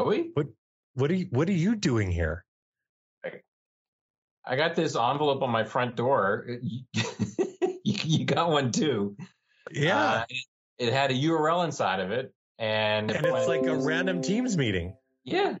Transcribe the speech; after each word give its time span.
Joey, 0.00 0.30
what 0.34 0.46
what 0.94 1.10
are 1.10 1.14
you 1.14 1.26
what 1.30 1.48
are 1.48 1.52
you 1.52 1.76
doing 1.76 2.10
here? 2.10 2.44
I 4.44 4.56
got 4.56 4.74
this 4.74 4.96
envelope 4.96 5.42
on 5.42 5.50
my 5.50 5.64
front 5.64 5.96
door. 5.96 6.46
you, 6.62 6.82
you 7.84 8.24
got 8.24 8.50
one 8.50 8.72
too. 8.72 9.16
Yeah. 9.70 10.02
Uh, 10.02 10.24
it, 10.28 10.44
it, 10.86 10.92
had 10.92 11.10
a 11.10 11.14
URL 11.14 11.64
inside 11.66 12.00
of 12.00 12.10
it, 12.10 12.32
and 12.58 13.10
and 13.10 13.26
it's 13.26 13.46
like 13.46 13.64
a 13.64 13.76
random 13.76 14.22
Teams 14.22 14.56
meeting. 14.56 14.96
Yeah. 15.24 15.56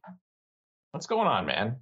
What's 0.92 1.06
going 1.06 1.28
on, 1.28 1.46
man? 1.46 1.76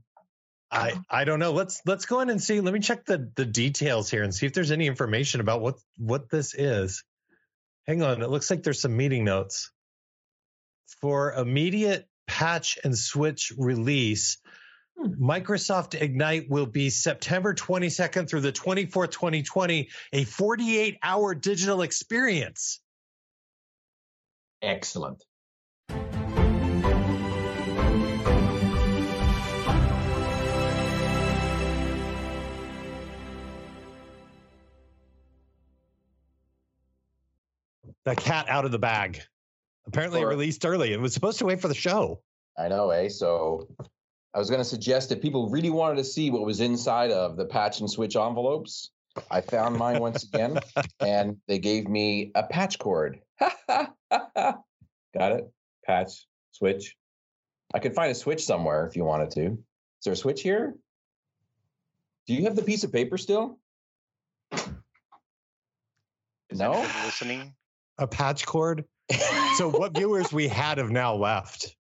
I 0.70 1.00
I 1.08 1.24
don't 1.24 1.38
know. 1.38 1.52
Let's 1.52 1.80
let's 1.86 2.06
go 2.06 2.20
in 2.20 2.28
and 2.28 2.42
see. 2.42 2.60
Let 2.60 2.74
me 2.74 2.80
check 2.80 3.06
the 3.06 3.30
the 3.36 3.46
details 3.46 4.10
here 4.10 4.24
and 4.24 4.34
see 4.34 4.46
if 4.46 4.52
there's 4.52 4.72
any 4.72 4.88
information 4.88 5.40
about 5.40 5.60
what 5.60 5.76
what 5.96 6.28
this 6.28 6.54
is. 6.54 7.04
Hang 7.86 8.02
on. 8.02 8.20
It 8.20 8.28
looks 8.28 8.50
like 8.50 8.64
there's 8.64 8.80
some 8.80 8.96
meeting 8.96 9.24
notes 9.24 9.70
for 11.00 11.32
immediate 11.32 12.08
patch 12.28 12.78
and 12.84 12.96
switch 12.96 13.52
release. 13.58 14.38
Hmm. 14.96 15.14
Microsoft 15.20 16.00
Ignite 16.00 16.48
will 16.48 16.66
be 16.66 16.90
September 16.90 17.54
22nd 17.54 18.28
through 18.28 18.42
the 18.42 18.52
24th, 18.52 19.10
2020, 19.10 19.88
a 20.12 20.24
48 20.24 20.98
hour 21.02 21.34
digital 21.34 21.82
experience. 21.82 22.80
Excellent. 24.62 25.24
the 38.08 38.16
cat 38.16 38.48
out 38.48 38.64
of 38.64 38.72
the 38.72 38.78
bag. 38.78 39.20
Apparently, 39.88 40.20
for, 40.20 40.26
it 40.26 40.30
released 40.30 40.64
early. 40.64 40.92
It 40.92 41.00
was 41.00 41.14
supposed 41.14 41.38
to 41.38 41.46
wait 41.46 41.60
for 41.60 41.68
the 41.68 41.74
show. 41.74 42.20
I 42.58 42.68
know, 42.68 42.90
eh? 42.90 43.08
So 43.08 43.68
I 44.34 44.38
was 44.38 44.50
going 44.50 44.60
to 44.60 44.64
suggest 44.64 45.10
if 45.12 45.22
people 45.22 45.48
really 45.48 45.70
wanted 45.70 45.96
to 45.96 46.04
see 46.04 46.30
what 46.30 46.44
was 46.44 46.60
inside 46.60 47.10
of 47.10 47.36
the 47.36 47.46
patch 47.46 47.80
and 47.80 47.90
switch 47.90 48.14
envelopes, 48.14 48.90
I 49.30 49.40
found 49.40 49.76
mine 49.76 50.00
once 50.00 50.24
again, 50.24 50.60
and 51.00 51.38
they 51.48 51.58
gave 51.58 51.88
me 51.88 52.30
a 52.34 52.42
patch 52.42 52.78
cord. 52.78 53.20
Got 53.68 53.94
it? 55.16 55.50
Patch, 55.86 56.26
switch. 56.52 56.94
I 57.72 57.78
could 57.78 57.94
find 57.94 58.10
a 58.10 58.14
switch 58.14 58.44
somewhere 58.44 58.86
if 58.86 58.94
you 58.94 59.04
wanted 59.04 59.30
to. 59.32 59.44
Is 59.46 60.04
there 60.04 60.12
a 60.12 60.16
switch 60.16 60.42
here? 60.42 60.74
Do 62.26 62.34
you 62.34 62.44
have 62.44 62.56
the 62.56 62.62
piece 62.62 62.84
of 62.84 62.92
paper 62.92 63.16
still? 63.16 63.58
Is 66.50 66.58
no 66.58 66.72
listening 67.04 67.54
a 67.98 68.06
patch 68.06 68.46
cord. 68.46 68.84
So 69.56 69.70
what 69.70 69.94
viewers 69.96 70.32
we 70.32 70.48
had 70.48 70.78
have 70.78 70.90
now 70.90 71.14
left. 71.14 71.76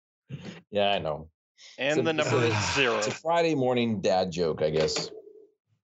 Yeah, 0.71 0.91
I 0.91 0.99
know. 0.99 1.29
And 1.79 1.97
so, 1.97 2.03
the 2.03 2.13
number 2.13 2.45
is 2.45 2.55
zero. 2.75 2.97
It's 2.99 3.07
a 3.07 3.13
Friday 3.13 3.55
morning 3.55 4.01
dad 4.01 4.31
joke, 4.31 4.63
I 4.63 4.71
guess. 4.71 5.11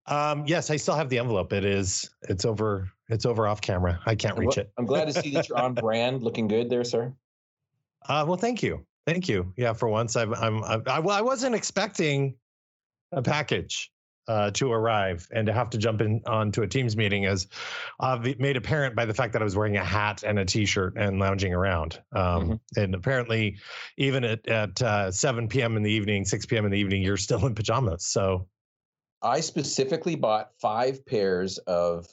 Um, 0.06 0.44
yes, 0.46 0.70
I 0.70 0.76
still 0.76 0.96
have 0.96 1.08
the 1.08 1.18
envelope. 1.18 1.52
It 1.52 1.64
is. 1.64 2.10
It's 2.22 2.44
over. 2.44 2.90
It's 3.08 3.26
over 3.26 3.46
off 3.46 3.60
camera. 3.60 4.00
I 4.06 4.14
can't 4.14 4.36
reach 4.38 4.58
it. 4.58 4.70
I'm 4.78 4.86
glad 4.86 5.06
to 5.06 5.12
see 5.12 5.30
that 5.34 5.48
you're 5.48 5.58
on 5.58 5.74
brand, 5.74 6.22
looking 6.22 6.48
good 6.48 6.70
there, 6.70 6.84
sir. 6.84 7.12
Uh, 8.08 8.24
well, 8.26 8.36
thank 8.36 8.62
you, 8.62 8.84
thank 9.06 9.28
you. 9.28 9.52
Yeah, 9.56 9.72
for 9.72 9.88
once, 9.88 10.16
I've, 10.16 10.32
I'm. 10.32 10.64
I, 10.64 10.80
I, 10.86 11.00
I 11.00 11.20
wasn't 11.20 11.54
expecting 11.54 12.34
a 13.12 13.22
package 13.22 13.90
uh, 14.28 14.50
to 14.52 14.72
arrive 14.72 15.26
and 15.32 15.46
to 15.46 15.52
have 15.52 15.70
to 15.70 15.78
jump 15.78 16.00
in 16.00 16.20
onto 16.26 16.62
a 16.62 16.66
Teams 16.66 16.96
meeting 16.96 17.24
is 17.24 17.46
uh, 18.00 18.18
made 18.38 18.56
apparent 18.56 18.94
by 18.94 19.04
the 19.04 19.14
fact 19.14 19.32
that 19.32 19.42
I 19.42 19.44
was 19.44 19.56
wearing 19.56 19.76
a 19.76 19.84
hat 19.84 20.22
and 20.22 20.38
a 20.38 20.44
T-shirt 20.44 20.96
and 20.96 21.18
lounging 21.18 21.52
around. 21.52 22.00
Um, 22.12 22.22
mm-hmm. 22.22 22.80
And 22.80 22.94
apparently, 22.94 23.56
even 23.96 24.24
at, 24.24 24.46
at 24.48 24.80
uh, 24.82 25.10
7 25.10 25.48
p.m. 25.48 25.76
in 25.76 25.82
the 25.82 25.90
evening, 25.90 26.24
6 26.24 26.46
p.m. 26.46 26.64
in 26.64 26.70
the 26.70 26.78
evening, 26.78 27.02
you're 27.02 27.16
still 27.16 27.44
in 27.46 27.54
pajamas. 27.54 28.06
So, 28.06 28.46
I 29.22 29.40
specifically 29.40 30.14
bought 30.14 30.50
five 30.60 31.04
pairs 31.04 31.58
of 31.58 32.06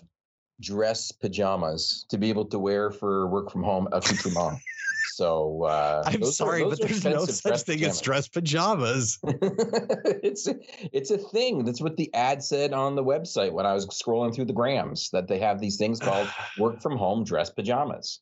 dress 0.59 1.11
pajamas 1.11 2.05
to 2.09 2.17
be 2.17 2.29
able 2.29 2.45
to 2.45 2.59
wear 2.59 2.91
for 2.91 3.27
work 3.27 3.51
from 3.51 3.63
home 3.63 3.87
accoutrement. 3.91 4.59
So 5.13 5.63
uh, 5.63 6.03
I'm 6.05 6.23
sorry, 6.23 6.63
are, 6.63 6.69
but 6.69 6.79
there's 6.79 7.03
no 7.03 7.25
such 7.25 7.61
thing 7.61 7.77
pajamas. 7.77 7.97
as 7.97 8.01
dress 8.01 8.27
pajamas. 8.27 9.19
it's 9.23 10.47
it's 10.93 11.11
a 11.11 11.17
thing. 11.17 11.65
That's 11.65 11.81
what 11.81 11.97
the 11.97 12.13
ad 12.13 12.43
said 12.43 12.73
on 12.73 12.95
the 12.95 13.03
website 13.03 13.51
when 13.51 13.65
I 13.65 13.73
was 13.73 13.87
scrolling 13.87 14.33
through 14.33 14.45
the 14.45 14.53
grams 14.53 15.09
that 15.11 15.27
they 15.27 15.39
have 15.39 15.59
these 15.59 15.77
things 15.77 15.99
called 15.99 16.27
work 16.57 16.81
from 16.81 16.97
home 16.97 17.23
dress 17.23 17.49
pajamas. 17.49 18.21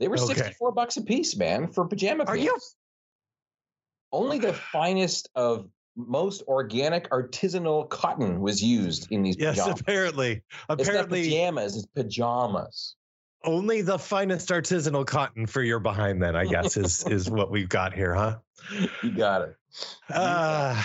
They 0.00 0.08
were 0.08 0.18
okay. 0.18 0.34
64 0.34 0.72
bucks 0.72 0.96
a 0.96 1.02
piece, 1.02 1.36
man, 1.36 1.68
for 1.68 1.86
pajama 1.86 2.24
pants. 2.24 2.30
Are 2.30 2.36
you? 2.36 2.58
Only 4.10 4.38
the 4.38 4.52
finest 4.72 5.28
of 5.34 5.68
most 5.94 6.42
organic 6.48 7.08
artisanal 7.10 7.88
cotton 7.88 8.40
was 8.40 8.62
used 8.62 9.12
in 9.12 9.22
these 9.22 9.36
yes, 9.38 9.58
pajamas. 9.58 9.80
apparently. 9.80 10.42
Apparently 10.68 11.20
it's 11.20 11.28
pajamas, 11.28 11.76
it's 11.76 11.86
pajamas 11.94 12.96
only 13.44 13.82
the 13.82 13.98
finest 13.98 14.48
artisanal 14.48 15.06
cotton 15.06 15.46
for 15.46 15.62
your 15.62 15.80
behind 15.80 16.22
then 16.22 16.36
i 16.36 16.44
guess 16.44 16.76
is 16.76 17.04
is 17.10 17.30
what 17.30 17.50
we've 17.50 17.68
got 17.68 17.92
here 17.92 18.14
huh? 18.14 18.36
You 19.02 19.10
got 19.10 19.42
it. 19.42 19.56
Uh, 20.12 20.80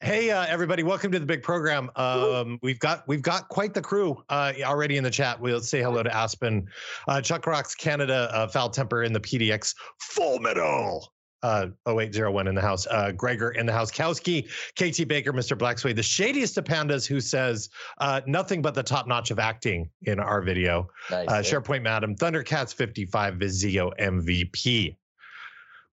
hey 0.00 0.30
uh, 0.30 0.46
everybody 0.48 0.82
welcome 0.82 1.12
to 1.12 1.18
the 1.18 1.26
big 1.26 1.42
program. 1.42 1.90
Um, 1.96 2.58
we've 2.62 2.78
got 2.78 3.06
we've 3.06 3.22
got 3.22 3.48
quite 3.48 3.74
the 3.74 3.82
crew 3.82 4.22
uh, 4.28 4.52
already 4.64 4.96
in 4.96 5.04
the 5.04 5.10
chat. 5.10 5.40
We'll 5.40 5.60
say 5.60 5.82
hello 5.82 6.02
to 6.02 6.14
aspen 6.14 6.68
uh, 7.08 7.20
chuck 7.20 7.46
rocks 7.46 7.74
canada 7.74 8.30
uh, 8.32 8.46
foul 8.48 8.70
temper 8.70 9.02
in 9.02 9.12
the 9.12 9.20
pdx 9.20 9.74
full 9.98 10.38
metal 10.38 11.11
uh, 11.42 11.66
0801 11.88 12.46
in 12.46 12.54
the 12.54 12.60
house, 12.60 12.86
uh, 12.90 13.12
Gregor 13.12 13.50
in 13.50 13.66
the 13.66 13.72
house, 13.72 13.90
Kowski, 13.90 14.46
KT 14.76 15.08
Baker, 15.08 15.32
Mr. 15.32 15.56
Blacksway, 15.56 15.94
the 15.94 16.02
shadiest 16.02 16.56
of 16.58 16.64
pandas 16.64 17.06
who 17.06 17.20
says 17.20 17.68
uh, 17.98 18.20
nothing 18.26 18.62
but 18.62 18.74
the 18.74 18.82
top 18.82 19.06
notch 19.06 19.30
of 19.30 19.38
acting 19.38 19.90
in 20.02 20.20
our 20.20 20.42
video. 20.42 20.88
Nice, 21.10 21.28
uh, 21.28 21.32
SharePoint 21.40 21.82
Madam, 21.82 22.14
Thundercats 22.14 22.74
55, 22.74 23.34
Visio 23.36 23.90
MVP. 23.98 24.96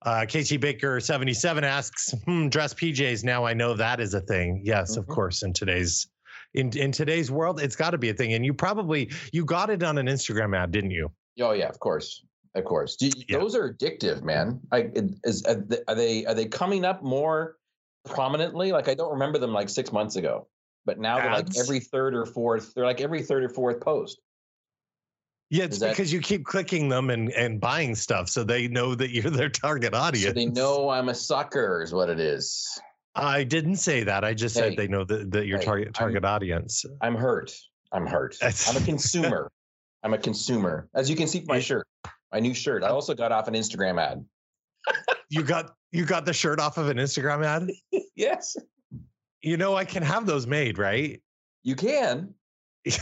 Uh, 0.01 0.25
KT 0.25 0.61
Baker 0.61 0.99
77 0.99 1.63
asks, 1.63 2.13
hmm, 2.25 2.47
dress 2.47 2.73
PJs. 2.73 3.23
Now 3.23 3.45
I 3.45 3.53
know 3.53 3.73
that 3.73 3.99
is 3.99 4.13
a 4.13 4.21
thing. 4.21 4.61
Yes, 4.63 4.91
mm-hmm. 4.91 5.01
of 5.01 5.07
course. 5.07 5.43
In 5.43 5.51
today's 5.51 6.07
in 6.53 6.75
in 6.77 6.91
today's 6.91 7.29
world, 7.29 7.59
it's 7.59 7.75
got 7.75 7.91
to 7.91 7.97
be 7.97 8.09
a 8.09 8.13
thing. 8.13 8.33
And 8.33 8.45
you 8.45 8.53
probably 8.53 9.11
you 9.33 9.45
got 9.45 9.69
it 9.69 9.83
on 9.83 9.97
an 9.97 10.07
Instagram 10.07 10.57
ad, 10.57 10.71
didn't 10.71 10.91
you? 10.91 11.11
Oh 11.41 11.51
yeah, 11.51 11.67
of 11.67 11.79
course. 11.79 12.23
Of 12.55 12.65
course, 12.65 12.97
you, 12.99 13.11
yeah. 13.27 13.37
those 13.37 13.55
are 13.55 13.71
addictive, 13.71 14.23
man. 14.23 14.59
I 14.71 14.89
is 15.23 15.45
are 15.45 15.95
they 15.95 16.25
are 16.25 16.33
they 16.33 16.45
coming 16.45 16.83
up 16.83 17.03
more 17.03 17.57
prominently? 18.05 18.71
Like 18.71 18.87
I 18.87 18.95
don't 18.95 19.11
remember 19.11 19.37
them 19.37 19.53
like 19.53 19.69
six 19.69 19.91
months 19.91 20.15
ago, 20.15 20.47
but 20.85 20.99
now 20.99 21.19
Ads? 21.19 21.23
they're 21.23 21.31
like 21.31 21.57
every 21.59 21.79
third 21.79 22.15
or 22.15 22.25
fourth. 22.25 22.73
They're 22.73 22.85
like 22.85 23.01
every 23.01 23.21
third 23.21 23.43
or 23.43 23.49
fourth 23.49 23.79
post. 23.79 24.19
Yeah, 25.51 25.63
it's 25.63 25.79
that, 25.79 25.91
because 25.91 26.13
you 26.13 26.21
keep 26.21 26.45
clicking 26.45 26.89
them 26.89 27.09
and, 27.09 27.31
and 27.31 27.59
buying 27.59 27.95
stuff, 27.95 28.29
so 28.29 28.43
they 28.43 28.67
know 28.67 28.93
that 28.93 29.09
you're 29.09 29.31
their 29.31 29.49
target 29.49 29.95
audience. 29.95 30.27
So 30.27 30.33
they 30.33 30.45
know 30.45 30.89
I'm 30.89 31.09
a 31.09 31.15
sucker, 31.15 31.81
is 31.81 31.91
what 31.91 32.09
it 32.09 32.19
is. 32.19 32.67
I 33.15 33.43
didn't 33.43 33.77
say 33.77 34.03
that. 34.03 34.23
I 34.23 34.33
just 34.33 34.55
hey, 34.55 34.69
said 34.69 34.77
they 34.77 34.87
know 34.87 35.03
that, 35.05 35.31
that 35.31 35.47
your 35.47 35.57
hey, 35.57 35.65
target 35.65 35.93
target 35.93 36.23
I'm, 36.23 36.35
audience. 36.35 36.85
I'm 37.01 37.15
hurt. 37.15 37.51
I'm 37.91 38.05
hurt. 38.05 38.37
I'm 38.41 38.77
a 38.77 38.81
consumer. 38.85 39.51
I'm 40.03 40.13
a 40.13 40.17
consumer. 40.17 40.87
As 40.93 41.09
you 41.09 41.15
can 41.15 41.27
see 41.27 41.39
from 41.39 41.47
my 41.47 41.59
shirt. 41.59 41.87
My 42.31 42.39
new 42.39 42.53
shirt. 42.53 42.83
I 42.83 42.89
also 42.89 43.13
got 43.13 43.31
off 43.31 43.47
an 43.47 43.53
Instagram 43.53 44.01
ad. 44.01 44.23
you 45.29 45.43
got 45.43 45.75
you 45.91 46.05
got 46.05 46.25
the 46.25 46.33
shirt 46.33 46.59
off 46.59 46.77
of 46.77 46.89
an 46.89 46.97
Instagram 46.97 47.45
ad? 47.45 47.71
yes. 48.15 48.55
You 49.41 49.57
know, 49.57 49.75
I 49.75 49.85
can 49.85 50.03
have 50.03 50.25
those 50.25 50.45
made, 50.45 50.77
right? 50.77 51.21
You 51.63 51.75
can. 51.75 52.33
you 52.85 52.93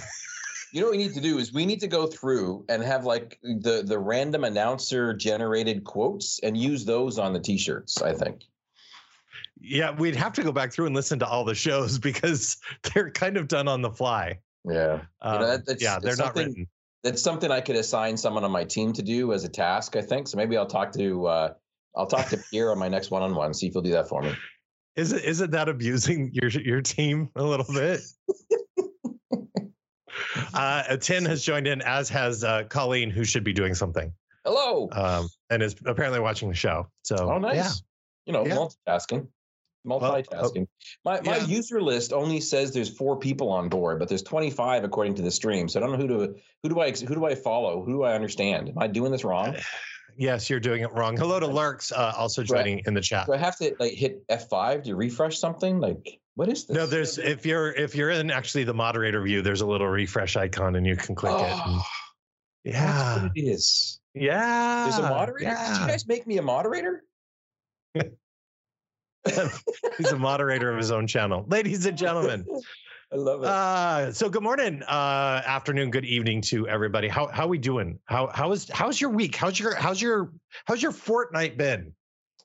know 0.81 0.83
what 0.83 0.91
we 0.91 0.97
need 0.97 1.13
to 1.13 1.21
do 1.21 1.38
is 1.39 1.53
we 1.53 1.65
need 1.65 1.79
to 1.79 1.88
go 1.88 2.07
through 2.07 2.65
and 2.69 2.83
have 2.83 3.06
like 3.06 3.39
the 3.44 3.83
the 3.85 3.97
random 3.97 4.44
announcer 4.44 5.13
generated 5.13 5.83
quotes 5.83 6.39
and 6.39 6.57
use 6.57 6.85
those 6.85 7.18
on 7.19 7.33
the 7.33 7.39
t-shirts, 7.39 8.01
I 8.01 8.13
think. 8.13 8.44
Yeah, 9.59 9.91
we'd 9.91 10.15
have 10.15 10.33
to 10.33 10.44
go 10.44 10.51
back 10.51 10.71
through 10.71 10.85
and 10.85 10.95
listen 10.95 11.18
to 11.19 11.27
all 11.27 11.44
the 11.44 11.56
shows 11.56 11.97
because 12.00 12.57
they're 12.83 13.12
kind 13.12 13.38
of 13.38 13.47
done 13.47 13.68
on 13.68 13.81
the 13.81 13.91
fly. 13.91 14.39
Yeah. 14.63 15.01
Um, 15.21 15.33
you 15.33 15.39
know, 15.39 15.57
that, 15.57 15.69
um, 15.69 15.77
yeah, 15.79 16.00
they're 16.00 16.15
not 16.15 16.35
written 16.35 16.68
that's 17.07 17.21
something 17.21 17.51
I 17.51 17.62
could 17.62 17.77
assign 17.77 18.18
someone 18.18 18.44
on 18.44 18.51
my 18.51 18.65
team 18.65 18.92
to 18.94 19.01
do 19.01 19.31
as 19.31 19.45
a 19.45 19.50
task. 19.50 19.95
I 19.95 20.01
think 20.01 20.27
so. 20.27 20.38
Maybe 20.38 20.57
I'll 20.57 20.65
talk 20.65 20.92
to 20.94 21.25
uh, 21.27 21.54
I'll 21.95 22.06
talk 22.06 22.27
to 22.30 22.38
Pierre 22.51 22.71
on 22.71 22.80
my 22.80 22.89
next 22.89 23.12
one 23.12 23.24
on 23.24 23.33
one. 23.33 23.54
See 23.54 23.68
if 23.68 23.74
he'll 23.74 23.81
do 23.81 23.92
that 23.92 24.09
for 24.09 24.21
me. 24.21 24.36
Is 24.98 25.13
it 25.13 25.24
is 25.24 25.39
it 25.42 25.51
that 25.51 25.69
abusing 25.69 26.31
your 26.33 26.50
your 26.50 26.81
team 26.81 27.30
a 27.36 27.44
little 27.44 27.65
bit? 27.74 28.01
uh, 30.54 30.98
Tin 30.98 31.24
has 31.25 31.44
joined 31.44 31.68
in, 31.68 31.81
as 31.81 32.09
has 32.09 32.44
uh, 32.44 32.63
Colleen, 32.63 33.10
who 33.10 33.24
should 33.24 33.44
be 33.44 33.53
doing 33.53 33.74
something. 33.74 34.12
Hello. 34.44 34.89
Um, 34.92 35.30
and 35.50 35.63
is 35.63 35.75
apparently 35.86 36.19
watching 36.19 36.50
the 36.50 36.56
show. 36.56 36.88
So 37.03 37.15
oh, 37.31 37.38
nice. 37.38 37.56
Yeah. 37.56 37.71
You 38.25 38.33
know, 38.33 38.45
yeah. 38.45 38.56
multitasking 38.56 39.27
multitasking. 39.88 40.68
Well, 41.04 41.19
oh, 41.19 41.22
my 41.25 41.31
my 41.31 41.38
yeah. 41.38 41.45
user 41.45 41.81
list 41.81 42.13
only 42.13 42.39
says 42.42 42.74
there's 42.74 42.95
four 42.95 43.18
people 43.18 43.50
on 43.50 43.69
board, 43.69 44.00
but 44.00 44.10
there's 44.10 44.24
25 44.24 44.84
according 44.84 45.16
to 45.16 45.22
the 45.22 45.31
stream. 45.31 45.68
So 45.69 45.80
I 45.80 45.84
don't 45.84 45.92
know 45.92 45.98
who 45.98 46.07
to 46.07 46.36
who 46.63 46.69
do 46.69 46.80
I 46.80 46.92
who 46.92 47.16
do 47.16 47.25
I 47.25 47.36
follow? 47.36 47.84
Who 47.84 47.94
do 47.94 48.04
I 48.04 48.13
understand? 48.13 48.69
Am 48.69 48.78
I 48.78 48.88
doing 48.88 49.12
this 49.12 49.24
wrong? 49.24 49.56
Yes, 50.19 50.50
you're 50.50 50.60
doing 50.60 50.81
it 50.81 50.92
wrong. 50.94 51.16
Hello 51.16 51.39
to 51.39 51.45
Larks, 51.45 51.92
uh, 51.92 52.12
also 52.18 52.42
Do 52.42 52.56
I- 52.56 52.57
joining 52.63 52.81
in 52.88 52.95
the 52.95 53.01
chat. 53.01 53.28
Do 53.28 53.34
I 53.34 53.38
have 53.38 53.56
to 53.57 53.75
like 53.80 53.94
hit 53.94 54.28
F5 54.28 54.86
to 54.86 54.95
refresh 54.95 55.38
something? 55.38 55.80
Like, 55.80 56.19
what 56.34 56.50
is 56.50 56.66
this? 56.66 56.75
No, 56.75 56.88
there's 56.88 57.19
if 57.19 57.45
you're 57.45 57.72
if 57.72 57.94
you're 57.94 58.10
in 58.10 58.31
actually 58.31 58.63
the 58.63 58.74
moderator 58.74 59.22
view, 59.22 59.44
there's 59.44 59.62
a 59.62 59.68
little 59.68 59.88
refresh 59.88 60.36
icon 60.36 60.75
and 60.75 60.88
you 60.88 60.95
can 60.95 61.13
click 61.13 61.36
it. 61.36 61.42
and- 61.42 61.51
Oh, 61.54 61.84
that's 62.66 62.75
yeah, 62.78 63.22
what 63.22 63.31
it 63.36 63.42
is. 63.42 64.00
yeah. 64.16 64.86
There's 64.86 64.98
a 64.98 65.04
moderator. 65.04 65.51
Did 65.51 65.81
you 65.81 65.88
guys 65.88 66.07
make 66.07 66.25
me 66.25 66.39
a 66.39 66.42
moderator? 66.42 67.04
He's 69.98 70.12
a 70.12 70.18
moderator 70.18 70.72
of 70.72 70.78
his 70.78 70.92
own 70.92 71.08
channel, 71.08 71.46
ladies 71.48 71.86
and 71.86 71.98
gentlemen. 71.98 72.46
I 73.12 73.16
love 73.16 73.42
it. 73.42 73.48
Uh, 73.48 74.12
so 74.12 74.30
good 74.30 74.44
morning, 74.44 74.84
uh, 74.84 75.42
afternoon, 75.46 75.92
good 75.92 76.04
evening 76.04 76.42
to 76.42 76.68
everybody. 76.68 77.08
How 77.08 77.28
how 77.28 77.48
we 77.48 77.58
doing? 77.58 78.00
How 78.06 78.28
how 78.28 78.52
is 78.52 78.69
how's 78.69 79.00
your 79.00 79.12
week? 79.12 79.36
How's 79.36 79.58
your 79.58 79.75
how's 79.75 80.02
your 80.02 80.34
how's 80.66 80.81
your 80.81 80.92
fortnight 80.92 81.58
been? 81.58 81.94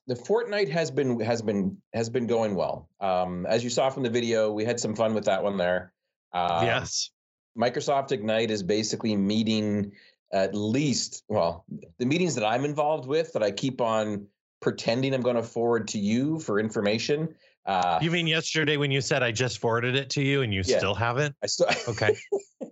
the 0.07 0.17
fortnight 0.17 0.69
has 0.69 0.91
been 0.91 1.21
has 1.21 1.43
been 1.43 1.77
has 1.95 2.11
been 2.11 2.27
going 2.27 2.55
well. 2.55 2.89
Um, 3.01 3.47
as 3.47 3.63
you 3.63 3.71
saw 3.71 3.91
from 3.91 4.03
the 4.03 4.11
video, 4.11 4.53
we 4.53 4.65
had 4.65 4.81
some 4.81 4.95
fun 4.95 5.15
with 5.15 5.25
that 5.25 5.43
one 5.43 5.57
there. 5.57 5.93
Um, 6.33 6.67
yes. 6.67 7.11
Microsoft 7.57 8.13
Ignite 8.13 8.51
is 8.51 8.63
basically 8.63 9.15
meeting 9.17 9.93
at 10.33 10.55
least 10.55 11.25
well 11.29 11.65
the 11.99 12.07
meetings 12.07 12.35
that 12.35 12.45
I'm 12.45 12.65
involved 12.65 13.07
with 13.07 13.33
that 13.35 13.43
I 13.43 13.51
keep 13.51 13.81
on 13.81 14.27
pretending 14.63 15.13
I'm 15.13 15.21
going 15.21 15.37
to 15.37 15.43
forward 15.43 15.89
to 15.89 15.99
you 15.99 16.39
for 16.39 16.59
information. 16.59 17.35
Uh, 17.67 17.99
You 18.01 18.11
mean 18.11 18.27
yesterday 18.27 18.77
when 18.77 18.91
you 18.91 19.01
said 19.01 19.23
I 19.23 19.31
just 19.33 19.59
forwarded 19.59 19.95
it 19.95 20.09
to 20.11 20.23
you 20.23 20.43
and 20.43 20.55
you 20.55 20.63
Yeah. 20.65 20.79
still 20.79 20.95
haven't? 20.95 21.35
I 21.43 21.47
still 21.47 21.67
Okay. 21.89 22.17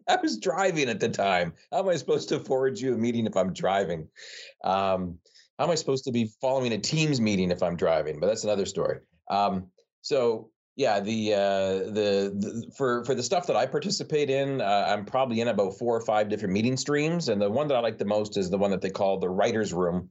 I 0.09 0.17
was 0.17 0.39
driving 0.39 0.89
at 0.89 1.01
the 1.01 1.09
time. 1.09 1.53
How 1.71 1.81
am 1.81 1.89
I 1.89 1.97
supposed 1.97 2.29
to 2.31 2.41
forward 2.41 2.79
you 2.79 2.95
a 2.95 2.97
meeting 2.97 3.27
if 3.27 3.37
I'm 3.37 3.53
driving? 3.53 4.09
Um, 4.65 5.19
how 5.59 5.65
am 5.65 5.71
I 5.71 5.75
supposed 5.75 6.05
to 6.05 6.13
be 6.13 6.31
following 6.41 6.73
a 6.73 6.79
Teams 6.79 7.21
meeting 7.21 7.51
if 7.51 7.63
I'm 7.63 7.77
driving? 7.77 8.19
But 8.19 8.29
that's 8.29 8.45
another 8.45 8.67
story. 8.67 9.01
Um, 9.29 9.67
so 10.01 10.51
yeah, 10.77 10.99
the, 11.01 11.35
uh, 11.35 11.39
the 11.93 12.33
the 12.39 12.73
for 12.77 13.05
for 13.05 13.15
the 13.15 13.23
stuff 13.23 13.47
that 13.49 13.57
I 13.57 13.67
participate 13.67 14.31
in, 14.31 14.61
uh, 14.63 14.87
I'm 14.89 15.05
probably 15.05 15.41
in 15.43 15.49
about 15.49 15.77
four 15.79 15.95
or 15.95 16.01
five 16.01 16.29
different 16.31 16.55
meeting 16.55 16.77
streams, 16.79 17.29
and 17.29 17.41
the 17.43 17.51
one 17.51 17.69
that 17.69 17.77
I 17.77 17.81
like 17.81 17.99
the 17.99 18.07
most 18.07 18.39
is 18.39 18.49
the 18.49 18.57
one 18.57 18.71
that 18.71 18.81
they 18.81 18.89
call 18.91 19.19
the 19.19 19.29
writers' 19.29 19.75
room. 19.75 20.09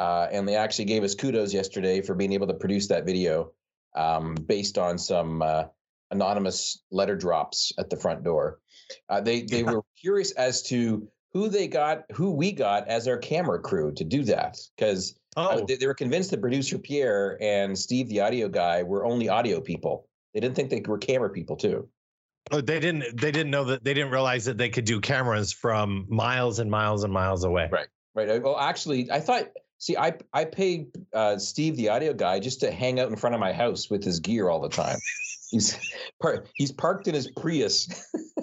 Uh, 0.00 0.26
and 0.32 0.48
they 0.48 0.56
actually 0.56 0.86
gave 0.86 1.04
us 1.04 1.14
kudos 1.14 1.52
yesterday 1.52 2.00
for 2.00 2.14
being 2.14 2.32
able 2.32 2.46
to 2.46 2.54
produce 2.54 2.88
that 2.88 3.04
video 3.04 3.52
um, 3.94 4.34
based 4.34 4.78
on 4.78 4.96
some 4.96 5.42
uh, 5.42 5.64
anonymous 6.10 6.82
letter 6.90 7.14
drops 7.14 7.70
at 7.78 7.90
the 7.90 7.96
front 7.98 8.24
door. 8.24 8.60
Uh, 9.10 9.20
they 9.20 9.42
they 9.42 9.58
Yeah. 9.62 9.72
were 9.72 9.82
curious 10.00 10.32
as 10.32 10.62
to 10.62 11.06
who 11.34 11.50
they 11.50 11.68
got, 11.68 12.04
who 12.12 12.30
we 12.32 12.50
got 12.50 12.88
as 12.88 13.06
our 13.06 13.18
camera 13.18 13.60
crew 13.60 13.92
to 13.92 14.02
do 14.04 14.24
that, 14.24 14.56
because 14.74 15.16
Oh, 15.36 15.64
they, 15.66 15.76
they 15.76 15.86
were 15.86 15.94
convinced 15.94 16.30
that 16.32 16.40
producer 16.40 16.76
Pierre 16.78 17.36
and 17.40 17.78
Steve, 17.78 18.08
the 18.08 18.20
audio 18.20 18.48
guy, 18.48 18.82
were 18.82 19.04
only 19.04 19.28
audio 19.28 19.60
people. 19.60 20.08
They 20.34 20.40
didn't 20.40 20.56
think 20.56 20.70
they 20.70 20.80
were 20.80 20.98
camera 20.98 21.28
people 21.30 21.56
too. 21.56 21.88
oh, 22.50 22.62
they 22.62 22.80
didn't 22.80 23.20
they 23.20 23.30
didn't 23.30 23.50
know 23.50 23.64
that 23.64 23.84
they 23.84 23.92
didn't 23.94 24.10
realize 24.12 24.46
that 24.46 24.56
they 24.56 24.70
could 24.70 24.86
do 24.86 24.98
cameras 25.00 25.52
from 25.52 26.06
miles 26.08 26.58
and 26.58 26.70
miles 26.70 27.04
and 27.04 27.12
miles 27.12 27.44
away. 27.44 27.68
Right. 27.70 27.88
Right. 28.14 28.30
uh, 28.30 28.40
Well, 28.42 28.56
actually, 28.58 29.10
I 29.12 29.20
thought. 29.20 29.44
See, 29.80 29.96
I 29.96 30.12
I 30.34 30.44
paid 30.44 30.88
uh, 31.14 31.38
Steve, 31.38 31.74
the 31.76 31.88
audio 31.88 32.12
guy, 32.12 32.38
just 32.38 32.60
to 32.60 32.70
hang 32.70 33.00
out 33.00 33.08
in 33.08 33.16
front 33.16 33.34
of 33.34 33.40
my 33.40 33.52
house 33.52 33.88
with 33.88 34.04
his 34.04 34.20
gear 34.20 34.50
all 34.50 34.60
the 34.60 34.68
time. 34.68 34.98
he's 35.50 35.76
par- 36.22 36.44
he's 36.54 36.70
parked 36.70 37.08
in 37.08 37.14
his 37.14 37.30
Prius, 37.30 37.88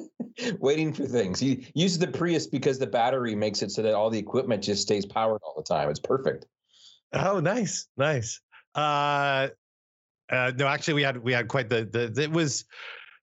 waiting 0.60 0.92
for 0.92 1.06
things. 1.06 1.40
He 1.40 1.68
uses 1.76 2.00
the 2.00 2.08
Prius 2.08 2.48
because 2.48 2.80
the 2.80 2.88
battery 2.88 3.36
makes 3.36 3.62
it 3.62 3.72
so 3.72 3.84
that 3.84 3.94
all 3.94 4.10
the 4.10 4.18
equipment 4.18 4.64
just 4.64 4.82
stays 4.82 5.06
powered 5.06 5.42
all 5.44 5.54
the 5.56 5.64
time. 5.64 5.92
It's 5.92 6.00
perfect. 6.00 6.48
Oh, 7.14 7.40
nice, 7.40 7.88
nice. 7.98 8.42
Uh, 8.74 9.50
uh, 10.32 10.52
no, 10.58 10.68
actually, 10.68 10.96
we 10.96 11.04
had 11.04 11.18
we 11.18 11.34
had 11.34 11.48
quite 11.48 11.70
the 11.70 11.86
the. 11.86 12.20
It 12.20 12.32
was 12.32 12.66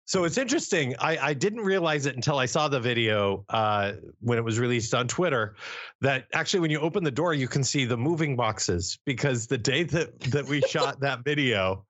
so 0.07 0.25
it's 0.25 0.37
interesting. 0.37 0.95
I 0.99 1.17
I 1.19 1.35
didn't 1.35 1.61
realize 1.61 2.05
it 2.07 2.15
until 2.15 2.39
I 2.39 2.47
saw 2.47 2.69
the 2.69 2.81
video 2.81 3.45
uh, 3.49 3.93
when 4.21 4.37
it 4.37 4.45
was 4.45 4.59
released 4.59 4.95
on 4.95 5.09
Twitter. 5.09 5.57
That 6.03 6.27
actually, 6.35 6.61
when 6.61 6.71
you 6.71 6.81
open 6.81 7.05
the 7.05 7.11
door, 7.11 7.33
you 7.33 7.49
can 7.49 7.65
see 7.65 7.87
the 7.87 7.97
moving 7.97 8.37
boxes 8.37 8.99
because 9.07 9.47
the 9.47 9.59
day 9.59 9.83
that 9.85 10.21
that 10.21 10.45
we 10.45 10.61
shot 10.69 11.01
that 11.01 11.25
video, 11.25 11.87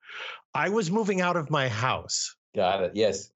I 0.55 0.69
was 0.69 0.91
moving 0.91 1.21
out 1.21 1.37
of 1.37 1.51
my 1.51 1.69
house 1.69 2.37
Got 2.55 2.83
it. 2.83 2.93
Yes. 2.95 3.31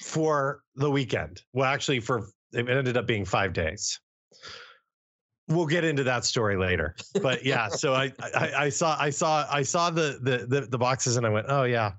for 0.00 0.62
the 0.74 0.90
weekend. 0.90 1.42
Well, 1.52 1.66
actually, 1.66 2.00
for 2.00 2.26
it 2.52 2.68
ended 2.68 2.96
up 2.96 3.06
being 3.06 3.24
five 3.24 3.52
days. 3.52 4.00
We'll 5.48 5.66
get 5.66 5.84
into 5.84 6.04
that 6.04 6.24
story 6.24 6.56
later, 6.56 6.94
but 7.20 7.44
yeah. 7.44 7.68
So 7.68 7.94
I, 7.94 8.12
I, 8.34 8.52
I 8.56 8.68
saw, 8.70 8.96
I 8.98 9.10
saw, 9.10 9.46
I 9.50 9.62
saw 9.62 9.90
the, 9.90 10.18
the 10.22 10.46
the 10.46 10.66
the 10.66 10.78
boxes, 10.78 11.16
and 11.16 11.26
I 11.26 11.30
went, 11.30 11.46
oh 11.48 11.64
yeah, 11.64 11.92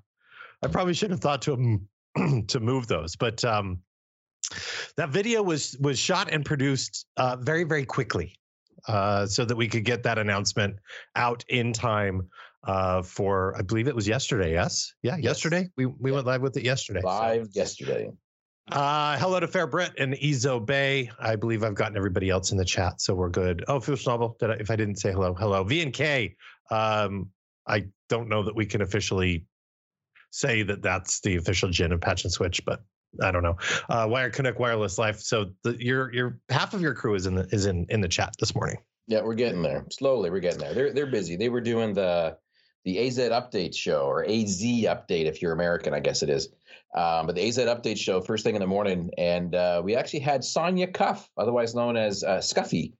I 0.64 0.68
probably 0.68 0.94
shouldn't 0.94 1.18
have 1.18 1.20
thought 1.22 1.42
to 1.42 1.80
to 2.48 2.60
move 2.60 2.86
those, 2.86 3.16
but 3.16 3.44
um, 3.44 3.80
that 4.96 5.10
video 5.10 5.42
was 5.42 5.76
was 5.80 5.98
shot 5.98 6.30
and 6.32 6.44
produced 6.44 7.06
uh, 7.18 7.36
very 7.36 7.64
very 7.64 7.84
quickly, 7.84 8.34
uh, 8.88 9.26
so 9.26 9.44
that 9.44 9.56
we 9.56 9.68
could 9.68 9.84
get 9.84 10.02
that 10.04 10.18
announcement 10.18 10.76
out 11.16 11.44
in 11.48 11.72
time 11.72 12.22
uh, 12.66 13.02
for 13.02 13.54
I 13.58 13.62
believe 13.62 13.88
it 13.88 13.94
was 13.94 14.08
yesterday. 14.08 14.52
Yes, 14.52 14.92
yeah, 15.02 15.16
Yes. 15.16 15.24
yesterday 15.24 15.68
we 15.76 15.86
we 15.86 16.10
Yeah. 16.10 16.14
went 16.16 16.26
live 16.26 16.40
with 16.40 16.56
it 16.56 16.64
yesterday. 16.64 17.00
so- 17.02 17.08
Live 17.08 17.48
yesterday. 17.52 18.10
uh, 18.72 19.18
hello 19.18 19.38
to 19.40 19.46
Fair 19.48 19.66
Brit 19.66 19.92
and 19.98 20.14
Ezo 20.14 20.64
Bay. 20.64 21.10
I 21.18 21.36
believe 21.36 21.62
I've 21.62 21.74
gotten 21.74 21.96
everybody 21.98 22.30
else 22.30 22.52
in 22.52 22.56
the 22.56 22.64
chat, 22.64 23.02
so 23.02 23.14
we're 23.14 23.28
good. 23.28 23.62
Oh, 23.68 23.80
Fish 23.80 24.06
Novel. 24.06 24.36
Did 24.40 24.50
I, 24.50 24.54
if 24.54 24.70
I 24.70 24.76
didn't 24.76 24.96
say 24.96 25.12
hello, 25.12 25.34
hello. 25.34 25.62
V 25.64 25.82
and 25.82 25.92
K. 25.92 26.34
Um, 26.70 27.28
I 27.66 27.84
don't 28.08 28.28
know 28.28 28.42
that 28.42 28.54
we 28.56 28.64
can 28.64 28.80
officially 28.80 29.44
say 30.34 30.62
that 30.64 30.82
that's 30.82 31.20
the 31.20 31.36
official 31.36 31.70
gin 31.70 31.92
of 31.92 32.00
Patch 32.00 32.24
and 32.24 32.32
Switch, 32.32 32.64
but 32.64 32.82
I 33.22 33.30
don't 33.30 33.44
know. 33.44 33.56
Uh, 33.88 34.06
Wire 34.10 34.30
Connect 34.30 34.58
Wireless 34.58 34.98
Life. 34.98 35.20
So 35.20 35.50
the, 35.62 35.76
your 35.82 36.12
your 36.12 36.38
half 36.48 36.74
of 36.74 36.80
your 36.80 36.94
crew 36.94 37.14
is 37.14 37.26
in 37.26 37.36
the 37.36 37.46
is 37.52 37.66
in 37.66 37.86
in 37.88 38.00
the 38.00 38.08
chat 38.08 38.34
this 38.40 38.54
morning. 38.54 38.76
Yeah, 39.06 39.22
we're 39.22 39.34
getting 39.34 39.62
there. 39.62 39.86
Slowly, 39.90 40.30
we're 40.30 40.40
getting 40.40 40.58
there. 40.58 40.74
They're 40.74 40.92
they're 40.92 41.06
busy. 41.06 41.36
They 41.36 41.48
were 41.48 41.60
doing 41.60 41.94
the 41.94 42.36
the 42.84 43.06
AZ 43.06 43.18
update 43.18 43.74
show 43.74 44.06
or 44.06 44.24
AZ 44.24 44.60
update 44.60 45.26
if 45.26 45.40
you're 45.40 45.52
American, 45.52 45.94
I 45.94 46.00
guess 46.00 46.22
it 46.22 46.28
is. 46.28 46.48
Um, 46.94 47.26
but 47.26 47.34
the 47.34 47.46
AZ 47.46 47.58
update 47.58 47.98
show 47.98 48.20
first 48.20 48.44
thing 48.44 48.56
in 48.56 48.60
the 48.60 48.66
morning, 48.66 49.10
and 49.16 49.54
uh, 49.54 49.80
we 49.84 49.96
actually 49.96 50.20
had 50.20 50.44
Sonia 50.44 50.88
Cuff, 50.88 51.28
otherwise 51.36 51.74
known 51.74 51.96
as 51.96 52.24
uh, 52.24 52.38
Scuffy. 52.38 52.92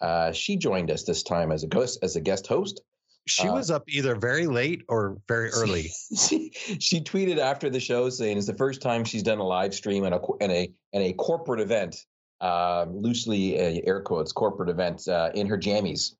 Uh, 0.00 0.32
she 0.32 0.56
joined 0.56 0.90
us 0.90 1.04
this 1.04 1.22
time 1.22 1.50
as 1.52 1.62
a 1.62 1.68
ghost 1.68 1.98
as 2.02 2.16
a 2.16 2.20
guest 2.20 2.46
host. 2.46 2.82
She 3.26 3.46
Uh, 3.48 3.54
was 3.54 3.70
up 3.70 3.84
either 3.88 4.16
very 4.16 4.46
late 4.46 4.82
or 4.88 5.16
very 5.28 5.50
early. 5.54 5.90
she, 6.16 6.50
she 6.80 7.00
tweeted 7.00 7.38
after 7.38 7.70
the 7.70 7.78
show 7.80 8.10
saying 8.10 8.36
it's 8.38 8.46
the 8.46 8.54
first 8.54 8.82
time 8.82 9.04
she's 9.04 9.22
done 9.22 9.38
a 9.38 9.44
live 9.46 9.74
stream 9.74 10.04
and 10.04 10.14
a 10.14 10.20
and 10.40 10.50
a 10.52 10.72
and 10.92 11.02
a 11.04 11.12
corporate 11.12 11.60
event, 11.60 11.96
uh, 12.40 12.86
loosely 12.90 13.58
uh, 13.58 13.80
air 13.86 14.00
quotes 14.00 14.32
corporate 14.32 14.68
event 14.68 15.06
uh, 15.08 15.30
in 15.34 15.46
her 15.46 15.56
jammies. 15.58 16.14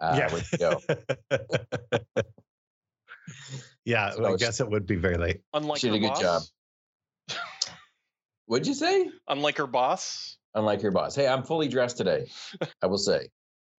Uh, 0.00 0.14
Yeah. 0.18 0.32
ready 0.34 0.46
to 0.58 2.24
yeah, 3.84 4.10
So 4.10 4.24
I 4.24 4.26
it's- 4.34 4.40
guess 4.40 4.60
it 4.60 4.68
would 4.68 4.86
be 4.86 4.96
very 4.96 5.16
late. 5.16 5.40
Unlike 5.54 5.80
She 5.80 5.88
her 5.88 5.94
did 5.94 5.98
a 5.98 6.00
good 6.08 6.22
boss. 6.22 6.50
job. 7.28 7.36
What'd 8.46 8.66
you 8.68 8.74
say? 8.74 9.10
Unlike 9.28 9.58
her 9.58 9.66
boss. 9.66 10.36
Unlike 10.54 10.82
your 10.82 10.92
boss. 10.92 11.14
Hey, 11.16 11.26
I'm 11.26 11.42
fully 11.42 11.66
dressed 11.68 11.96
today. 11.96 12.26
I 12.82 12.86
will 12.86 12.98
say. 12.98 13.28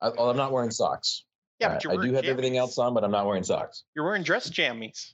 I, 0.01 0.09
well, 0.09 0.29
I'm 0.29 0.37
not 0.37 0.51
wearing 0.51 0.71
socks. 0.71 1.23
Yeah, 1.59 1.67
Uh, 1.67 1.73
but 1.73 1.83
you're 1.83 1.91
I 1.93 1.95
do 1.95 1.99
wearing 2.01 2.15
have 2.15 2.25
everything 2.25 2.57
else 2.57 2.77
on, 2.77 2.93
but 2.93 3.03
I'm 3.03 3.11
not 3.11 3.25
wearing 3.25 3.43
socks. 3.43 3.83
You're 3.95 4.05
wearing 4.05 4.23
dress 4.23 4.49
jammies. 4.49 5.13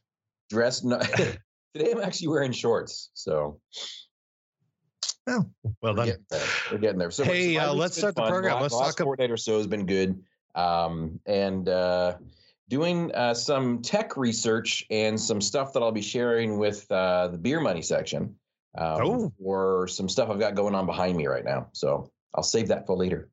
Dress? 0.49 0.83
No, 0.83 0.99
today 1.73 1.91
I'm 1.91 2.01
actually 2.01 2.27
wearing 2.29 2.51
shorts. 2.51 3.09
So 3.13 3.59
Oh, 5.25 5.45
Well 5.81 5.95
we're 5.95 6.05
getting 6.05 6.25
there. 6.29 6.41
We're 6.71 6.77
getting 6.79 6.99
there. 6.99 7.11
So 7.11 7.23
Hey, 7.23 7.57
uh, 7.57 7.73
let's 7.73 7.95
been 7.95 8.01
start 8.01 8.15
the 8.15 8.23
program. 8.27 8.55
La- 8.55 8.61
Let's 8.61 8.73
last 8.73 8.97
talk 8.97 9.01
ab- 9.01 9.05
fortnight 9.05 9.31
or 9.31 9.37
so 9.37 9.57
has 9.57 9.67
been 9.67 9.85
good. 9.85 10.21
Um, 10.55 11.19
and 11.25 11.67
uh, 11.69 12.17
doing 12.69 13.09
uh, 13.15 13.33
some 13.33 13.81
tech 13.81 14.17
research 14.17 14.85
and 14.91 15.19
some 15.19 15.39
stuff 15.39 15.73
that 15.73 15.81
I'll 15.81 15.91
be 15.93 16.01
sharing 16.01 16.57
with 16.57 16.91
uh, 16.91 17.29
the 17.29 17.37
beer 17.37 17.59
money 17.61 17.81
section. 17.81 18.35
Um, 18.77 19.01
Oh. 19.01 19.33
Or 19.41 19.87
some 19.87 20.09
stuff 20.09 20.29
I've 20.29 20.39
got 20.39 20.55
going 20.55 20.75
on 20.75 20.85
behind 20.87 21.15
me 21.15 21.27
right 21.27 21.45
now. 21.45 21.69
So 21.73 22.11
I'll 22.35 22.43
save 22.43 22.67
that 22.67 22.85
for 22.85 22.97
later. 22.97 23.29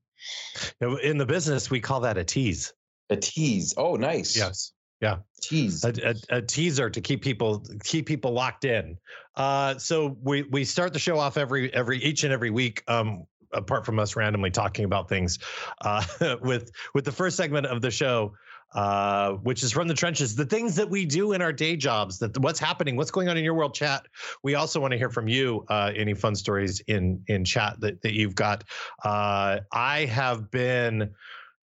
In 1.03 1.19
the 1.19 1.27
business, 1.27 1.71
we 1.71 1.81
call 1.81 2.01
that 2.01 2.19
a 2.19 2.25
tease. 2.25 2.73
A 3.11 3.17
tease. 3.17 3.75
Oh, 3.77 3.97
nice. 3.97 4.37
Yes. 4.37 4.73
Yeah. 5.01 5.19
Tease. 5.43 5.85
a, 5.85 5.93
a, 6.05 6.37
a 6.37 6.43
teaser 6.43 6.91
to 6.91 7.01
keep 7.01 7.23
people 7.23 7.65
keep 7.83 8.07
people 8.07 8.33
locked 8.33 8.65
in. 8.65 8.97
Uh, 9.35 9.79
so 9.79 10.17
we 10.23 10.43
we 10.43 10.65
start 10.65 10.93
the 10.93 10.99
show 10.99 11.19
off 11.19 11.37
every 11.37 11.73
every 11.75 11.99
each 11.99 12.25
and 12.25 12.33
every 12.33 12.51
week. 12.51 12.83
Um, 12.87 13.25
apart 13.53 13.85
from 13.85 13.99
us 13.99 14.15
randomly 14.15 14.51
talking 14.51 14.85
about 14.85 15.09
things, 15.09 15.39
uh, 15.81 16.05
with 16.43 16.71
with 16.95 17.05
the 17.05 17.13
first 17.13 17.37
segment 17.37 17.67
of 17.67 17.81
the 17.81 17.91
show, 17.91 18.35
uh, 18.75 19.33
which 19.33 19.63
is 19.63 19.73
from 19.73 19.89
the 19.89 19.95
trenches, 19.95 20.37
the 20.37 20.45
things 20.45 20.77
that 20.77 20.89
we 20.89 21.05
do 21.05 21.33
in 21.33 21.43
our 21.43 21.53
day 21.53 21.77
jobs, 21.77 22.19
that 22.19 22.37
what's 22.39 22.61
happening, 22.61 22.97
what's 22.97 23.11
going 23.11 23.29
on 23.29 23.37
in 23.37 23.45
your 23.45 23.55
world. 23.55 23.75
Chat. 23.75 24.07
We 24.43 24.55
also 24.55 24.81
want 24.81 24.93
to 24.93 24.99
hear 24.99 25.11
from 25.11 25.27
you. 25.29 25.65
Uh, 25.69 25.93
any 25.97 26.15
fun 26.15 26.35
stories 26.35 26.81
in 26.81 27.23
in 27.27 27.45
chat 27.45 27.81
that 27.81 28.03
that 28.03 28.13
you've 28.13 28.35
got. 28.35 28.65
Uh, 29.03 29.61
I 29.73 30.05
have 30.05 30.51
been 30.51 31.15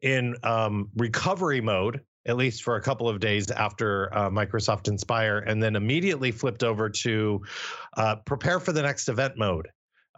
in 0.01 0.35
um, 0.43 0.89
recovery 0.95 1.61
mode 1.61 2.01
at 2.27 2.35
least 2.35 2.61
for 2.61 2.75
a 2.75 2.81
couple 2.81 3.07
of 3.07 3.19
days 3.19 3.49
after 3.51 4.13
uh, 4.13 4.29
Microsoft 4.29 4.87
Inspire, 4.87 5.39
and 5.39 5.63
then 5.63 5.75
immediately 5.75 6.31
flipped 6.31 6.63
over 6.63 6.89
to 6.89 7.41
uh, 7.95 8.17
prepare 8.25 8.59
for 8.59 8.73
the 8.73 8.81
next 8.81 9.07
event 9.07 9.37
mode. 9.37 9.69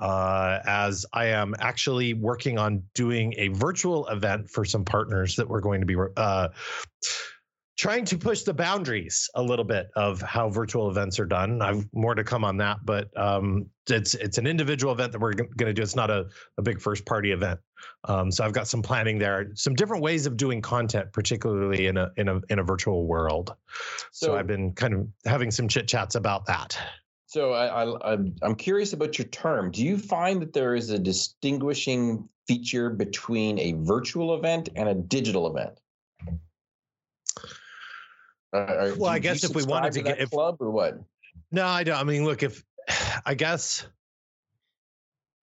Uh, 0.01 0.59
as 0.65 1.05
I 1.13 1.25
am 1.25 1.53
actually 1.59 2.13
working 2.13 2.57
on 2.57 2.83
doing 2.95 3.33
a 3.37 3.49
virtual 3.49 4.07
event 4.07 4.49
for 4.49 4.63
some 4.63 4.85
partners 4.85 5.35
that 5.35 5.47
we're 5.47 5.59
going 5.59 5.81
to 5.81 5.85
be 5.85 5.97
uh, 6.15 6.47
trying 7.79 8.03
to 8.03 8.17
push 8.17 8.43
the 8.43 8.53
boundaries 8.53 9.29
a 9.35 9.41
little 9.41 9.63
bit 9.63 9.89
of 9.95 10.21
how 10.21 10.49
virtual 10.49 10.89
events 10.89 11.17
are 11.17 11.25
done. 11.25 11.61
I've 11.61 11.87
more 11.93 12.13
to 12.13 12.25
come 12.25 12.43
on 12.43 12.57
that, 12.57 12.79
but 12.83 13.07
um, 13.17 13.67
it's 13.87 14.15
it's 14.15 14.37
an 14.37 14.45
individual 14.45 14.91
event 14.91 15.13
that 15.13 15.19
we're 15.19 15.31
going 15.31 15.49
to 15.57 15.73
do. 15.73 15.81
It's 15.81 15.95
not 15.95 16.09
a, 16.09 16.27
a 16.57 16.61
big 16.61 16.81
first 16.81 17.05
party 17.05 17.31
event. 17.31 17.57
Um, 18.03 18.33
so 18.33 18.43
I've 18.43 18.51
got 18.51 18.67
some 18.67 18.81
planning 18.81 19.17
there, 19.17 19.51
some 19.55 19.75
different 19.75 20.03
ways 20.03 20.25
of 20.25 20.35
doing 20.35 20.61
content, 20.61 21.13
particularly 21.13 21.87
in 21.87 21.95
a 21.95 22.11
in 22.17 22.27
a 22.27 22.41
in 22.49 22.59
a 22.59 22.63
virtual 22.63 23.07
world. 23.07 23.55
So, 24.11 24.27
so 24.27 24.35
I've 24.35 24.47
been 24.47 24.73
kind 24.73 24.93
of 24.93 25.07
having 25.25 25.49
some 25.49 25.69
chit 25.69 25.87
chats 25.87 26.15
about 26.15 26.45
that. 26.47 26.77
So 27.27 27.53
I, 27.53 28.13
I 28.13 28.17
I'm 28.41 28.55
curious 28.55 28.91
about 28.91 29.17
your 29.17 29.27
term. 29.27 29.71
Do 29.71 29.85
you 29.85 29.97
find 29.97 30.41
that 30.41 30.51
there 30.51 30.75
is 30.75 30.89
a 30.89 30.99
distinguishing 30.99 32.27
feature 32.45 32.89
between 32.89 33.57
a 33.57 33.71
virtual 33.77 34.35
event 34.35 34.67
and 34.75 34.89
a 34.89 34.95
digital 34.95 35.47
event? 35.47 35.79
Uh, 38.51 38.91
well, 38.97 39.11
I 39.11 39.19
guess 39.19 39.43
if 39.43 39.55
we 39.55 39.63
wanted 39.63 39.93
to, 39.93 39.99
to 39.99 40.05
get 40.05 40.19
if, 40.19 40.31
club 40.31 40.57
or 40.59 40.71
what? 40.71 40.99
No, 41.51 41.65
I 41.65 41.83
don't. 41.83 41.97
I 41.97 42.03
mean, 42.03 42.25
look, 42.25 42.43
if 42.43 42.63
I 43.25 43.33
guess, 43.35 43.85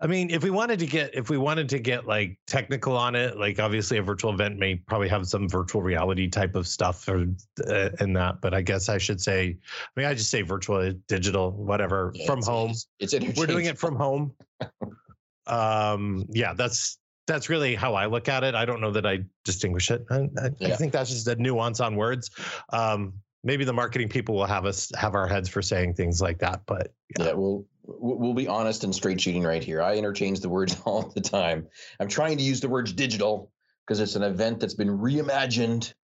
I 0.01 0.07
mean, 0.07 0.31
if 0.31 0.43
we 0.43 0.51
wanted 0.51 0.81
to 0.81 0.87
get, 0.87 1.15
if 1.15 1.31
we 1.31 1.39
wanted 1.39 1.69
to 1.71 1.79
get 1.79 2.07
like 2.07 2.39
technical 2.47 2.97
on 2.97 3.15
it, 3.15 3.39
like 3.39 3.61
obviously 3.61 3.99
a 3.99 4.03
virtual 4.03 4.33
event 4.33 4.59
may 4.59 4.75
probably 4.75 5.09
have 5.09 5.27
some 5.27 5.49
virtual 5.49 5.83
reality 5.83 6.29
type 6.29 6.55
of 6.57 6.67
stuff 6.67 7.09
or 7.09 7.27
uh, 7.69 7.91
in 8.01 8.13
that. 8.15 8.41
But 8.41 8.55
I 8.55 8.61
guess 8.61 8.89
I 8.89 8.99
should 8.99 9.21
say, 9.21 9.57
I 9.57 10.01
mean, 10.01 10.07
I 10.07 10.15
just 10.15 10.31
say 10.31 10.43
virtual, 10.43 10.93
digital, 11.07 11.53
whatever, 11.53 12.13
yeah, 12.15 12.27
from 12.27 12.39
it's, 12.41 12.49
home. 12.49 12.73
It's, 12.99 13.13
it's 13.13 13.39
we're 13.39 13.47
doing 13.47 13.67
it 13.67 13.79
from 13.79 13.95
home. 13.95 14.33
um, 15.47 16.27
yeah, 16.31 16.55
that's 16.55 16.99
that's 17.27 17.49
really 17.49 17.75
how 17.75 17.95
I 17.95 18.07
look 18.07 18.29
at 18.29 18.45
it. 18.45 18.55
I 18.55 18.65
don't 18.65 18.81
know 18.81 18.93
that 18.93 19.07
I 19.07 19.25
distinguish 19.45 19.91
it. 19.91 20.05
I, 20.11 20.29
I, 20.39 20.51
yeah. 20.59 20.69
I 20.69 20.77
think 20.77 20.93
that's 20.93 21.11
just 21.11 21.27
a 21.29 21.37
nuance 21.37 21.81
on 21.81 21.97
words. 21.97 22.31
Um, 22.73 23.15
maybe 23.45 23.65
the 23.65 23.73
marketing 23.73 24.09
people 24.09 24.35
will 24.35 24.47
have 24.47 24.65
us 24.65 24.91
have 24.97 25.15
our 25.15 25.27
heads 25.27 25.49
for 25.49 25.63
saying 25.63 25.95
things 25.95 26.21
like 26.21 26.39
that, 26.39 26.63
but 26.67 26.93
yeah, 27.19 27.27
yeah 27.27 27.33
we'll 27.33 27.65
we'll 27.85 28.35
be 28.35 28.49
honest 28.49 28.85
and 28.85 28.95
straight 28.95 29.21
shooting 29.21 29.45
right 29.45 29.63
here. 29.63 29.83
I 29.83 29.97
interchange 29.97 30.41
the 30.41 30.49
words 30.49 30.77
all 30.85 31.03
the 31.15 31.21
time. 31.21 31.67
I'm 32.01 32.09
trying 32.09 32.37
to 32.39 32.43
use 32.43 32.61
the 32.61 32.69
words 32.69 32.93
digital 32.93 33.53
because 33.87 34.01
it's 34.01 34.17
an 34.17 34.23
event 34.23 34.61
that's 34.61 34.75
been 34.75 34.99
reimagined 34.99 35.95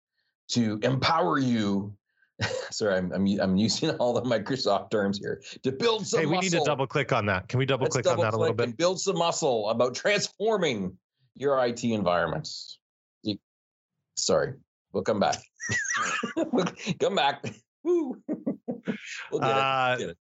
to 0.49 0.79
empower 0.83 1.39
you 1.39 1.97
Sorry, 2.71 2.97
I'm, 2.97 3.13
I'm, 3.13 3.27
I'm 3.41 3.57
using 3.57 3.91
all 3.99 4.13
the 4.13 4.23
Microsoft 4.23 4.91
terms 4.91 5.19
here 5.19 5.43
to 5.63 5.73
build 5.73 6.07
some. 6.07 6.21
Hey, 6.21 6.27
we 6.27 6.37
muscle. 6.37 6.51
need 6.51 6.59
to 6.59 6.65
double 6.65 6.87
click 6.87 7.13
on 7.13 7.27
that. 7.27 7.49
Can 7.49 7.59
we 7.59 7.67
double 7.67 7.85
Let's 7.85 7.95
click 7.95 8.05
double 8.05 8.25
on 8.25 8.31
that 8.31 8.37
a 8.37 8.41
little 8.41 8.55
bit? 8.55 8.69
And 8.69 8.77
build 8.77 9.01
some 9.01 9.19
muscle 9.19 9.71
about 9.71 9.95
transforming 9.95 10.97
your 11.35 11.65
IT 11.65 11.85
environments. 11.85 12.79
You, 13.23 13.39
sorry, 14.17 14.55
we'll 14.93 15.03
come 15.03 15.21
back. 15.21 15.39
come 17.01 17.15
back. 17.15 17.45
Woo. 17.85 18.23
we'll 19.31 19.41
get, 19.41 19.51
uh, 19.51 19.97
it. 19.97 19.99
get 19.99 20.11
it. 20.11 20.19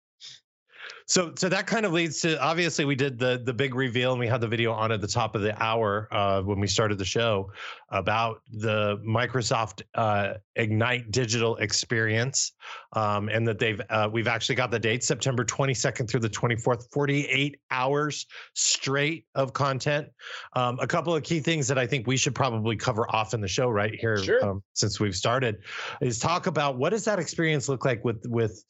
So, 1.08 1.34
so 1.36 1.50
that 1.50 1.68
kind 1.68 1.86
of 1.86 1.94
leads 1.94 2.22
to 2.22 2.42
obviously 2.42 2.86
we 2.86 2.96
did 2.96 3.20
the 3.20 3.42
the 3.44 3.54
big 3.54 3.76
reveal 3.76 4.12
and 4.12 4.20
we 4.20 4.28
had 4.28 4.42
the 4.42 4.48
video 4.48 4.72
on 4.72 4.92
at 4.92 5.02
the 5.02 5.08
top 5.08 5.36
of 5.36 5.42
the 5.42 5.62
hour 5.62 6.08
uh, 6.12 6.42
when 6.42 6.60
we 6.60 6.68
started 6.68 6.98
the 6.98 7.06
show 7.06 7.52
about 7.90 8.42
the 8.52 8.98
Microsoft 9.06 9.82
uh, 9.96 10.36
Ignite 10.56 11.12
digital 11.12 11.58
experience, 11.58 12.54
um, 12.94 13.30
and 13.30 13.48
that 13.48 13.60
they've 13.60 13.82
uh, 13.90 14.10
we've 14.12 14.28
actually 14.28 14.56
got 14.56 14.72
the 14.72 14.80
date 14.80 15.04
September 15.04 15.44
22nd 15.44 16.10
through 16.10 16.20
the 16.22 16.30
24th, 16.30 16.92
48 16.92 17.60
hours 17.70 18.26
straight 18.54 19.26
of 19.36 19.54
content. 19.54 20.08
Um, 20.54 20.78
a 20.80 20.88
couple 20.88 21.16
of 21.16 21.24
key 21.24 21.40
things 21.40 21.68
that 21.68 21.78
I 21.78 21.88
think 21.88 22.08
we 22.08 22.18
should 22.18 22.36
probably 22.36 22.76
cover 22.76 23.06
off 23.14 23.34
in 23.34 23.42
the 23.42 23.48
show 23.48 23.70
right 23.70 23.94
here, 23.94 24.18
sure. 24.18 24.46
um, 24.46 24.64
since 24.74 25.00
we've 25.00 25.16
started, 25.16 25.58
is 26.02 26.20
talk 26.20 26.48
about 26.48 26.78
what 26.78 26.92
does 26.92 27.06
that 27.06 27.20
experience 27.20 27.68
look 27.68 27.86
like 27.86 28.04
with 28.04 28.24
with 28.28 28.64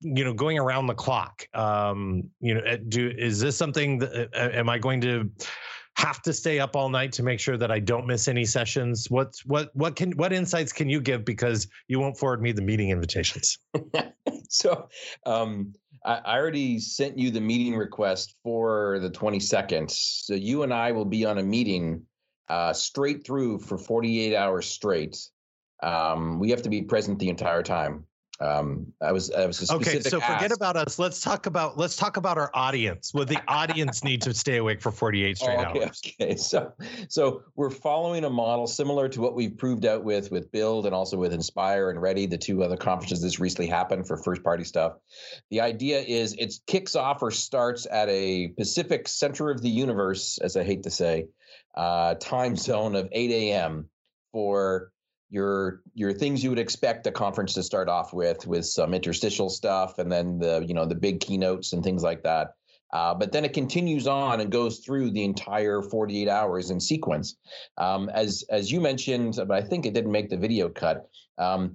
you 0.00 0.24
know 0.24 0.34
going 0.34 0.58
around 0.58 0.86
the 0.86 0.94
clock 0.94 1.46
um 1.54 2.22
you 2.40 2.54
know 2.54 2.60
eh, 2.62 2.78
do 2.88 3.12
is 3.16 3.40
this 3.40 3.56
something 3.56 3.98
that 3.98 4.28
am 4.34 4.68
i 4.68 4.78
going 4.78 5.00
to 5.00 5.30
have 5.96 6.20
to 6.22 6.32
stay 6.32 6.58
up 6.58 6.74
all 6.74 6.88
night 6.88 7.12
to 7.12 7.22
make 7.22 7.38
sure 7.38 7.56
that 7.56 7.70
i 7.70 7.78
don't 7.78 8.06
miss 8.06 8.28
any 8.28 8.44
sessions? 8.44 9.06
What's 9.10 9.44
what 9.46 9.70
what 9.74 9.96
can 9.96 10.12
what 10.12 10.32
insights 10.32 10.72
can 10.72 10.88
you 10.88 11.00
give? 11.00 11.24
Because 11.24 11.68
you 11.88 12.00
won't 12.00 12.18
forward 12.18 12.42
me 12.42 12.52
the 12.52 12.62
meeting 12.62 12.90
invitations. 12.90 13.58
So 14.48 14.88
um 15.26 15.74
I, 16.04 16.14
I 16.24 16.38
already 16.38 16.78
sent 16.78 17.18
you 17.18 17.30
the 17.30 17.40
meeting 17.40 17.76
request 17.76 18.36
for 18.44 19.00
the 19.00 19.10
22nd 19.10 19.90
so 19.90 20.34
you 20.34 20.62
and 20.62 20.72
i 20.72 20.92
will 20.92 21.04
be 21.04 21.24
on 21.24 21.38
a 21.38 21.42
meeting 21.42 22.02
uh 22.48 22.72
straight 22.72 23.26
through 23.26 23.58
for 23.58 23.76
48 23.76 24.36
hours 24.36 24.66
straight. 24.66 25.16
Um 25.82 26.38
we 26.38 26.50
have 26.50 26.62
to 26.62 26.70
be 26.70 26.82
present 26.82 27.18
the 27.18 27.30
entire 27.30 27.62
time 27.62 28.06
um 28.40 28.92
i 29.00 29.12
was 29.12 29.30
i 29.30 29.46
was 29.46 29.70
okay 29.70 30.00
so 30.00 30.20
ask. 30.20 30.32
forget 30.32 30.52
about 30.52 30.76
us. 30.76 30.98
Let's 30.98 31.20
talk 31.20 31.46
about 31.46 31.78
let's 31.78 31.96
talk 31.96 32.16
about 32.16 32.38
our 32.38 32.50
audience. 32.54 33.12
Would 33.14 33.28
the 33.28 33.40
audience 33.48 34.02
need 34.02 34.22
to 34.22 34.34
stay 34.34 34.56
awake 34.56 34.80
for 34.80 34.90
48 34.90 35.38
straight 35.38 35.56
oh, 35.58 35.70
okay, 35.70 35.84
hours? 35.84 36.02
okay. 36.20 36.36
So 36.36 36.72
so 37.08 37.42
we're 37.54 37.70
following 37.70 38.24
a 38.24 38.30
model 38.30 38.66
similar 38.66 39.08
to 39.10 39.20
what 39.20 39.34
we've 39.34 39.56
proved 39.56 39.86
out 39.86 40.04
with 40.04 40.30
with 40.30 40.50
build 40.50 40.86
and 40.86 40.94
also 40.94 41.16
with 41.16 41.32
inspire 41.32 41.90
and 41.90 42.00
ready 42.00 42.26
the 42.26 42.38
two 42.38 42.62
other 42.62 42.76
conferences 42.76 43.22
this 43.22 43.38
recently 43.38 43.68
happened 43.68 44.06
for 44.06 44.16
first 44.16 44.42
party 44.42 44.64
stuff. 44.64 44.94
The 45.50 45.60
idea 45.60 46.00
is 46.00 46.34
it 46.34 46.54
kicks 46.66 46.96
off 46.96 47.22
or 47.22 47.30
starts 47.30 47.86
at 47.90 48.08
a 48.08 48.48
pacific 48.48 49.08
center 49.08 49.50
of 49.50 49.62
the 49.62 49.70
universe 49.70 50.38
as 50.38 50.56
i 50.56 50.64
hate 50.64 50.82
to 50.84 50.90
say 50.90 51.26
uh 51.76 52.14
time 52.14 52.56
zone 52.56 52.94
of 52.94 53.08
8 53.12 53.30
a.m 53.30 53.88
for 54.32 54.90
your 55.34 55.82
your 55.94 56.12
things 56.12 56.44
you 56.44 56.48
would 56.48 56.60
expect 56.60 57.08
a 57.08 57.10
conference 57.10 57.54
to 57.54 57.62
start 57.62 57.88
off 57.88 58.14
with 58.14 58.46
with 58.46 58.64
some 58.64 58.94
interstitial 58.94 59.50
stuff 59.50 59.98
and 59.98 60.10
then 60.10 60.38
the 60.38 60.64
you 60.66 60.72
know 60.72 60.86
the 60.86 60.94
big 60.94 61.18
keynotes 61.18 61.72
and 61.72 61.82
things 61.82 62.04
like 62.04 62.22
that. 62.22 62.54
Uh, 62.92 63.12
but 63.12 63.32
then 63.32 63.44
it 63.44 63.52
continues 63.52 64.06
on 64.06 64.40
and 64.40 64.52
goes 64.52 64.78
through 64.78 65.10
the 65.10 65.24
entire 65.24 65.82
48 65.82 66.28
hours 66.28 66.70
in 66.70 66.78
sequence. 66.78 67.34
Um, 67.78 68.08
as 68.10 68.44
as 68.48 68.70
you 68.70 68.80
mentioned 68.80 69.34
but 69.36 69.50
i 69.50 69.60
think 69.60 69.84
it 69.84 69.92
didn't 69.92 70.12
make 70.12 70.30
the 70.30 70.36
video 70.36 70.68
cut 70.68 71.08
um, 71.36 71.74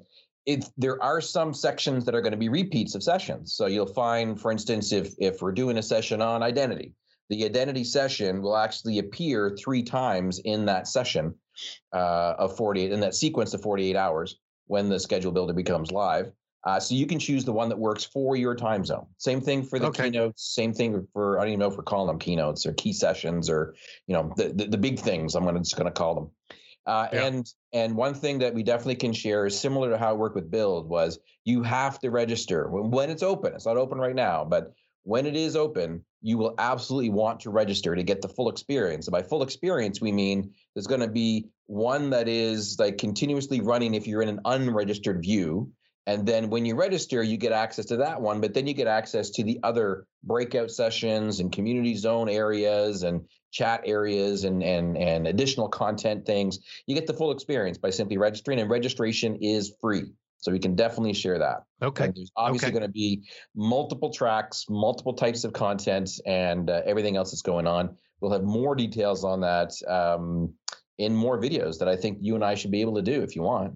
there 0.77 1.03
are 1.03 1.21
some 1.21 1.53
sections 1.53 2.05
that 2.05 2.15
are 2.15 2.21
going 2.21 2.31
to 2.31 2.37
be 2.37 2.49
repeats 2.49 2.95
of 2.95 3.03
sessions. 3.03 3.53
So 3.53 3.67
you'll 3.67 3.93
find 3.93 4.39
for 4.39 4.51
instance 4.51 4.93
if 4.93 5.13
if 5.19 5.41
we're 5.41 5.51
doing 5.51 5.77
a 5.77 5.83
session 5.83 6.21
on 6.21 6.41
identity 6.41 6.93
the 7.29 7.45
identity 7.45 7.83
session 7.83 8.41
will 8.41 8.57
actually 8.57 8.99
appear 8.99 9.55
three 9.63 9.83
times 9.83 10.39
in 10.39 10.65
that 10.65 10.87
session 10.87 11.35
uh, 11.93 12.35
of 12.37 12.55
48 12.57 12.91
in 12.91 12.99
that 12.99 13.15
sequence 13.15 13.53
of 13.53 13.61
48 13.61 13.95
hours 13.95 14.37
when 14.67 14.89
the 14.89 14.99
schedule 14.99 15.31
builder 15.31 15.53
becomes 15.53 15.91
live. 15.91 16.31
Uh, 16.65 16.79
so 16.79 16.93
you 16.93 17.07
can 17.07 17.19
choose 17.19 17.45
the 17.45 17.53
one 17.53 17.69
that 17.69 17.79
works 17.79 18.03
for 18.03 18.35
your 18.35 18.53
time 18.53 18.83
zone. 18.83 19.05
Same 19.17 19.39
thing 19.39 19.63
for 19.63 19.79
the 19.79 19.87
okay. 19.87 20.03
keynotes. 20.03 20.53
Same 20.53 20.73
thing 20.73 21.07
for 21.13 21.39
I 21.39 21.43
don't 21.43 21.49
even 21.49 21.59
know 21.59 21.67
if 21.67 21.77
we're 21.77 21.83
calling 21.83 22.07
them 22.07 22.19
keynotes 22.19 22.65
or 22.65 22.73
key 22.73 22.91
sessions 22.91 23.49
or 23.49 23.75
you 24.07 24.13
know 24.13 24.33
the 24.35 24.49
the, 24.49 24.65
the 24.67 24.77
big 24.77 24.99
things. 24.99 25.35
I'm 25.35 25.45
gonna 25.45 25.59
just 25.59 25.77
gonna 25.77 25.91
call 25.91 26.15
them. 26.15 26.31
Uh, 26.85 27.07
yeah. 27.13 27.25
And 27.25 27.53
and 27.71 27.95
one 27.95 28.13
thing 28.13 28.39
that 28.39 28.53
we 28.53 28.63
definitely 28.63 28.95
can 28.95 29.13
share 29.13 29.45
is 29.45 29.57
similar 29.57 29.89
to 29.89 29.97
how 29.97 30.13
it 30.13 30.17
worked 30.17 30.35
with 30.35 30.51
Build 30.51 30.89
was 30.89 31.19
you 31.45 31.63
have 31.63 31.97
to 31.99 32.09
register 32.09 32.67
when, 32.69 32.91
when 32.91 33.09
it's 33.09 33.23
open. 33.23 33.53
It's 33.53 33.65
not 33.65 33.77
open 33.77 33.97
right 33.97 34.15
now, 34.15 34.43
but 34.43 34.73
when 35.03 35.25
it 35.25 35.35
is 35.35 35.55
open, 35.55 36.03
you 36.21 36.37
will 36.37 36.55
absolutely 36.57 37.09
want 37.09 37.39
to 37.39 37.49
register 37.49 37.95
to 37.95 38.03
get 38.03 38.21
the 38.21 38.27
full 38.27 38.49
experience. 38.49 39.07
And 39.07 39.13
by 39.13 39.23
full 39.23 39.43
experience, 39.43 40.01
we 40.01 40.11
mean 40.11 40.51
there's 40.79 40.88
going 40.88 41.01
to 41.01 41.09
be 41.09 41.50
one 41.65 42.12
that 42.12 42.29
is 42.29 42.79
like 42.79 42.98
continuously 42.98 43.59
running 43.59 43.95
if 43.95 44.07
you're 44.07 44.21
in 44.21 44.29
an 44.29 44.39
unregistered 44.45 45.21
view. 45.21 45.69
And 46.07 46.25
then 46.25 46.50
when 46.50 46.65
you 46.65 46.75
register, 46.75 47.21
you 47.21 47.36
get 47.36 47.51
access 47.51 47.88
to 47.88 47.98
that 47.98 48.21
one, 48.21 48.39
but 48.39 48.53
then 48.53 48.65
you 48.65 48.74
get 48.74 48.88
access 48.88 49.29
to 49.31 49.43
the 49.43 49.59
other 49.62 50.07
breakout 50.24 50.71
sessions 50.71 51.41
and 51.41 51.51
community 51.51 51.95
zone 51.95 52.29
areas 52.29 53.03
and 53.03 53.25
chat 53.51 53.81
areas 53.83 54.45
and 54.45 54.63
and 54.63 54.98
and 54.98 55.27
additional 55.27 55.67
content 55.67 56.25
things. 56.25 56.59
You 56.88 56.95
get 56.95 57.07
the 57.07 57.13
full 57.13 57.31
experience 57.31 57.77
by 57.77 57.89
simply 57.89 58.17
registering, 58.17 58.62
and 58.62 58.69
registration 58.69 59.36
is 59.41 59.74
free. 59.81 60.05
So 60.38 60.53
we 60.53 60.59
can 60.59 60.75
definitely 60.75 61.13
share 61.13 61.39
that. 61.39 61.63
Okay. 61.81 62.05
And 62.05 62.15
there's 62.15 62.31
obviously 62.38 62.69
okay. 62.69 62.79
going 62.79 62.88
to 62.88 62.93
be 62.93 63.24
multiple 63.53 64.13
tracks, 64.13 64.65
multiple 64.69 65.13
types 65.13 65.43
of 65.43 65.51
content, 65.51 66.09
and 66.25 66.69
uh, 66.69 66.83
everything 66.86 67.17
else 67.17 67.31
that's 67.31 67.41
going 67.41 67.67
on. 67.67 67.98
We'll 68.21 68.31
have 68.31 68.43
more 68.43 68.75
details 68.75 69.24
on 69.24 69.41
that 69.41 69.71
um, 69.88 70.53
in 70.99 71.15
more 71.15 71.39
videos 71.39 71.79
that 71.79 71.87
I 71.87 71.95
think 71.95 72.19
you 72.21 72.35
and 72.35 72.43
I 72.43 72.53
should 72.53 72.71
be 72.71 72.81
able 72.81 72.95
to 72.95 73.01
do 73.01 73.21
if 73.23 73.35
you 73.35 73.41
want. 73.41 73.75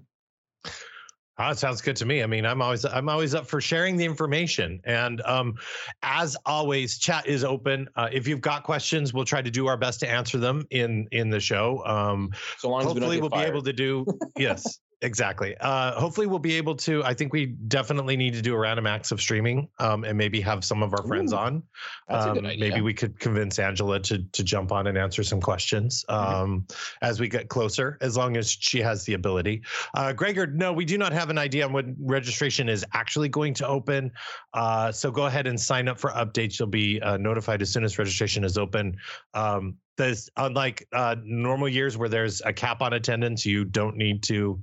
Oh, 1.36 1.50
it 1.50 1.58
sounds 1.58 1.80
good 1.80 1.96
to 1.96 2.06
me. 2.06 2.22
I 2.22 2.26
mean, 2.26 2.46
I'm 2.46 2.62
always 2.62 2.84
I'm 2.84 3.08
always 3.08 3.34
up 3.34 3.46
for 3.46 3.60
sharing 3.60 3.96
the 3.96 4.04
information. 4.04 4.80
And 4.84 5.20
um, 5.22 5.56
as 6.02 6.36
always, 6.46 6.98
chat 6.98 7.26
is 7.26 7.42
open. 7.42 7.88
Uh, 7.96 8.08
if 8.12 8.28
you've 8.28 8.40
got 8.40 8.62
questions, 8.62 9.12
we'll 9.12 9.24
try 9.24 9.42
to 9.42 9.50
do 9.50 9.66
our 9.66 9.76
best 9.76 9.98
to 10.00 10.08
answer 10.08 10.38
them 10.38 10.64
in 10.70 11.08
in 11.10 11.30
the 11.30 11.40
show. 11.40 11.84
Um, 11.86 12.30
So 12.58 12.70
long 12.70 12.82
as 12.82 12.86
we 12.86 12.92
hopefully, 12.92 13.20
we'll 13.20 13.30
get 13.30 13.40
be 13.40 13.50
able 13.50 13.62
to 13.62 13.72
do 13.72 14.06
yes. 14.36 14.78
Exactly. 15.04 15.54
Uh, 15.60 15.92
hopefully, 16.00 16.26
we'll 16.26 16.38
be 16.38 16.54
able 16.54 16.74
to. 16.76 17.04
I 17.04 17.12
think 17.12 17.34
we 17.34 17.46
definitely 17.46 18.16
need 18.16 18.32
to 18.34 18.42
do 18.42 18.54
a 18.54 18.58
random 18.58 18.86
acts 18.86 19.12
of 19.12 19.20
streaming, 19.20 19.68
um, 19.78 20.02
and 20.04 20.16
maybe 20.16 20.40
have 20.40 20.64
some 20.64 20.82
of 20.82 20.94
our 20.94 21.06
friends 21.06 21.34
Ooh, 21.34 21.36
on. 21.36 21.62
That's 22.08 22.24
a 22.24 22.32
good 22.32 22.38
Um, 22.38 22.46
idea. 22.46 22.70
Maybe 22.70 22.80
we 22.80 22.94
could 22.94 23.20
convince 23.20 23.58
Angela 23.58 24.00
to 24.00 24.24
to 24.32 24.42
jump 24.42 24.72
on 24.72 24.86
and 24.86 24.96
answer 24.96 25.22
some 25.22 25.40
questions 25.40 26.04
Mm-hmm. 26.08 26.34
um, 26.34 26.66
as 27.02 27.20
we 27.20 27.28
get 27.28 27.48
closer, 27.48 27.98
as 28.00 28.16
long 28.16 28.36
as 28.38 28.50
she 28.50 28.80
has 28.80 29.04
the 29.04 29.12
ability. 29.12 29.62
Uh, 29.94 30.12
Gregor, 30.14 30.46
no, 30.46 30.72
we 30.72 30.86
do 30.86 30.96
not 30.96 31.12
have 31.12 31.28
an 31.28 31.36
idea 31.38 31.66
on 31.66 31.72
when 31.74 31.96
registration 32.00 32.68
is 32.70 32.84
actually 32.94 33.28
going 33.28 33.52
to 33.54 33.66
open. 33.68 34.10
Uh, 34.54 34.90
so 34.90 35.10
go 35.10 35.26
ahead 35.26 35.46
and 35.46 35.60
sign 35.60 35.86
up 35.86 36.00
for 36.00 36.10
updates. 36.12 36.58
You'll 36.58 36.68
be 36.68 37.00
uh, 37.02 37.18
notified 37.18 37.60
as 37.60 37.70
soon 37.70 37.84
as 37.84 37.98
registration 37.98 38.42
is 38.42 38.56
open. 38.56 38.96
Um, 39.34 39.76
there's 39.96 40.28
unlike 40.36 40.88
uh, 40.92 41.14
normal 41.22 41.68
years 41.68 41.96
where 41.96 42.08
there's 42.08 42.40
a 42.42 42.52
cap 42.52 42.82
on 42.82 42.94
attendance, 42.94 43.46
you 43.46 43.64
don't 43.64 43.96
need 43.96 44.24
to, 44.24 44.60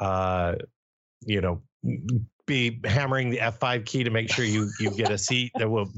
uh, 0.00 0.54
you 1.24 1.40
know, 1.40 1.62
be 2.46 2.80
hammering 2.84 3.30
the 3.30 3.38
F5 3.38 3.86
key 3.86 4.02
to 4.02 4.10
make 4.10 4.32
sure 4.32 4.44
you 4.44 4.68
you 4.80 4.90
get 4.90 5.10
a 5.10 5.18
seat. 5.18 5.52
There 5.56 5.68
will 5.68 5.90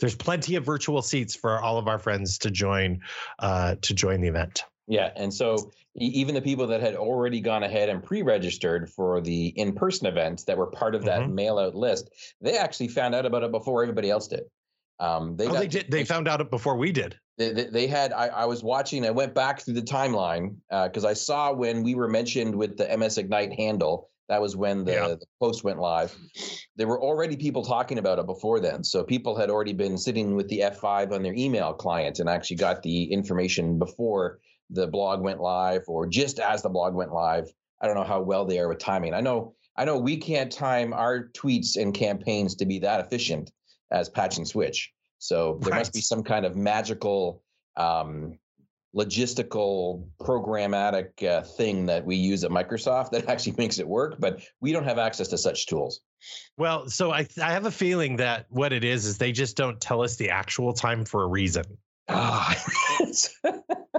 there's 0.00 0.14
plenty 0.14 0.56
of 0.56 0.64
virtual 0.64 1.00
seats 1.00 1.34
for 1.34 1.60
all 1.60 1.78
of 1.78 1.88
our 1.88 1.98
friends 1.98 2.38
to 2.38 2.50
join 2.50 3.00
uh, 3.38 3.76
to 3.82 3.94
join 3.94 4.20
the 4.20 4.28
event. 4.28 4.64
Yeah, 4.86 5.10
and 5.16 5.32
so 5.32 5.70
even 5.96 6.34
the 6.34 6.40
people 6.40 6.66
that 6.66 6.80
had 6.80 6.94
already 6.94 7.40
gone 7.40 7.62
ahead 7.62 7.88
and 7.88 8.02
pre-registered 8.02 8.90
for 8.90 9.20
the 9.20 9.48
in-person 9.48 10.06
events 10.06 10.44
that 10.44 10.56
were 10.56 10.66
part 10.66 10.94
of 10.94 11.04
that 11.04 11.22
Mhm. 11.22 11.32
mail-out 11.32 11.74
list, 11.74 12.10
they 12.40 12.56
actually 12.56 12.88
found 12.88 13.14
out 13.14 13.26
about 13.26 13.42
it 13.42 13.50
before 13.50 13.82
everybody 13.82 14.08
else 14.08 14.28
did. 14.28 14.44
Um, 14.98 15.36
they 15.36 15.46
oh, 15.46 15.52
got 15.52 15.60
they 15.60 15.68
did. 15.68 15.90
They 15.90 16.04
found 16.04 16.26
out 16.28 16.40
it 16.40 16.50
before 16.50 16.76
we 16.76 16.92
did. 16.92 17.18
They, 17.38 17.52
they, 17.52 17.64
they 17.64 17.86
had 17.86 18.12
I, 18.12 18.26
I 18.28 18.44
was 18.44 18.62
watching 18.62 19.06
i 19.06 19.10
went 19.10 19.34
back 19.34 19.60
through 19.60 19.74
the 19.74 19.82
timeline 19.82 20.56
uh, 20.70 20.88
because 20.88 21.04
i 21.04 21.12
saw 21.14 21.52
when 21.52 21.82
we 21.82 21.94
were 21.94 22.08
mentioned 22.08 22.54
with 22.54 22.76
the 22.76 22.96
ms 22.98 23.16
ignite 23.18 23.52
handle 23.54 24.10
that 24.28 24.42
was 24.42 24.56
when 24.56 24.84
the, 24.84 24.92
Yeah. 24.92 25.08
the 25.08 25.20
post 25.40 25.64
went 25.64 25.78
live. 25.78 26.14
There 26.76 26.86
were 26.86 27.00
already 27.00 27.34
people 27.34 27.64
talking 27.64 27.96
about 27.96 28.18
it 28.18 28.26
before 28.26 28.60
then 28.60 28.84
so 28.84 29.02
people 29.02 29.34
had 29.34 29.48
already 29.48 29.72
been 29.72 29.96
sitting 29.96 30.34
with 30.36 30.48
the 30.48 30.60
f5 30.60 31.12
on 31.12 31.22
their 31.22 31.32
email 31.34 31.72
client 31.72 32.18
and 32.18 32.28
actually 32.28 32.56
got 32.56 32.82
the 32.82 33.04
information 33.04 33.78
before 33.78 34.40
the 34.68 34.86
blog 34.86 35.22
went 35.22 35.40
live 35.40 35.82
or 35.88 36.06
just 36.06 36.40
as 36.40 36.60
the 36.60 36.68
blog 36.68 36.94
went 36.94 37.10
live. 37.10 37.50
I 37.80 37.86
don't 37.86 37.96
know 37.96 38.04
how 38.04 38.20
well 38.20 38.44
they 38.44 38.58
are 38.58 38.68
with 38.68 38.80
timing. 38.80 39.14
I 39.14 39.22
know 39.22 39.54
i 39.78 39.84
know 39.84 39.96
we 39.96 40.18
can't 40.18 40.52
time 40.52 40.92
our 40.92 41.28
tweets 41.28 41.76
and 41.76 41.94
campaigns 41.94 42.54
to 42.56 42.66
be 42.66 42.78
that 42.80 43.00
efficient 43.00 43.50
as 43.92 44.10
patch 44.10 44.36
and 44.36 44.46
switch 44.46 44.92
so 45.18 45.58
there 45.62 45.74
must 45.74 45.92
be 45.92 46.00
some 46.00 46.22
kind 46.22 46.46
of 46.46 46.56
magical 46.56 47.42
um, 47.76 48.38
logistical 48.96 50.06
programmatic 50.20 51.22
uh, 51.26 51.42
thing 51.42 51.86
that 51.86 52.04
we 52.04 52.16
use 52.16 52.44
at 52.44 52.50
Microsoft 52.50 53.10
that 53.10 53.28
actually 53.28 53.54
makes 53.58 53.78
it 53.78 53.86
work, 53.86 54.16
but 54.18 54.40
we 54.60 54.72
don't 54.72 54.84
have 54.84 54.98
access 54.98 55.28
to 55.28 55.38
such 55.38 55.66
tools. 55.66 56.00
Well, 56.56 56.88
so 56.88 57.12
I 57.12 57.26
I 57.42 57.52
have 57.52 57.66
a 57.66 57.70
feeling 57.70 58.16
that 58.16 58.46
what 58.48 58.72
it 58.72 58.84
is 58.84 59.06
is 59.06 59.18
they 59.18 59.32
just 59.32 59.56
don't 59.56 59.80
tell 59.80 60.02
us 60.02 60.16
the 60.16 60.30
actual 60.30 60.72
time 60.72 61.04
for 61.04 61.22
a 61.22 61.28
reason. 61.28 61.64
Ah. 62.08 62.56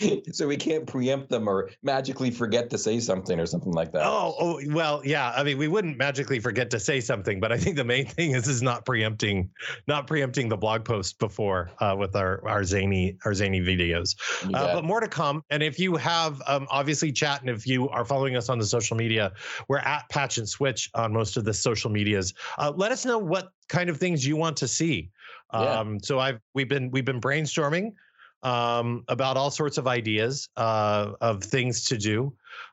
so 0.32 0.46
we 0.46 0.56
can't 0.56 0.86
preempt 0.86 1.28
them 1.28 1.48
or 1.48 1.70
magically 1.82 2.30
forget 2.30 2.70
to 2.70 2.78
say 2.78 3.00
something 3.00 3.38
or 3.38 3.46
something 3.46 3.72
like 3.72 3.92
that. 3.92 4.02
Oh, 4.04 4.34
oh, 4.38 4.60
well, 4.68 5.02
yeah. 5.04 5.32
I 5.36 5.42
mean, 5.42 5.58
we 5.58 5.68
wouldn't 5.68 5.98
magically 5.98 6.40
forget 6.40 6.70
to 6.70 6.80
say 6.80 7.00
something, 7.00 7.40
but 7.40 7.52
I 7.52 7.58
think 7.58 7.76
the 7.76 7.84
main 7.84 8.06
thing 8.06 8.32
is 8.32 8.48
is 8.48 8.62
not 8.62 8.84
preempting, 8.84 9.50
not 9.86 10.06
preempting 10.06 10.48
the 10.48 10.56
blog 10.56 10.84
post 10.84 11.18
before 11.18 11.70
uh, 11.80 11.94
with 11.98 12.16
our 12.16 12.46
our 12.48 12.64
zany 12.64 13.16
our 13.24 13.34
zany 13.34 13.60
videos. 13.60 14.16
You 14.44 14.54
Uh, 14.54 14.74
but 14.74 14.84
more 14.84 15.00
to 15.00 15.08
come. 15.08 15.42
And 15.50 15.62
if 15.62 15.78
you 15.78 15.96
have, 15.96 16.40
um, 16.46 16.66
obviously, 16.70 17.12
chat, 17.12 17.40
and 17.40 17.50
if 17.50 17.66
you 17.66 17.88
are 17.90 18.04
following 18.04 18.36
us 18.36 18.48
on 18.48 18.58
the 18.58 18.66
social 18.66 18.96
media, 18.96 19.32
we're 19.68 19.78
at 19.78 20.08
Patch 20.08 20.38
and 20.38 20.48
Switch 20.48 20.90
on 20.94 21.12
most 21.12 21.36
of 21.36 21.44
the 21.44 21.54
social 21.54 21.90
medias. 21.90 22.34
Uh, 22.58 22.72
let 22.74 22.92
us 22.92 23.04
know 23.04 23.18
what 23.18 23.52
kind 23.68 23.90
of 23.90 23.98
things 23.98 24.26
you 24.26 24.36
want 24.36 24.56
to 24.58 24.68
see. 24.68 25.10
Yeah. 25.52 25.60
Um, 25.60 26.00
so 26.00 26.18
I've 26.18 26.40
we've 26.54 26.68
been 26.68 26.90
we've 26.90 27.04
been 27.04 27.20
brainstorming 27.20 27.92
um, 28.42 29.04
about 29.08 29.36
all 29.36 29.50
sorts 29.50 29.78
of 29.78 29.86
ideas 29.86 30.48
uh, 30.56 31.12
of 31.20 31.42
things 31.42 31.84
to 31.86 31.98
do. 31.98 32.32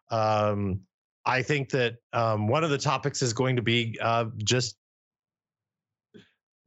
Um, 0.09 0.81
I 1.25 1.41
think 1.41 1.69
that 1.71 1.95
um, 2.13 2.47
one 2.47 2.63
of 2.63 2.69
the 2.69 2.77
topics 2.77 3.21
is 3.21 3.33
going 3.33 3.57
to 3.57 3.61
be 3.61 3.97
uh, 4.01 4.25
just 4.37 4.77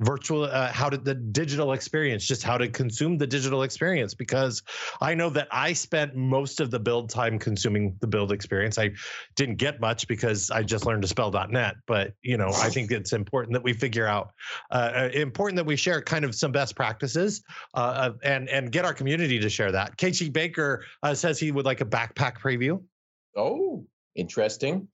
virtual 0.00 0.44
uh, 0.44 0.72
how 0.72 0.88
to 0.88 0.96
the 0.96 1.14
digital 1.14 1.72
experience 1.72 2.26
just 2.26 2.42
how 2.42 2.56
to 2.58 2.68
consume 2.68 3.18
the 3.18 3.26
digital 3.26 3.62
experience 3.62 4.14
because 4.14 4.62
i 5.00 5.14
know 5.14 5.30
that 5.30 5.48
i 5.50 5.72
spent 5.72 6.14
most 6.14 6.60
of 6.60 6.70
the 6.70 6.78
build 6.78 7.10
time 7.10 7.38
consuming 7.38 7.96
the 8.00 8.06
build 8.06 8.32
experience. 8.32 8.78
I 8.78 8.90
didn't 9.36 9.56
get 9.56 9.80
much 9.80 10.08
because 10.08 10.50
i 10.50 10.62
just 10.62 10.86
learned 10.86 11.02
to 11.02 11.08
spell 11.08 11.30
.net 11.50 11.76
but 11.86 12.14
you 12.22 12.36
know 12.36 12.48
i 12.56 12.68
think 12.68 12.90
it's 12.90 13.12
important 13.12 13.52
that 13.52 13.62
we 13.62 13.72
figure 13.72 14.06
out 14.06 14.32
uh, 14.70 14.92
uh, 14.94 15.08
important 15.14 15.56
that 15.56 15.66
we 15.66 15.76
share 15.76 16.00
kind 16.00 16.24
of 16.24 16.34
some 16.34 16.52
best 16.52 16.76
practices 16.76 17.42
uh, 17.74 18.12
and 18.22 18.48
and 18.48 18.72
get 18.72 18.84
our 18.84 18.94
community 18.94 19.38
to 19.38 19.48
share 19.48 19.72
that. 19.72 19.96
KT 19.96 20.32
baker 20.32 20.84
uh, 21.02 21.14
says 21.14 21.38
he 21.38 21.50
would 21.50 21.64
like 21.64 21.80
a 21.80 21.84
backpack 21.84 22.38
preview. 22.38 22.82
Oh, 23.36 23.84
interesting. 24.14 24.88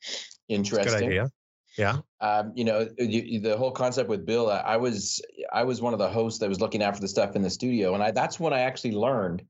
interesting 0.48 0.92
good 0.92 1.02
idea 1.02 1.30
yeah. 1.76 1.98
Um, 2.20 2.52
you 2.54 2.64
know 2.64 2.88
you, 2.98 3.40
the 3.40 3.56
whole 3.56 3.70
concept 3.70 4.08
with 4.08 4.24
Build 4.24 4.50
I, 4.50 4.58
I 4.58 4.76
was 4.76 5.20
i 5.52 5.62
was 5.62 5.80
one 5.80 5.92
of 5.92 5.98
the 5.98 6.08
hosts 6.08 6.38
that 6.40 6.48
was 6.48 6.60
looking 6.60 6.82
after 6.82 7.00
the 7.00 7.08
stuff 7.08 7.36
in 7.36 7.42
the 7.42 7.50
studio 7.50 7.94
and 7.94 8.02
I, 8.02 8.10
that's 8.10 8.40
when 8.40 8.52
i 8.52 8.60
actually 8.60 8.92
learned 8.92 9.42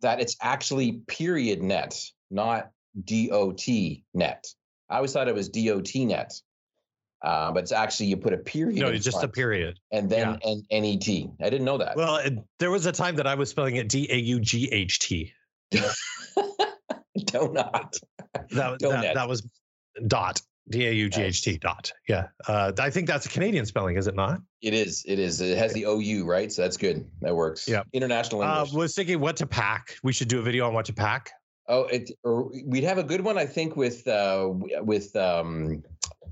that 0.00 0.20
it's 0.20 0.36
actually 0.40 0.92
period 1.06 1.62
net 1.62 2.00
not 2.30 2.70
dot 3.04 4.02
net. 4.14 4.46
I 4.88 4.96
always 4.96 5.12
thought 5.12 5.28
it 5.28 5.34
was 5.34 5.48
dot 5.48 6.06
net 6.06 6.32
uh, 7.22 7.50
but 7.50 7.62
it's 7.62 7.72
actually 7.72 8.06
you 8.06 8.16
put 8.16 8.32
a 8.32 8.38
period 8.38 8.80
no 8.80 8.88
it's 8.88 9.04
just 9.04 9.22
a 9.22 9.28
period. 9.28 9.78
and 9.92 10.08
then 10.08 10.38
and 10.44 10.64
net 10.70 11.30
i 11.40 11.50
didn't 11.50 11.64
know 11.64 11.78
that. 11.78 11.96
Well 11.96 12.16
it, 12.16 12.34
there 12.58 12.70
was 12.70 12.86
a 12.86 12.92
time 12.92 13.16
that 13.16 13.26
i 13.26 13.34
was 13.34 13.50
spelling 13.50 13.76
it 13.76 13.88
d-a-u-g-h-t 13.88 15.32
donut. 17.18 17.98
That, 18.32 18.48
that, 18.50 18.80
Donut. 18.80 19.14
that 19.14 19.28
was 19.28 19.46
dot 20.06 20.40
d-a-u-g-h-t 20.68 21.58
dot. 21.58 21.92
Yeah. 22.08 22.28
Uh, 22.48 22.72
i 22.78 22.90
think 22.90 23.06
that's 23.06 23.26
a 23.26 23.28
canadian 23.28 23.66
spelling 23.66 23.96
is 23.96 24.06
it 24.06 24.14
not? 24.14 24.40
It 24.62 24.74
is. 24.74 25.04
It 25.06 25.18
is. 25.18 25.40
It 25.40 25.56
has 25.58 25.72
the 25.72 25.86
ou 25.86 26.24
right? 26.24 26.50
So 26.52 26.62
that's 26.62 26.76
good. 26.76 27.06
That 27.20 27.34
works. 27.36 27.68
Yeah. 27.68 27.82
international 27.92 28.42
uh, 28.42 28.64
english. 28.64 28.72
was 28.72 28.94
thinking 28.94 29.20
what 29.20 29.36
to 29.36 29.46
pack. 29.46 29.96
We 30.02 30.12
should 30.12 30.28
do 30.28 30.38
a 30.38 30.42
video 30.42 30.66
on 30.66 30.74
what 30.74 30.86
to 30.86 30.92
pack. 30.92 31.30
Oh, 31.68 31.84
it 31.84 32.10
or 32.22 32.50
we'd 32.64 32.84
have 32.84 32.98
a 32.98 33.02
good 33.02 33.22
one, 33.22 33.38
I 33.38 33.46
think, 33.46 33.76
with 33.76 34.06
uh, 34.06 34.48
with 34.80 35.14
um, 35.16 35.82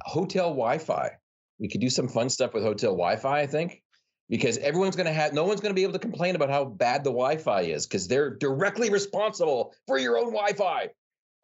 hotel 0.02 0.50
Wi-Fi. 0.50 1.10
We 1.58 1.68
could 1.68 1.80
do 1.80 1.90
some 1.90 2.08
fun 2.08 2.28
stuff 2.28 2.54
with 2.54 2.62
hotel 2.62 2.92
Wi-Fi, 2.92 3.40
I 3.40 3.46
think, 3.46 3.82
because 4.28 4.58
everyone's 4.58 4.96
going 4.96 5.06
to 5.06 5.12
have 5.12 5.32
no 5.32 5.44
one's 5.44 5.60
going 5.60 5.70
to 5.70 5.74
be 5.74 5.82
able 5.82 5.92
to 5.94 5.98
complain 5.98 6.36
about 6.36 6.50
how 6.50 6.64
bad 6.64 7.02
the 7.04 7.10
Wi-Fi 7.10 7.62
is 7.62 7.86
because 7.86 8.06
they're 8.08 8.30
directly 8.30 8.90
responsible 8.90 9.74
for 9.86 9.98
your 9.98 10.18
own 10.18 10.32
Wi-Fi 10.32 10.90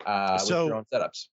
uh, 0.07 0.39
So- 0.39 0.65
with 0.65 0.69
your 0.69 0.77
own 0.77 0.85
setups. 0.93 1.27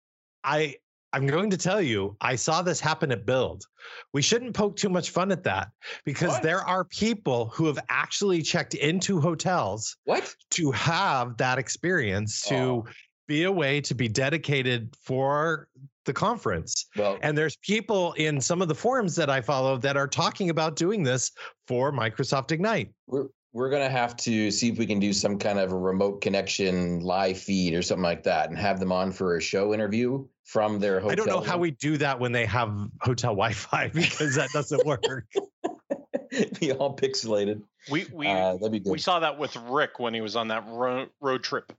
i 0.44 0.76
i'm 1.16 1.26
going 1.26 1.48
to 1.50 1.56
tell 1.56 1.80
you 1.80 2.14
i 2.20 2.36
saw 2.36 2.60
this 2.62 2.78
happen 2.78 3.10
at 3.10 3.24
build 3.24 3.64
we 4.12 4.20
shouldn't 4.20 4.54
poke 4.54 4.76
too 4.76 4.90
much 4.90 5.10
fun 5.10 5.32
at 5.32 5.42
that 5.44 5.68
because 6.04 6.28
What? 6.32 6.42
there 6.42 6.60
are 6.60 6.84
people 6.84 7.46
who 7.46 7.66
have 7.66 7.78
actually 7.88 8.42
checked 8.42 8.74
into 8.74 9.18
hotels 9.20 9.96
What? 10.04 10.34
to 10.50 10.70
have 10.72 11.36
that 11.38 11.58
experience 11.58 12.42
to 12.42 12.54
Oh. 12.56 12.86
be 13.26 13.44
a 13.44 13.50
way 13.52 13.80
to 13.80 13.94
be 13.94 14.08
dedicated 14.08 14.94
for 15.02 15.68
the 16.04 16.12
conference 16.12 16.86
Well, 16.96 17.18
And 17.22 17.36
there's 17.36 17.56
people 17.56 18.12
in 18.12 18.40
some 18.40 18.60
of 18.62 18.68
the 18.68 18.74
forums 18.74 19.16
that 19.16 19.30
I 19.30 19.40
follow 19.40 19.76
that 19.78 19.96
are 19.96 20.06
talking 20.06 20.50
about 20.50 20.76
doing 20.76 21.02
this 21.02 21.32
for 21.66 21.90
Microsoft 21.92 22.52
Ignite. 22.52 22.90
we're 23.06 23.26
we're 23.56 23.70
going 23.70 23.82
to 23.82 23.88
have 23.88 24.14
to 24.18 24.50
see 24.50 24.68
if 24.68 24.76
we 24.76 24.84
can 24.84 25.00
do 25.00 25.14
some 25.14 25.38
kind 25.38 25.58
of 25.58 25.72
a 25.72 25.76
remote 25.76 26.20
connection 26.20 27.00
live 27.00 27.38
feed 27.38 27.72
or 27.72 27.80
something 27.80 28.02
like 28.02 28.22
that, 28.24 28.50
and 28.50 28.58
have 28.58 28.78
them 28.78 28.92
on 28.92 29.10
for 29.12 29.38
a 29.38 29.40
show 29.40 29.72
interview 29.72 30.26
from 30.44 30.78
their 30.78 31.00
hotel. 31.00 31.12
I 31.12 31.14
don't 31.14 31.26
know 31.26 31.40
how 31.40 31.56
we 31.56 31.70
do 31.70 31.96
that 31.96 32.20
when 32.20 32.32
they 32.32 32.44
have 32.44 32.68
hotel 33.00 33.30
Wi-Fi 33.30 33.88
because 33.94 34.34
that 34.34 34.50
doesn't 34.52 34.84
work. 34.84 35.02
be 36.60 36.70
all 36.72 36.94
pixelated. 36.94 37.62
We 37.90 38.06
we 38.12 38.26
uh, 38.26 38.58
that'd 38.58 38.72
be 38.72 38.78
good. 38.78 38.92
we 38.92 38.98
saw 38.98 39.20
that 39.20 39.38
with 39.38 39.56
Rick 39.56 39.98
when 40.00 40.12
he 40.12 40.20
was 40.20 40.36
on 40.36 40.48
that 40.48 40.64
road 40.68 41.08
road 41.22 41.42
trip. 41.42 41.72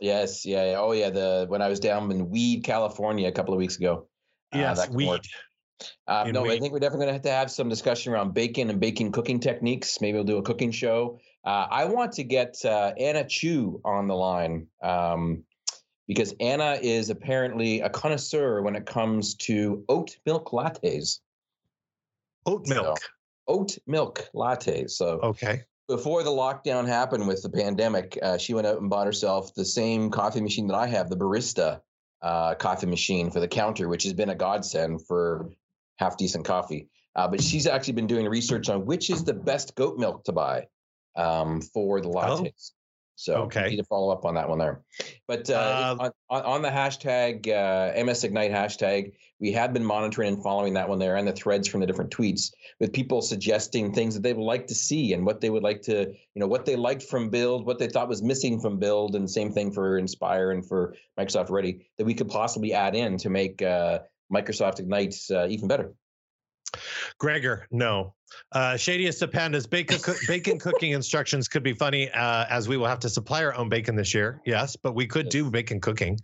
Yes, 0.00 0.46
yeah, 0.46 0.70
yeah. 0.70 0.78
Oh, 0.78 0.92
yeah. 0.92 1.10
The 1.10 1.44
when 1.48 1.60
I 1.60 1.68
was 1.68 1.80
down 1.80 2.10
in 2.10 2.30
Weed, 2.30 2.64
California, 2.64 3.28
a 3.28 3.32
couple 3.32 3.52
of 3.52 3.58
weeks 3.58 3.76
ago. 3.76 4.06
uh, 4.54 4.58
yes, 4.58 4.78
that 4.78 4.86
can 4.86 4.96
we. 4.96 5.06
work. 5.06 5.20
Uh, 6.06 6.24
in 6.26 6.34
no, 6.34 6.44
I 6.48 6.58
think 6.58 6.72
we're 6.72 6.78
definitely 6.80 7.06
going 7.06 7.08
to 7.08 7.12
have 7.14 7.22
to 7.22 7.30
have 7.30 7.50
some 7.50 7.68
discussion 7.68 8.12
around 8.12 8.34
bacon 8.34 8.70
and 8.70 8.80
baking 8.80 9.12
cooking 9.12 9.40
techniques. 9.40 10.00
Maybe 10.00 10.14
we'll 10.14 10.24
do 10.24 10.38
a 10.38 10.42
cooking 10.42 10.70
show. 10.70 11.18
Uh, 11.44 11.66
I 11.70 11.86
want 11.86 12.12
to 12.12 12.24
get 12.24 12.64
uh, 12.64 12.92
Anna 12.98 13.26
Chu 13.26 13.80
on 13.84 14.06
the 14.06 14.14
line 14.14 14.68
um, 14.82 15.44
because 16.06 16.34
Anna 16.40 16.78
is 16.80 17.10
apparently 17.10 17.80
a 17.80 17.90
connoisseur 17.90 18.62
when 18.62 18.76
it 18.76 18.86
comes 18.86 19.34
to 19.34 19.84
oat 19.88 20.16
milk 20.24 20.50
lattes. 20.50 21.18
Oat 22.46 22.66
milk. 22.68 22.98
So, 22.98 23.08
oat 23.48 23.78
milk 23.86 24.28
lattes. 24.34 24.90
So 24.90 25.20
okay. 25.22 25.62
Before 25.88 26.22
the 26.22 26.30
lockdown 26.30 26.86
happened 26.86 27.26
with 27.26 27.42
the 27.42 27.50
pandemic, 27.50 28.18
uh, 28.22 28.38
she 28.38 28.54
went 28.54 28.66
out 28.66 28.80
and 28.80 28.88
bought 28.88 29.06
herself 29.06 29.52
the 29.54 29.64
same 29.64 30.10
coffee 30.10 30.40
machine 30.40 30.68
that 30.68 30.76
I 30.76 30.86
have, 30.86 31.10
the 31.10 31.16
barista 31.16 31.80
uh, 32.22 32.54
coffee 32.54 32.86
machine 32.86 33.30
for 33.30 33.40
the 33.40 33.48
counter, 33.48 33.88
which 33.88 34.04
has 34.04 34.12
been 34.12 34.30
a 34.30 34.34
godsend 34.34 35.04
for 35.06 35.50
half 36.02 36.16
decent 36.16 36.44
coffee. 36.44 36.88
Uh, 37.14 37.28
but 37.28 37.42
she's 37.42 37.66
actually 37.66 37.92
been 37.92 38.06
doing 38.06 38.26
research 38.26 38.68
on 38.68 38.86
which 38.86 39.10
is 39.10 39.22
the 39.24 39.34
best 39.34 39.74
goat 39.74 39.98
milk 39.98 40.24
to 40.24 40.32
buy 40.32 40.66
um, 41.16 41.60
for 41.60 42.00
the 42.00 42.08
lattes. 42.08 42.72
Oh. 42.72 42.76
So 43.16 43.34
okay. 43.42 43.68
need 43.68 43.76
to 43.76 43.84
follow 43.84 44.10
up 44.10 44.24
on 44.24 44.34
that 44.34 44.48
one 44.48 44.58
there. 44.58 44.82
But 45.28 45.48
uh, 45.48 45.96
uh, 46.00 46.10
on, 46.30 46.42
on, 46.42 46.62
the 46.62 46.70
hashtag 46.70 47.46
uh, 47.46 48.04
MS 48.04 48.24
Ignite 48.24 48.50
hashtag, 48.50 49.12
we 49.38 49.52
have 49.52 49.72
been 49.72 49.84
monitoring 49.84 50.34
and 50.34 50.42
following 50.42 50.74
that 50.74 50.88
one 50.88 50.98
there 50.98 51.16
and 51.16 51.28
the 51.28 51.32
threads 51.32 51.68
from 51.68 51.80
the 51.80 51.86
different 51.86 52.10
tweets 52.10 52.52
with 52.80 52.92
people 52.92 53.22
suggesting 53.22 53.92
things 53.92 54.14
that 54.14 54.22
they 54.22 54.32
would 54.32 54.42
like 54.42 54.66
to 54.68 54.74
see 54.74 55.12
and 55.12 55.26
what 55.26 55.40
they 55.40 55.50
would 55.50 55.62
like 55.62 55.82
to, 55.82 56.06
you 56.08 56.40
know, 56.40 56.46
what 56.46 56.64
they 56.64 56.74
liked 56.74 57.02
from 57.02 57.28
Build, 57.28 57.66
what 57.66 57.78
they 57.78 57.86
thought 57.86 58.08
was 58.08 58.22
missing 58.22 58.58
from 58.58 58.78
Build, 58.78 59.14
and 59.14 59.30
same 59.30 59.52
thing 59.52 59.70
for 59.70 59.98
Inspire 59.98 60.50
and 60.50 60.66
for 60.66 60.94
Microsoft 61.20 61.50
Ready 61.50 61.86
that 61.98 62.04
we 62.04 62.14
could 62.14 62.28
possibly 62.28 62.72
add 62.72 62.96
in 62.96 63.18
to 63.18 63.30
make 63.30 63.62
uh, 63.62 64.00
Microsoft 64.32 64.80
Ignite 64.80 65.16
uh, 65.30 65.46
even 65.48 65.68
better. 65.68 65.92
Gregor, 67.18 67.66
no. 67.70 68.14
Uh, 68.52 68.76
shadiest 68.76 69.22
of 69.22 69.30
pandas, 69.30 69.68
bacon, 69.70 69.98
co- 69.98 70.14
bacon 70.26 70.58
cooking 70.58 70.92
instructions 70.92 71.48
could 71.48 71.62
be 71.62 71.74
funny 71.74 72.10
uh, 72.12 72.46
as 72.48 72.68
we 72.68 72.76
will 72.76 72.86
have 72.86 72.98
to 73.00 73.08
supply 73.08 73.44
our 73.44 73.54
own 73.54 73.68
bacon 73.68 73.94
this 73.94 74.14
year. 74.14 74.40
Yes, 74.46 74.76
but 74.76 74.94
we 74.94 75.06
could 75.06 75.28
do 75.28 75.50
bacon 75.50 75.80
cooking. 75.80 76.18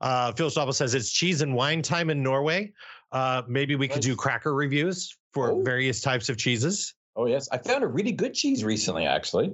Uh, 0.00 0.32
Phil 0.32 0.48
Stoppel 0.48 0.74
says 0.74 0.94
it's 0.94 1.12
cheese 1.12 1.42
and 1.42 1.54
wine 1.54 1.82
time 1.82 2.10
in 2.10 2.22
Norway. 2.22 2.72
Uh, 3.12 3.42
maybe 3.48 3.76
we 3.76 3.88
could 3.88 4.02
do 4.02 4.16
cracker 4.16 4.54
reviews 4.54 5.16
for 5.32 5.52
oh. 5.52 5.62
various 5.62 6.00
types 6.00 6.28
of 6.28 6.36
cheeses. 6.36 6.94
Oh, 7.16 7.26
yes. 7.26 7.48
I 7.50 7.58
found 7.58 7.82
a 7.82 7.88
really 7.88 8.12
good 8.12 8.34
cheese 8.34 8.64
recently, 8.64 9.04
actually. 9.04 9.52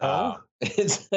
Oh. 0.00 0.06
Uh, 0.06 0.36
it's, 0.60 1.08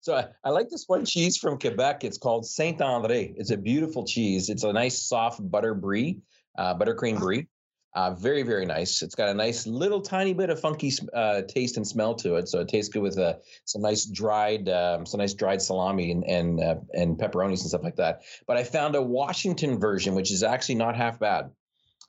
so 0.00 0.14
I, 0.14 0.26
I, 0.44 0.50
like 0.50 0.68
this 0.68 0.84
one 0.86 1.04
cheese 1.04 1.36
from 1.36 1.58
Quebec. 1.58 2.04
It's 2.04 2.18
called 2.18 2.46
Saint 2.46 2.80
Andre. 2.80 3.34
It's 3.36 3.50
a 3.50 3.56
beautiful 3.56 4.04
cheese. 4.04 4.48
It's 4.48 4.64
a 4.64 4.72
nice 4.72 5.02
soft 5.02 5.40
butter 5.50 5.74
brie, 5.74 6.20
uh, 6.56 6.76
buttercream 6.76 7.18
brie. 7.18 7.48
Uh, 7.94 8.14
very, 8.14 8.42
very 8.42 8.64
nice. 8.64 9.02
It's 9.02 9.14
got 9.14 9.28
a 9.28 9.34
nice 9.34 9.66
little 9.66 10.00
tiny 10.00 10.32
bit 10.32 10.48
of 10.48 10.58
funky 10.58 10.90
uh, 11.12 11.42
taste 11.42 11.76
and 11.76 11.86
smell 11.86 12.14
to 12.16 12.36
it, 12.36 12.48
so 12.48 12.60
it 12.60 12.68
tastes 12.68 12.90
good 12.90 13.02
with 13.02 13.18
uh, 13.18 13.34
some 13.66 13.82
nice 13.82 14.06
dried, 14.06 14.68
um, 14.70 15.04
some 15.04 15.18
nice 15.18 15.34
dried 15.34 15.60
salami 15.60 16.10
and 16.10 16.24
and 16.24 16.60
uh, 16.60 16.76
and 16.94 17.18
pepperonis 17.18 17.60
and 17.60 17.68
stuff 17.68 17.82
like 17.82 17.96
that. 17.96 18.22
But 18.46 18.56
I 18.56 18.64
found 18.64 18.94
a 18.94 19.02
Washington 19.02 19.78
version, 19.78 20.14
which 20.14 20.32
is 20.32 20.42
actually 20.42 20.76
not 20.76 20.96
half 20.96 21.18
bad. 21.18 21.50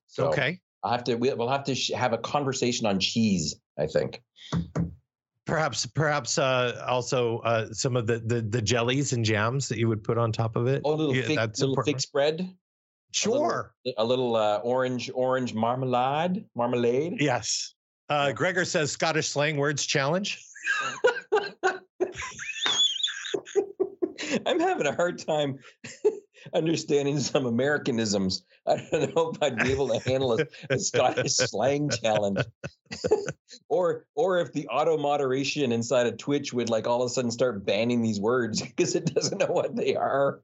So 0.08 0.28
okay, 0.28 0.62
I'll 0.84 0.92
have 0.92 1.04
to 1.06 1.16
we'll 1.16 1.50
have 1.50 1.66
to 1.66 1.76
sh- 1.76 1.92
have 1.94 2.14
a 2.14 2.18
conversation 2.18 2.86
on 2.86 2.98
cheese. 3.02 3.56
I 3.78 3.88
think. 3.88 4.22
Perhaps, 5.46 5.86
perhaps 5.88 6.38
uh, 6.38 6.84
also 6.88 7.40
uh, 7.40 7.74
some 7.74 7.98
of 7.98 8.08
the, 8.08 8.20
the 8.20 8.42
the 8.42 8.62
jellies 8.62 9.12
and 9.12 9.26
jams 9.26 9.68
that 9.68 9.78
you 9.78 9.90
would 9.90 10.04
put 10.04 10.18
on 10.18 10.32
top 10.32 10.56
of 10.56 10.68
it. 10.68 10.82
Oh, 10.86 10.94
little 10.94 11.14
yeah, 11.14 11.24
fig, 11.24 11.38
little 11.38 11.70
important. 11.70 11.96
fig 11.96 12.02
spread. 12.02 12.56
Sure. 13.12 13.74
A 13.86 13.90
little, 13.90 14.04
a 14.04 14.06
little 14.06 14.36
uh, 14.36 14.58
orange 14.60 15.12
orange 15.14 15.54
marmalade 15.54 16.46
marmalade. 16.56 17.22
Yes. 17.22 17.76
Uh, 18.10 18.32
Gregor 18.32 18.66
says 18.66 18.92
Scottish 18.92 19.28
slang 19.28 19.58
words 19.58 19.86
challenge. 19.86 20.42
I'm 24.46 24.60
having 24.60 24.88
a 24.88 24.96
hard 24.96 25.20
time 25.20 25.60
understanding 26.54 27.20
some 27.20 27.46
Americanisms. 27.46 28.44
I 28.68 28.78
don't 28.92 29.16
know 29.16 29.32
if 29.32 29.42
I'd 29.42 29.58
be 29.58 29.72
able 29.72 29.90
to 29.90 30.00
handle 30.00 30.40
a, 30.40 30.46
a 30.70 30.80
Scottish 30.80 31.34
slang 31.34 31.90
challenge, 31.90 32.40
or 33.70 34.06
or 34.16 34.40
if 34.40 34.52
the 34.54 34.68
auto 34.68 34.98
moderation 34.98 35.72
inside 35.72 36.08
of 36.08 36.18
Twitch 36.18 36.54
would 36.54 36.70
like 36.70 36.88
all 36.88 37.02
of 37.02 37.08
a 37.08 37.10
sudden 37.10 37.32
start 37.32 37.66
banning 37.66 38.02
these 38.02 38.20
words 38.20 38.62
because 38.76 38.96
it 38.96 39.14
doesn't 39.14 39.38
know 39.38 39.48
what 39.48 39.76
they 39.76 39.96
are. 39.96 40.42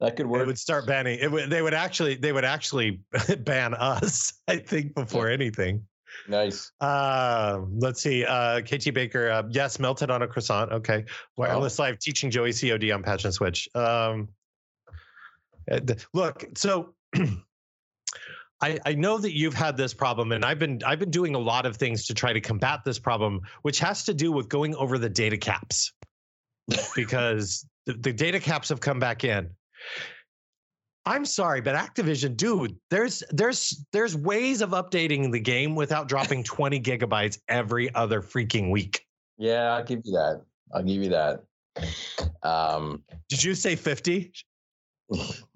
That 0.00 0.16
could 0.16 0.26
work. 0.26 0.42
It 0.42 0.46
would 0.46 0.58
start 0.58 0.86
banning. 0.86 1.18
It 1.20 1.30
would. 1.30 1.50
They 1.50 1.62
would 1.62 1.74
actually. 1.74 2.16
They 2.16 2.32
would 2.32 2.44
actually 2.44 3.00
ban 3.40 3.74
us. 3.74 4.32
I 4.46 4.58
think 4.58 4.94
before 4.94 5.28
anything. 5.28 5.86
Nice. 6.28 6.72
Uh, 6.80 7.60
let's 7.76 8.02
see. 8.02 8.24
Uh, 8.24 8.60
KT 8.60 8.92
Baker. 8.92 9.30
Uh, 9.30 9.42
yes, 9.50 9.78
melted 9.78 10.10
on 10.10 10.22
a 10.22 10.28
croissant. 10.28 10.72
Okay. 10.72 11.04
Wireless 11.36 11.78
oh. 11.78 11.84
live 11.84 11.98
teaching 11.98 12.30
Joey 12.30 12.52
COD 12.52 12.90
on 12.90 13.02
patch 13.02 13.24
and 13.24 13.32
switch. 13.32 13.68
Um, 13.74 14.28
look. 16.12 16.44
So. 16.56 16.94
I, 18.60 18.76
I 18.84 18.94
know 18.94 19.18
that 19.18 19.36
you've 19.36 19.54
had 19.54 19.76
this 19.76 19.94
problem, 19.94 20.32
and 20.32 20.44
I've 20.44 20.58
been 20.58 20.82
I've 20.84 20.98
been 20.98 21.12
doing 21.12 21.36
a 21.36 21.38
lot 21.38 21.64
of 21.64 21.76
things 21.76 22.06
to 22.06 22.14
try 22.14 22.32
to 22.32 22.40
combat 22.40 22.80
this 22.84 22.98
problem, 22.98 23.40
which 23.62 23.78
has 23.78 24.02
to 24.06 24.14
do 24.14 24.32
with 24.32 24.48
going 24.48 24.74
over 24.74 24.98
the 24.98 25.08
data 25.08 25.36
caps, 25.36 25.92
because 26.96 27.64
the, 27.86 27.92
the 27.92 28.12
data 28.12 28.40
caps 28.40 28.68
have 28.70 28.80
come 28.80 28.98
back 28.98 29.22
in. 29.22 29.48
I'm 31.06 31.24
sorry, 31.24 31.62
but 31.62 31.74
Activision, 31.74 32.36
dude, 32.36 32.76
there's 32.90 33.22
there's 33.30 33.82
there's 33.92 34.16
ways 34.16 34.60
of 34.60 34.70
updating 34.70 35.32
the 35.32 35.40
game 35.40 35.74
without 35.74 36.06
dropping 36.06 36.42
20 36.42 36.80
gigabytes 36.80 37.38
every 37.48 37.94
other 37.94 38.20
freaking 38.20 38.70
week. 38.70 39.06
Yeah, 39.38 39.74
I'll 39.74 39.84
give 39.84 40.02
you 40.04 40.12
that. 40.12 40.42
I'll 40.74 40.82
give 40.82 41.02
you 41.02 41.08
that. 41.10 41.44
Um, 42.42 43.02
Did 43.28 43.42
you 43.42 43.54
say 43.54 43.74
50? 43.74 44.32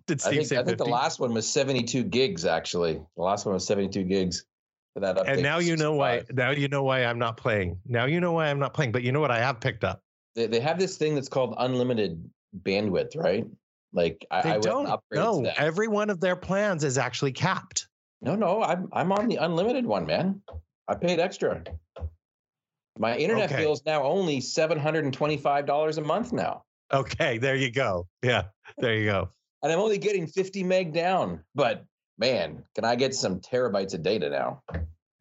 Did 0.06 0.20
Steve 0.20 0.32
I 0.32 0.36
think, 0.36 0.46
say 0.48 0.58
I 0.58 0.64
think 0.64 0.78
the 0.78 0.84
last 0.84 1.20
one 1.20 1.32
was 1.32 1.48
72 1.48 2.04
gigs. 2.04 2.44
Actually, 2.44 3.00
the 3.16 3.22
last 3.22 3.46
one 3.46 3.54
was 3.54 3.66
72 3.66 4.04
gigs 4.04 4.44
for 4.94 5.00
that 5.00 5.16
update. 5.16 5.32
And 5.32 5.42
now 5.42 5.58
you 5.58 5.76
know 5.76 5.94
why. 5.94 6.22
Now 6.30 6.50
you 6.50 6.68
know 6.68 6.82
why 6.82 7.04
I'm 7.04 7.18
not 7.18 7.36
playing. 7.36 7.78
Now 7.86 8.06
you 8.06 8.20
know 8.20 8.32
why 8.32 8.48
I'm 8.48 8.58
not 8.58 8.74
playing. 8.74 8.92
But 8.92 9.02
you 9.02 9.12
know 9.12 9.20
what 9.20 9.30
I 9.30 9.38
have 9.38 9.60
picked 9.60 9.84
up 9.84 10.02
they, 10.34 10.46
they 10.46 10.60
have 10.60 10.78
this 10.78 10.96
thing 10.96 11.14
that's 11.14 11.28
called 11.28 11.54
unlimited 11.58 12.22
bandwidth, 12.62 13.16
right? 13.16 13.46
Like 13.92 14.24
I, 14.30 14.42
they 14.42 14.50
I 14.52 14.58
don't. 14.58 15.00
No, 15.12 15.44
every 15.56 15.88
one 15.88 16.10
of 16.10 16.20
their 16.20 16.36
plans 16.36 16.84
is 16.84 16.96
actually 16.96 17.32
capped. 17.32 17.88
No, 18.22 18.34
no, 18.34 18.62
I'm 18.62 18.88
I'm 18.92 19.12
on 19.12 19.28
the 19.28 19.36
unlimited 19.36 19.84
one, 19.84 20.06
man. 20.06 20.40
I 20.88 20.94
paid 20.94 21.20
extra. 21.20 21.62
My 22.98 23.16
internet 23.16 23.50
okay. 23.50 23.62
bill 23.62 23.72
is 23.72 23.84
now 23.84 24.02
only 24.02 24.40
seven 24.40 24.78
hundred 24.78 25.04
and 25.04 25.12
twenty-five 25.12 25.66
dollars 25.66 25.98
a 25.98 26.02
month 26.02 26.32
now. 26.32 26.62
Okay, 26.92 27.38
there 27.38 27.56
you 27.56 27.70
go. 27.70 28.06
Yeah, 28.22 28.44
there 28.78 28.94
you 28.94 29.04
go. 29.04 29.28
And 29.62 29.72
I'm 29.72 29.78
only 29.78 29.98
getting 29.98 30.26
fifty 30.26 30.62
meg 30.62 30.92
down, 30.92 31.40
but 31.54 31.84
man, 32.18 32.62
can 32.74 32.84
I 32.84 32.96
get 32.96 33.14
some 33.14 33.40
terabytes 33.40 33.94
of 33.94 34.02
data 34.02 34.30
now? 34.30 34.62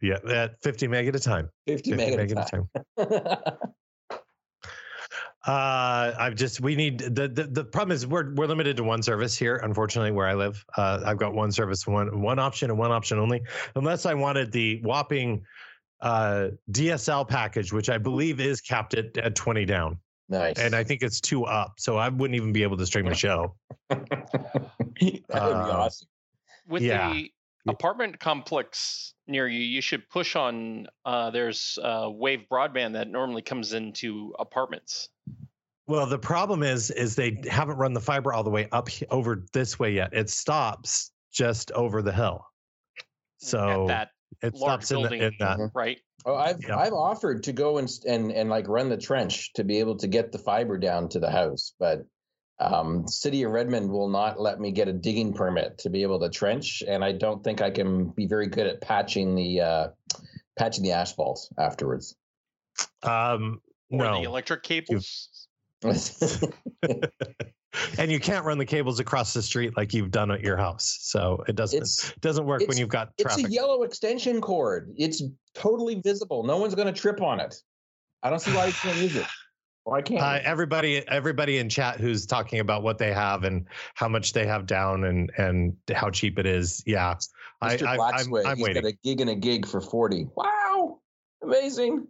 Yeah, 0.02 0.18
at 0.28 0.62
fifty 0.62 0.88
meg 0.88 1.08
at 1.08 1.16
a 1.16 1.20
time. 1.20 1.50
Fifty, 1.68 1.92
50 1.92 2.06
meg, 2.06 2.18
meg, 2.18 2.32
at 2.32 2.48
a 2.48 2.52
time. 2.52 2.70
At 2.98 3.12
a 3.12 3.20
time. 3.20 3.58
Uh, 5.48 6.14
I've 6.20 6.36
just 6.36 6.62
we 6.62 6.76
need 6.76 7.00
the, 7.00 7.28
the 7.28 7.46
the 7.52 7.64
problem 7.64 7.96
is 7.96 8.06
we're 8.06 8.32
we're 8.36 8.46
limited 8.46 8.78
to 8.78 8.84
one 8.84 9.02
service 9.02 9.36
here. 9.36 9.56
Unfortunately, 9.64 10.12
where 10.12 10.28
I 10.28 10.36
live, 10.36 10.64
uh, 10.78 11.02
I've 11.04 11.18
got 11.18 11.34
one 11.34 11.52
service, 11.52 11.88
one 11.88 12.22
one 12.22 12.38
option, 12.38 12.70
and 12.70 12.78
one 12.78 12.92
option 12.92 13.18
only. 13.18 13.42
Unless 13.76 14.06
I 14.06 14.14
wanted 14.14 14.52
the 14.52 14.80
whopping 14.84 15.44
uh, 16.02 16.50
DSL 16.72 17.28
package, 17.28 17.74
which 17.74 17.90
I 17.90 17.98
believe 17.98 18.40
is 18.40 18.62
capped 18.62 18.94
at, 18.94 19.18
at 19.18 19.34
twenty 19.34 19.66
down. 19.66 19.98
Nice. 20.32 20.58
And 20.58 20.74
I 20.74 20.84
think 20.86 21.04
it's 21.04 21.20
two 21.20 21.44
up, 21.44 21.74
so 21.78 21.98
I 21.98 22.08
wouldn't 22.08 22.36
even 22.36 22.54
be 22.54 22.64
able 22.64 22.78
to 22.78 22.86
stream 22.86 23.06
the 23.06 23.14
show. 23.16 23.54
that 23.90 24.00
would 24.80 24.96
be 24.98 25.24
uh, 25.30 25.40
awesome. 25.40 26.08
With 26.68 26.84
yeah. 26.84 27.12
the 27.12 27.32
apartment 27.68 28.18
complex 28.18 29.14
near 29.28 29.50
you, 29.50 29.60
you 29.60 29.82
should 29.82 30.10
push 30.10 30.38
on. 30.38 30.88
Uh, 31.04 31.32
there's 31.32 31.78
uh, 31.84 32.10
Wave 32.10 32.46
broadband 32.50 32.94
that 32.94 33.10
normally 33.10 33.42
comes 33.42 33.74
into 33.74 34.34
apartments. 34.40 35.10
Well, 35.88 36.06
the 36.06 36.20
problem 36.20 36.64
is, 36.64 36.92
is 36.92 37.18
they 37.18 37.42
haven't 37.50 37.76
run 37.76 37.92
the 37.92 38.00
fiber 38.00 38.32
all 38.32 38.46
the 38.46 38.50
way 38.50 38.70
up 38.72 38.88
over 39.10 39.44
this 39.52 39.78
way 39.78 39.92
yet. 39.92 40.14
It 40.14 40.30
stops 40.30 41.12
just 41.34 41.74
over 41.74 42.02
the 42.02 42.14
hill. 42.14 42.46
So 43.40 43.84
At 43.84 43.88
that 43.88 44.10
it 44.42 44.56
stops 44.56 44.92
in, 44.92 45.02
the, 45.02 45.14
in 45.14 45.34
that 45.40 45.58
mm-hmm. 45.58 45.78
right. 45.78 46.00
Oh, 46.26 46.36
I've 46.36 46.62
yep. 46.62 46.78
I've 46.78 46.94
offered 46.94 47.44
to 47.44 47.54
go 47.54 47.78
and 47.78 47.90
and 48.08 48.32
and 48.32 48.50
like 48.50 48.68
run 48.68 48.90
the 48.90 48.98
trench 48.98 49.54
to 49.54 49.64
be 49.64 49.80
able 49.80 49.98
to 49.98 50.08
get 50.08 50.32
the 50.32 50.38
fiber 50.38 50.78
down 50.78 51.10
to 51.10 51.20
the 51.20 51.32
house, 51.32 51.74
but 51.80 52.06
um, 52.60 53.08
City 53.08 53.42
of 53.44 53.52
Redmond 53.52 53.90
will 53.90 54.10
not 54.10 54.40
let 54.40 54.60
me 54.60 54.72
get 54.72 54.88
a 54.88 54.94
digging 54.94 55.34
permit 55.34 55.80
to 55.80 55.90
be 55.90 56.04
able 56.04 56.20
to 56.20 56.30
trench, 56.30 56.84
and 56.88 57.04
I 57.04 57.12
don't 57.12 57.44
think 57.44 57.62
I 57.62 57.72
can 57.72 58.10
be 58.10 58.28
very 58.28 58.48
good 58.48 58.68
at 58.68 58.82
patching 58.82 59.36
the 59.36 59.62
uh, 59.62 59.88
patching 60.58 60.84
the 60.84 60.92
asphalt 60.92 61.50
afterwards. 61.58 62.16
Um, 63.02 63.62
or 63.90 63.98
no. 63.98 64.22
the 64.22 64.28
electric 64.28 64.62
cables. 64.64 65.48
and 67.98 68.12
you 68.12 68.20
can't 68.20 68.46
run 68.46 68.58
the 68.58 68.66
cables 68.66 69.00
across 69.00 69.34
the 69.34 69.42
street 69.42 69.76
like 69.78 69.94
you've 69.94 70.12
done 70.12 70.32
at 70.32 70.42
your 70.42 70.58
house, 70.58 71.00
so 71.02 71.44
it 71.48 71.56
doesn't 71.56 71.82
it's, 71.82 72.14
doesn't 72.22 72.46
work 72.46 72.62
when 72.68 72.78
you've 72.78 72.90
got 72.90 73.18
traffic. 73.18 73.46
It's 73.46 73.50
a 73.50 73.54
yellow 73.54 73.84
extension 73.84 74.42
cord. 74.42 74.94
It's 74.98 75.22
totally 75.54 76.02
visible. 76.02 76.44
No 76.44 76.58
one's 76.58 76.76
going 76.76 76.94
to 76.94 77.00
trip 77.00 77.22
on 77.22 77.40
it. 77.40 77.56
I 78.24 78.30
don't 78.30 78.40
see 78.40 78.54
why 78.54 78.68
you 78.68 78.74
can't 78.74 78.98
use 78.98 79.16
it. 79.16 79.26
Why 79.84 80.04
can't 80.04 80.22
Uh, 80.22 80.40
everybody, 80.44 80.98
everybody 81.08 81.58
in 81.58 81.68
chat 81.68 82.00
who's 82.00 82.28
talking 82.28 82.60
about 82.60 82.84
what 82.84 83.00
they 83.00 83.12
have 83.12 83.44
and 83.44 83.66
how 83.96 84.08
much 84.08 84.32
they 84.32 84.46
have 84.46 84.68
down 84.68 85.06
and 85.06 85.32
and 85.40 85.76
how 85.92 86.12
cheap 86.12 86.38
it 86.38 86.46
is. 86.46 86.84
Yeah, 86.86 87.16
I, 87.62 87.78
Mr. 87.78 87.88
I, 87.88 87.94
I'm, 87.96 88.36
I'm 88.46 88.58
he's 88.58 88.64
waiting. 88.64 88.84
got 88.84 88.90
a 88.90 88.98
gig 89.04 89.22
and 89.22 89.32
a 89.32 89.36
gig 89.36 89.66
for 89.66 89.82
40. 89.82 90.28
Wow. 90.36 91.00
Amazing. 91.42 92.08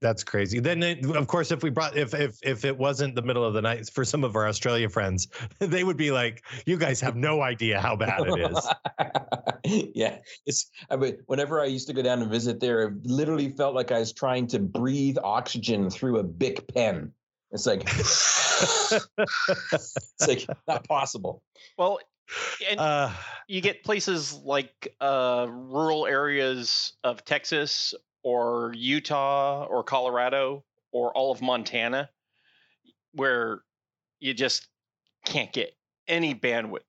That's 0.00 0.22
crazy. 0.22 0.60
Then, 0.60 0.82
it- 0.82 1.04
of 1.04 1.26
course, 1.26 1.50
if 1.50 1.62
we 1.62 1.70
brought 1.70 1.96
if 1.96 2.14
if 2.14 2.38
if 2.42 2.64
it 2.64 2.76
wasn't 2.76 3.16
the 3.16 3.22
middle 3.22 3.44
of 3.44 3.54
the 3.54 3.62
night 3.62 3.88
for 3.90 4.04
some 4.04 4.22
of 4.22 4.36
our 4.36 4.46
Australia 4.46 4.88
friends, 4.88 5.28
they 5.58 5.82
would 5.82 5.96
be 5.96 6.10
like, 6.10 6.44
"You 6.66 6.76
guys 6.76 7.00
have 7.00 7.16
no 7.16 7.42
idea 7.42 7.80
how 7.80 7.96
bad 7.96 8.20
it 8.26 8.52
is." 8.52 8.68
yeah. 9.94 10.18
It's 10.46 10.70
I 10.90 10.96
mean, 10.96 11.18
whenever 11.26 11.60
I 11.60 11.66
used 11.66 11.88
to 11.88 11.94
go 11.94 12.02
down 12.02 12.22
and 12.22 12.30
visit 12.30 12.60
there, 12.60 12.82
it 12.82 12.94
literally 13.04 13.50
felt 13.50 13.74
like 13.74 13.90
I 13.90 13.98
was 13.98 14.12
trying 14.12 14.46
to 14.48 14.60
breathe 14.60 15.18
oxygen 15.22 15.90
through 15.90 16.18
a 16.18 16.22
Bic 16.22 16.72
pen. 16.72 17.12
It's 17.50 17.66
like 17.66 17.82
it's 17.88 19.08
like 20.28 20.46
not 20.68 20.86
possible. 20.86 21.42
Well, 21.76 21.98
and 22.68 22.78
uh, 22.78 23.10
you 23.48 23.60
get 23.60 23.82
places 23.82 24.34
like 24.34 24.94
uh, 25.00 25.46
rural 25.48 26.06
areas 26.06 26.92
of 27.02 27.24
Texas 27.24 27.94
or 28.28 28.72
Utah 28.74 29.64
or 29.64 29.82
Colorado 29.82 30.62
or 30.92 31.16
all 31.16 31.32
of 31.32 31.40
Montana 31.40 32.10
where 33.14 33.62
you 34.20 34.34
just 34.34 34.68
can't 35.24 35.50
get 35.50 35.74
any 36.06 36.34
bandwidth. 36.34 36.80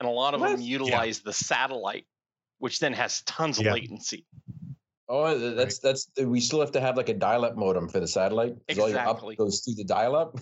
And 0.00 0.08
a 0.08 0.12
lot 0.12 0.32
of 0.32 0.40
them 0.40 0.52
What? 0.52 0.60
utilize 0.60 1.20
the 1.20 1.34
satellite, 1.34 2.06
which 2.60 2.80
then 2.80 2.94
has 2.94 3.20
tons 3.22 3.58
of 3.58 3.66
latency. 3.66 4.24
Oh, 5.08 5.22
uh, 5.24 5.54
that's 5.54 5.78
that's 5.80 6.08
we 6.18 6.40
still 6.40 6.60
have 6.60 6.72
to 6.72 6.80
have 6.80 6.96
like 6.96 7.08
a 7.10 7.14
dial-up 7.14 7.56
modem 7.56 7.88
for 7.88 8.00
the 8.00 8.08
satellite. 8.08 8.54
'cause 8.66 8.78
all 8.78 8.88
your 8.88 8.98
up 8.98 9.08
Exactly. 9.16 9.36
goes 9.36 9.60
through 9.60 9.74
the 9.74 9.84
dial-up. 9.84 10.34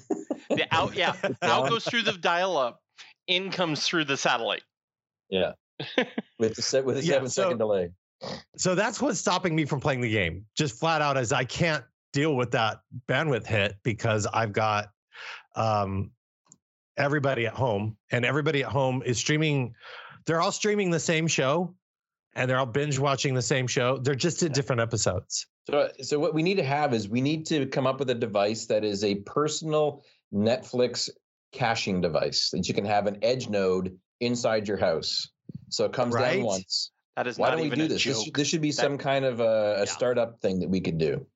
The 0.50 0.66
out, 0.70 0.94
yeah, 0.94 1.12
Down. 1.22 1.36
out 1.42 1.68
goes 1.68 1.84
through 1.84 2.02
the 2.02 2.12
dial 2.12 2.56
up, 2.56 2.80
in 3.26 3.50
comes 3.50 3.84
through 3.86 4.04
the 4.06 4.16
satellite. 4.16 4.62
Yeah. 5.30 5.52
with 6.38 6.54
the 6.54 6.62
set 6.62 6.84
with 6.84 6.96
a 6.98 7.02
Yeah, 7.02 7.14
seven 7.14 7.28
second 7.28 7.52
so- 7.54 7.58
delay. 7.58 7.90
So 8.56 8.74
that's 8.74 9.00
what's 9.00 9.18
stopping 9.18 9.54
me 9.54 9.64
from 9.64 9.80
playing 9.80 10.00
the 10.00 10.10
game. 10.10 10.44
Just 10.56 10.78
flat 10.78 11.02
out, 11.02 11.16
as 11.16 11.32
I 11.32 11.44
can't 11.44 11.84
deal 12.12 12.37
with 12.37 12.50
that 12.52 12.80
bandwidth 13.08 13.46
hit 13.46 13.76
because 13.82 14.26
I've 14.26 14.52
got 14.52 14.90
um, 15.56 16.10
everybody 16.96 17.46
at 17.46 17.54
home, 17.54 17.96
and 18.10 18.24
everybody 18.24 18.62
at 18.62 18.70
home 18.70 19.02
is 19.04 19.18
streaming. 19.18 19.74
They're 20.26 20.40
all 20.40 20.52
streaming 20.52 20.90
the 20.90 21.00
same 21.00 21.26
show, 21.26 21.74
and 22.34 22.48
they're 22.48 22.58
all 22.58 22.66
binge 22.66 22.98
watching 22.98 23.34
the 23.34 23.42
same 23.42 23.66
show. 23.66 23.98
They're 23.98 24.14
just 24.14 24.42
at 24.42 24.54
different 24.54 24.80
episodes. 24.80 25.46
So, 25.68 25.88
so 26.02 26.18
what 26.18 26.34
we 26.34 26.42
need 26.42 26.56
to 26.56 26.64
have 26.64 26.92
is 26.92 27.08
we 27.08 27.20
need 27.20 27.46
to 27.46 27.66
come 27.66 27.87
up 27.87 27.98
with 27.98 28.10
a 28.10 28.14
device 28.14 28.66
that 28.66 28.84
is 28.84 29.02
a 29.04 29.16
personal 29.16 30.02
Netflix 30.32 31.08
caching 31.52 32.00
device 32.00 32.50
that 32.50 32.68
you 32.68 32.74
can 32.74 32.84
have 32.84 33.06
an 33.06 33.18
edge 33.22 33.48
node 33.48 33.96
inside 34.20 34.68
your 34.68 34.76
house. 34.76 35.30
So 35.68 35.84
it 35.84 35.92
comes 35.92 36.14
Right. 36.14 36.37
down 36.37 36.44
once. 36.44 36.90
That 37.16 37.27
is 37.29 37.38
Why 37.38 37.50
not 37.50 37.59
don't 37.59 37.70
we 37.70 37.77
do 37.77 37.85
a 37.85 37.88
this? 37.88 38.03
This, 38.05 38.24
joke. 38.24 38.37
this 38.37 38.48
should 38.48 38.61
be 38.61 38.70
That- 38.70 38.77
some 38.83 38.98
kind 38.98 39.24
of 39.24 39.38
a, 39.40 39.44
a 39.44 39.79
Yeah. 39.81 39.85
startup 39.85 40.40
thing 40.40 40.59
that 40.61 40.68
we 40.68 40.81
could 40.81 40.98
do. 40.98 41.27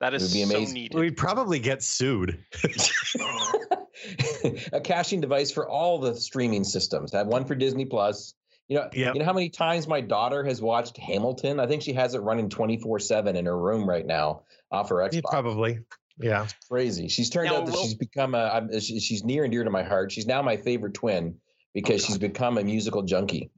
that 0.00 0.12
is 0.14 0.34
it 0.34 0.46
would 0.46 0.58
be 0.58 0.66
so 0.66 0.72
needed. 0.72 0.98
We'd 0.98 1.16
probably 1.16 1.58
get 1.60 1.82
sued. 1.82 2.44
a 4.72 4.80
caching 4.80 5.20
device 5.20 5.50
for 5.50 5.68
all 5.68 5.98
the 5.98 6.14
streaming 6.16 6.64
systems. 6.64 7.14
I 7.14 7.18
have 7.18 7.26
one 7.26 7.44
for 7.44 7.54
Disney 7.54 7.84
Plus. 7.84 8.34
You 8.68 8.76
know, 8.78 8.88
Yep. 8.92 9.14
you 9.14 9.18
know 9.20 9.24
how 9.24 9.32
many 9.32 9.48
times 9.48 9.88
my 9.88 10.00
daughter 10.00 10.44
has 10.44 10.60
watched 10.60 10.96
Hamilton? 10.98 11.58
I 11.58 11.66
think 11.66 11.82
she 11.82 11.92
has 11.94 12.14
it 12.14 12.18
running 12.20 12.48
24/7 12.50 13.34
in 13.36 13.46
her 13.46 13.56
room 13.58 13.88
right 13.88 14.04
now 14.06 14.42
off 14.70 14.90
her 14.90 15.02
Yeah, 15.02 15.20
Xbox. 15.20 15.30
probably. 15.30 15.78
Yeah. 16.20 16.44
It's 16.44 16.54
crazy. 16.68 17.08
She's 17.08 17.30
turned 17.30 17.46
Now, 17.48 17.58
out 17.58 17.66
that 17.66 17.72
will- 17.74 17.82
she's 17.84 17.94
become 17.94 18.34
a. 18.34 18.50
I'm, 18.52 18.80
she- 18.80 19.00
she's 19.00 19.24
near 19.24 19.44
and 19.44 19.52
dear 19.52 19.64
to 19.64 19.70
my 19.70 19.82
heart. 19.84 20.12
She's 20.12 20.26
now 20.26 20.42
my 20.42 20.56
favorite 20.56 20.94
twin 20.94 21.36
because 21.74 22.02
oh, 22.04 22.06
she's 22.08 22.18
become 22.18 22.58
a 22.58 22.64
musical 22.64 23.02
junkie. 23.02 23.50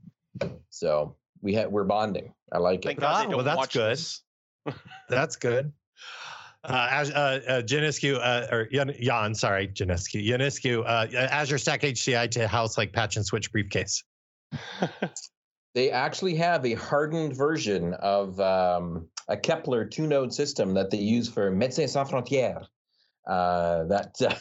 So 0.68 1.16
we 1.42 1.54
have 1.54 1.70
we're 1.70 1.84
bonding. 1.84 2.32
I 2.52 2.58
like 2.58 2.82
Thank 2.82 2.98
it. 2.98 3.00
God 3.00 3.20
they 3.20 3.30
don't 3.30 3.44
well, 3.44 3.44
that's 3.44 3.72
good. 3.72 4.74
That's 5.08 5.36
good. 5.36 5.72
Uh, 6.62 6.88
as, 6.90 7.10
uh, 7.10 7.40
uh, 7.48 7.62
Janiscu, 7.62 8.18
uh, 8.20 8.54
or 8.54 8.66
Jan, 8.66 8.94
Jan, 9.00 9.34
sorry, 9.34 9.68
Janiscu, 9.68 10.22
Janiscu, 10.22 10.84
uh, 10.84 11.06
Azure 11.16 11.56
Stack 11.56 11.80
HCI 11.80 12.30
to 12.32 12.46
house 12.46 12.76
like 12.76 12.92
patch 12.92 13.16
and 13.16 13.24
switch 13.24 13.50
briefcase. 13.50 14.04
They 15.74 15.90
actually 15.90 16.34
have 16.36 16.66
a 16.66 16.74
hardened 16.74 17.36
version 17.36 17.94
of 17.94 18.40
um, 18.40 19.06
a 19.28 19.36
Kepler 19.36 19.84
two 19.84 20.06
node 20.06 20.34
system 20.34 20.74
that 20.74 20.90
they 20.90 20.98
use 20.98 21.28
for 21.28 21.50
Médecins 21.52 21.90
Sans 21.90 22.10
Frontières. 22.10 22.66
Uh, 23.30 23.84
that 23.84 24.20
uh, 24.22 24.34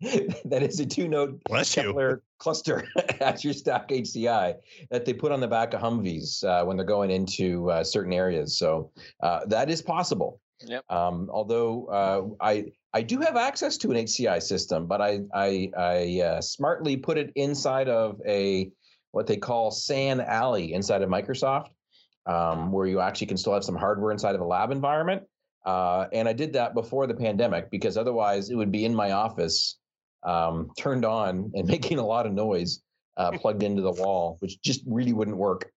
that 0.44 0.62
is 0.62 0.78
a 0.78 0.86
two 0.86 1.08
node 1.08 1.42
Bless 1.44 1.76
you. 1.76 1.82
Kepler 1.82 2.22
cluster 2.38 2.86
Azure 3.20 3.52
Stack 3.52 3.88
HCI 3.88 4.54
that 4.92 5.04
they 5.04 5.12
put 5.12 5.32
on 5.32 5.40
the 5.40 5.48
back 5.48 5.74
of 5.74 5.80
Humvees 5.80 6.44
uh, 6.44 6.64
when 6.64 6.76
they're 6.76 6.86
going 6.86 7.10
into 7.10 7.68
uh, 7.68 7.82
certain 7.82 8.12
areas. 8.12 8.56
So 8.56 8.92
uh, 9.24 9.46
that 9.46 9.68
is 9.70 9.82
possible. 9.82 10.40
Yep. 10.64 10.84
Um, 10.88 11.28
although 11.32 11.86
uh, 11.86 12.44
I 12.44 12.66
I 12.94 13.02
do 13.02 13.18
have 13.18 13.36
access 13.36 13.76
to 13.78 13.90
an 13.90 13.96
HCI 13.96 14.40
system, 14.40 14.86
but 14.86 15.00
I 15.00 15.22
I, 15.34 15.70
I 15.76 16.20
uh, 16.24 16.40
smartly 16.40 16.96
put 16.96 17.18
it 17.18 17.32
inside 17.34 17.88
of 17.88 18.20
a 18.24 18.70
what 19.10 19.26
they 19.26 19.36
call 19.36 19.72
SAN 19.72 20.20
Alley 20.20 20.74
inside 20.74 21.02
of 21.02 21.10
Microsoft, 21.10 21.70
um, 22.26 22.70
where 22.70 22.86
you 22.86 23.00
actually 23.00 23.26
can 23.26 23.36
still 23.36 23.54
have 23.54 23.64
some 23.64 23.76
hardware 23.76 24.12
inside 24.12 24.36
of 24.36 24.40
a 24.40 24.46
lab 24.46 24.70
environment. 24.70 25.24
Uh, 25.66 26.06
and 26.12 26.28
I 26.28 26.32
did 26.32 26.52
that 26.52 26.74
before 26.74 27.06
the 27.08 27.14
pandemic 27.14 27.70
because 27.70 27.96
otherwise 27.96 28.50
it 28.50 28.54
would 28.54 28.70
be 28.70 28.84
in 28.84 28.94
my 28.94 29.10
office, 29.10 29.78
um, 30.22 30.70
turned 30.78 31.04
on 31.04 31.50
and 31.54 31.66
making 31.74 31.98
a 31.98 32.06
lot 32.06 32.24
of 32.24 32.32
noise, 32.32 32.82
uh, 33.16 33.32
plugged 33.40 33.62
into 33.64 33.82
the 33.82 33.90
wall, 33.92 34.36
which 34.40 34.60
just 34.62 34.82
really 34.86 35.12
wouldn't 35.12 35.36
work. 35.36 35.70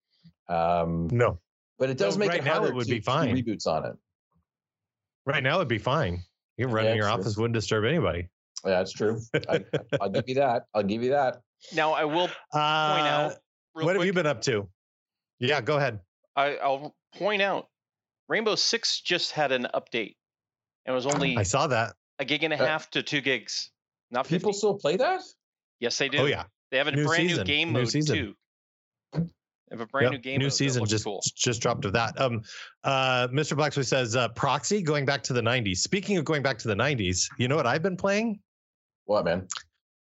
Um, 0.47 1.07
No, 1.11 1.39
but 1.79 1.89
it 1.89 1.97
does 1.97 2.15
No, 2.17 2.19
make 2.19 2.29
right 2.29 2.39
it 2.39 2.45
now 2.45 2.63
it 2.65 2.73
would 2.73 2.85
to, 2.85 2.89
be 2.91 2.99
to 2.99 3.01
do 3.01 3.05
fine. 3.05 3.35
reboots 3.35 3.65
on 3.67 3.85
it. 3.85 3.93
right 5.25 5.41
now 5.43 5.55
it'd 5.55 5.67
be 5.67 5.77
fine. 5.79 6.19
You 6.57 6.65
can 6.67 6.73
run 6.73 6.85
Yeah, 6.85 6.91
in 6.91 6.97
your 6.97 7.05
true. 7.07 7.13
office, 7.19 7.35
wouldn't 7.37 7.53
disturb 7.55 7.85
anybody. 7.85 8.27
Yeah, 8.65 8.71
that's 8.71 8.91
true. 8.91 9.19
I, 9.47 9.63
I'll 10.01 10.09
give 10.09 10.27
you 10.27 10.35
that. 10.35 10.63
I'll 10.75 10.83
give 10.83 11.01
you 11.01 11.09
that. 11.11 11.37
now 11.73 11.93
I 11.93 12.03
will 12.05 12.29
Uh, 12.53 12.93
point 12.95 13.07
out. 13.07 13.33
Real 13.73 13.85
what 13.87 13.95
have 13.95 14.05
you 14.05 14.13
been 14.13 14.25
up 14.27 14.41
to? 14.43 14.67
Yeah, 15.39 15.61
go 15.61 15.77
ahead. 15.77 15.99
I, 16.35 16.57
I'll 16.57 16.93
point 17.15 17.41
out. 17.41 17.69
Rainbow 18.29 18.55
Six 18.55 19.01
just 19.01 19.31
had 19.31 19.51
an 19.51 19.67
update, 19.73 20.15
and 20.85 20.93
it 20.93 20.95
was 20.95 21.05
only 21.13 21.35
I 21.37 21.43
saw 21.43 21.67
that. 21.67 21.95
a 22.19 22.25
gig 22.25 22.43
and 22.43 22.53
a 22.53 22.57
Uh, 22.61 22.65
half 22.65 22.89
to 22.91 23.03
two 23.03 23.19
gigs, 23.21 23.71
not 24.11 24.25
fifty. 24.25 24.37
People 24.39 24.53
still 24.53 24.75
play 24.77 24.95
that? 24.97 25.21
yes, 25.79 25.97
they 25.97 26.07
do. 26.09 26.19
Oh 26.19 26.25
yeah, 26.25 26.43
They 26.71 26.77
have 26.77 26.87
a 26.87 26.91
New 26.91 27.05
brand 27.05 27.29
season, 27.29 27.37
new 27.47 27.53
game 27.53 27.67
new 27.73 27.79
mode 27.79 27.89
season. 27.89 28.15
too. 28.15 28.35
They 29.13 29.75
have 29.75 29.81
a 29.81 29.85
brand 29.87 30.05
Yep, 30.05 30.11
new 30.13 30.17
game. 30.19 30.37
new 30.39 30.45
mode 30.45 30.51
that 30.51 30.55
season 30.55 30.85
just 30.85 31.03
cool. 31.03 31.21
just 31.35 31.61
dropped 31.61 31.85
of 31.85 31.93
that. 31.93 32.19
Um, 32.19 32.41
uh, 32.83 33.27
Mr. 33.27 33.55
Blacksmith 33.55 33.87
says 33.87 34.15
uh, 34.15 34.29
proxy 34.29 34.81
going 34.81 35.05
back 35.05 35.21
to 35.23 35.33
the 35.33 35.41
'90s. 35.41 35.77
Speaking 35.77 36.17
of 36.17 36.25
going 36.25 36.41
back 36.43 36.57
to 36.59 36.67
the 36.67 36.75
'90s, 36.75 37.27
you 37.37 37.47
know 37.47 37.55
what 37.55 37.67
I've 37.67 37.83
been 37.83 37.97
playing? 37.97 38.39
What 39.05 39.25
man? 39.25 39.47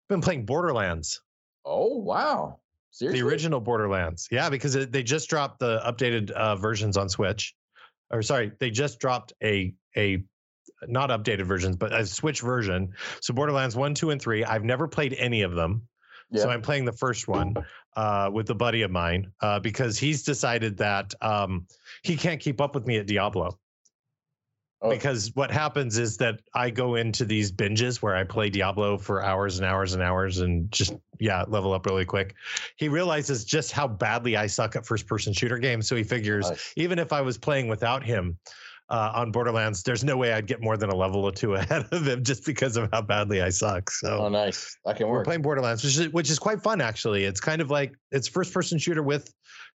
been 0.09 0.21
playing 0.21 0.45
Borderlands, 0.47 1.21
Oh 1.65 1.97
wow! 1.99 2.61
Seriously? 2.91 3.21
the 3.21 3.27
original 3.27 3.61
Borderlands. 3.61 4.29
Yeah, 4.31 4.51
because 4.51 4.75
it, 4.75 4.93
they 4.93 5.03
just 5.03 5.31
dropped 5.31 5.59
the 5.61 5.81
updated 5.87 6.31
uh, 6.33 6.57
versions 6.57 6.97
on 6.97 7.09
Switch. 7.09 7.55
Or 8.13 8.23
sorry, 8.23 8.53
they 8.59 8.71
just 8.71 9.01
dropped 9.01 9.33
a 9.43 9.75
a 9.97 10.23
not 10.87 11.11
updated 11.11 11.47
versions, 11.47 11.77
but 11.77 11.93
a 11.93 12.05
Switch 12.07 12.41
version. 12.41 12.93
So 13.21 13.35
Borderlands 13.35 13.77
one, 13.77 13.95
two, 13.95 14.11
and 14.11 14.21
three. 14.21 14.45
I've 14.45 14.65
never 14.65 14.89
played 14.89 15.15
any 15.15 15.43
of 15.43 15.55
them. 15.55 15.89
So 16.35 16.49
I'm 16.49 16.63
playing 16.63 16.87
the 16.87 16.93
first 16.93 17.29
one 17.29 17.55
uh, 17.95 18.31
with 18.33 18.49
a 18.49 18.55
buddy 18.55 18.83
of 18.83 18.91
mine 18.91 19.33
uh, 19.43 19.61
because 19.61 19.99
he's 19.99 20.23
decided 20.23 20.79
that 20.79 21.13
um, 21.21 21.67
he 22.03 22.17
can't 22.17 22.41
keep 22.41 22.59
up 22.61 22.75
with 22.75 22.87
me 22.87 22.97
at 22.97 23.07
Diablo. 23.07 23.59
Oh. 24.85 24.91
Because 24.91 25.31
what 25.35 25.51
happens 25.53 25.97
is 25.97 26.17
that 26.17 26.41
I 26.55 26.69
go 26.71 26.97
into 26.97 27.25
these 27.25 27.53
binges 27.53 28.03
where 28.03 28.17
I 28.17 28.25
play 28.25 28.51
Diablo 28.51 28.99
for 28.99 29.23
hours 29.23 29.59
and 29.59 29.65
hours 29.67 29.93
and 29.95 30.03
hours 30.03 30.39
and 30.39 30.71
just 30.73 30.95
yeah 31.21 31.45
level 31.47 31.73
up 31.73 31.87
really 31.87 32.05
quick. 32.05 32.35
He 32.77 32.89
realizes 32.89 33.45
just 33.45 33.71
how 33.71 33.87
badly 33.87 34.37
I 34.37 34.49
suck 34.49 34.75
at 34.75 34.85
first 34.85 35.07
person 35.07 35.33
shooter 35.33 35.59
games, 35.59 35.87
so 35.87 35.95
he 35.95 36.03
figures 36.03 36.51
Nice. 36.51 36.73
even 36.77 36.99
if 36.99 37.13
I 37.13 37.21
was 37.21 37.39
playing 37.39 37.69
without 37.69 38.03
him 38.05 38.37
uh, 38.89 39.13
on 39.15 39.31
Borderlands, 39.31 39.85
there's 39.85 40.03
no 40.03 40.17
way 40.17 40.33
I'd 40.33 40.49
get 40.49 40.61
more 40.61 40.77
than 40.77 40.91
a 40.91 40.97
level 40.97 41.25
or 41.25 41.31
two 41.33 41.55
ahead 41.61 41.87
of 41.93 42.05
him 42.05 42.25
just 42.25 42.45
because 42.45 42.77
of 42.77 42.91
how 42.93 43.03
badly 43.03 43.41
I 43.41 43.51
suck. 43.51 43.89
So 43.89 44.19
Oh, 44.25 44.29
nice. 44.29 44.77
I 44.85 44.95
can 44.95 45.07
work. 45.07 45.19
we're 45.21 45.25
playing 45.25 45.43
Borderlands, 45.43 45.85
which 45.85 45.97
is 45.97 46.09
which 46.09 46.29
is 46.29 46.41
quite 46.41 46.61
fun 46.61 46.81
actually. 46.81 47.23
It's 47.25 47.41
kind 47.41 47.63
of 47.63 47.71
like 47.71 47.95
it's 48.11 48.27
first 48.27 48.53
person 48.53 48.79
shooter 48.79 49.05
with 49.05 49.33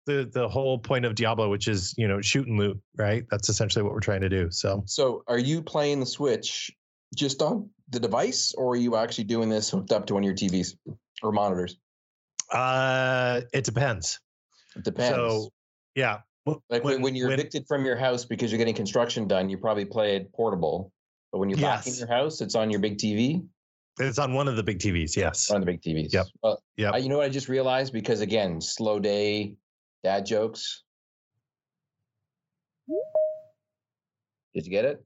the 0.07 0.31
the 0.33 0.49
whole 0.49 0.79
point 0.79 1.05
of 1.05 1.15
Diablo, 1.15 1.51
which 1.51 1.69
is 1.69 1.95
you 1.99 2.09
know 2.09 2.21
shoot 2.21 2.47
and 2.47 2.59
loot, 2.59 2.81
right? 2.97 3.25
That's 3.31 3.49
essentially 3.49 3.83
what 3.83 3.93
we're 3.93 4.01
trying 4.01 4.23
to 4.23 4.29
do. 4.29 4.51
So 4.51 4.83
So, 4.87 5.23
are 5.29 5.39
you 5.39 5.63
playing 5.63 6.01
the 6.01 6.07
Switch 6.07 6.71
just 7.15 7.43
on 7.43 7.69
the 7.91 8.01
device, 8.01 8.55
or 8.57 8.73
are 8.73 8.77
you 8.77 8.97
actually 8.97 9.25
doing 9.25 9.49
this 9.49 9.71
hooked 9.71 9.93
up 9.93 10.07
to 10.07 10.15
one 10.15 10.23
of 10.23 10.27
your 10.27 10.35
TVs 10.35 10.77
or 11.23 11.33
monitors? 11.33 11.77
uh, 12.53 13.41
it 13.53 13.65
depends. 13.65 14.21
It 14.77 14.85
depends. 14.85 15.17
So 15.17 15.51
yeah, 15.95 16.21
like 16.71 16.85
when, 16.85 17.03
when 17.03 17.17
you're 17.17 17.33
evicted 17.33 17.67
from 17.67 17.85
your 17.85 17.97
house 17.97 18.25
because 18.25 18.53
you're 18.53 18.59
getting 18.59 18.75
construction 18.75 19.27
done, 19.27 19.49
you 19.49 19.59
probably 19.59 19.85
play 19.85 20.17
it 20.17 20.33
portable. 20.33 20.93
But 21.33 21.39
when 21.39 21.51
you're 21.51 21.59
back 21.59 21.87
in 21.87 21.95
your 21.95 22.07
house, 22.07 22.41
it's 22.41 22.55
on 22.55 22.71
your 22.71 22.81
big 22.81 22.99
TV. 22.99 23.45
It's 23.99 24.19
on 24.19 24.35
one 24.35 24.47
of 24.47 24.57
the 24.57 24.63
big 24.63 24.79
TVs. 24.79 25.17
Yes. 25.17 25.51
On 25.51 25.61
the 25.61 25.67
big 25.67 25.81
TVs. 25.81 26.13
Yep. 26.13 26.27
Well, 26.43 26.63
Yep. 26.77 27.01
You 27.03 27.09
know 27.09 27.17
what 27.17 27.27
I 27.27 27.31
just 27.31 27.49
realized? 27.49 27.93
Because 27.93 28.21
again, 28.21 28.61
slow 28.61 29.01
day, 29.01 29.55
dad 30.07 30.25
jokes. 30.25 30.85
Did 34.55 34.65
you 34.65 34.71
get 34.71 34.85
it? 34.85 35.05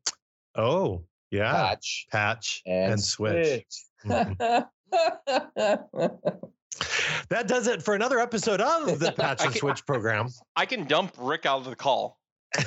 Oh, 0.54 1.04
yeah. 1.30 1.52
Patch 1.52 2.06
Patch 2.12 2.62
and, 2.66 2.92
and, 2.92 3.02
switch. 3.02 3.64
Mhm. 4.04 4.36
that 7.30 7.48
does 7.48 7.66
it 7.66 7.82
for 7.82 7.94
another 7.94 8.18
episode 8.18 8.60
of 8.60 8.98
the 8.98 9.10
Patch 9.16 9.42
and 9.42 9.52
can- 9.52 9.58
Switch 9.58 9.86
program. 9.86 10.28
I 10.54 10.66
can 10.66 10.84
dump 10.86 11.14
Rick 11.18 11.46
out 11.46 11.60
of 11.60 11.64
the 11.64 11.76
call. 11.76 12.18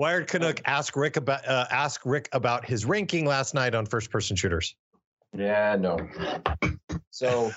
Wired 0.00 0.26
Canuck 0.26 0.60
ask 0.64 0.96
Rick 0.96 1.16
about 1.18 1.46
uh, 1.46 1.66
ask 1.70 2.04
Rick 2.04 2.30
about 2.32 2.64
his 2.64 2.84
ranking 2.84 3.26
last 3.26 3.54
night 3.54 3.76
on 3.76 3.86
first 3.86 4.10
person 4.10 4.34
shooters. 4.34 4.74
yeah, 5.36 5.76
no. 5.78 5.96
So, 7.10 7.52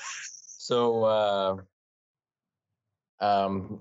so, 0.60 1.04
uh, 1.04 1.58
um, 3.20 3.80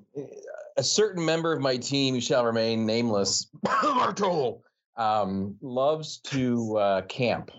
a 0.76 0.82
certain 0.82 1.24
member 1.24 1.52
of 1.52 1.60
my 1.60 1.76
team 1.76 2.14
who 2.14 2.20
shall 2.20 2.44
remain 2.44 2.86
nameless, 2.86 3.48
um, 4.96 5.56
loves 5.60 6.18
to 6.18 6.76
uh, 6.78 7.02
camp, 7.02 7.50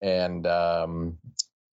and 0.00 0.46
um, 0.46 1.18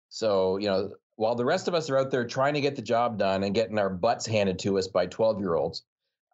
so 0.08 0.56
you 0.58 0.68
know, 0.68 0.92
while 1.16 1.34
the 1.34 1.44
rest 1.44 1.68
of 1.68 1.74
us 1.74 1.90
are 1.90 1.98
out 1.98 2.10
there 2.10 2.26
trying 2.26 2.54
to 2.54 2.60
get 2.60 2.76
the 2.76 2.82
job 2.82 3.18
done 3.18 3.42
and 3.42 3.54
getting 3.54 3.78
our 3.78 3.90
butts 3.90 4.26
handed 4.26 4.58
to 4.60 4.78
us 4.78 4.88
by 4.88 5.06
twelve-year-olds, 5.06 5.82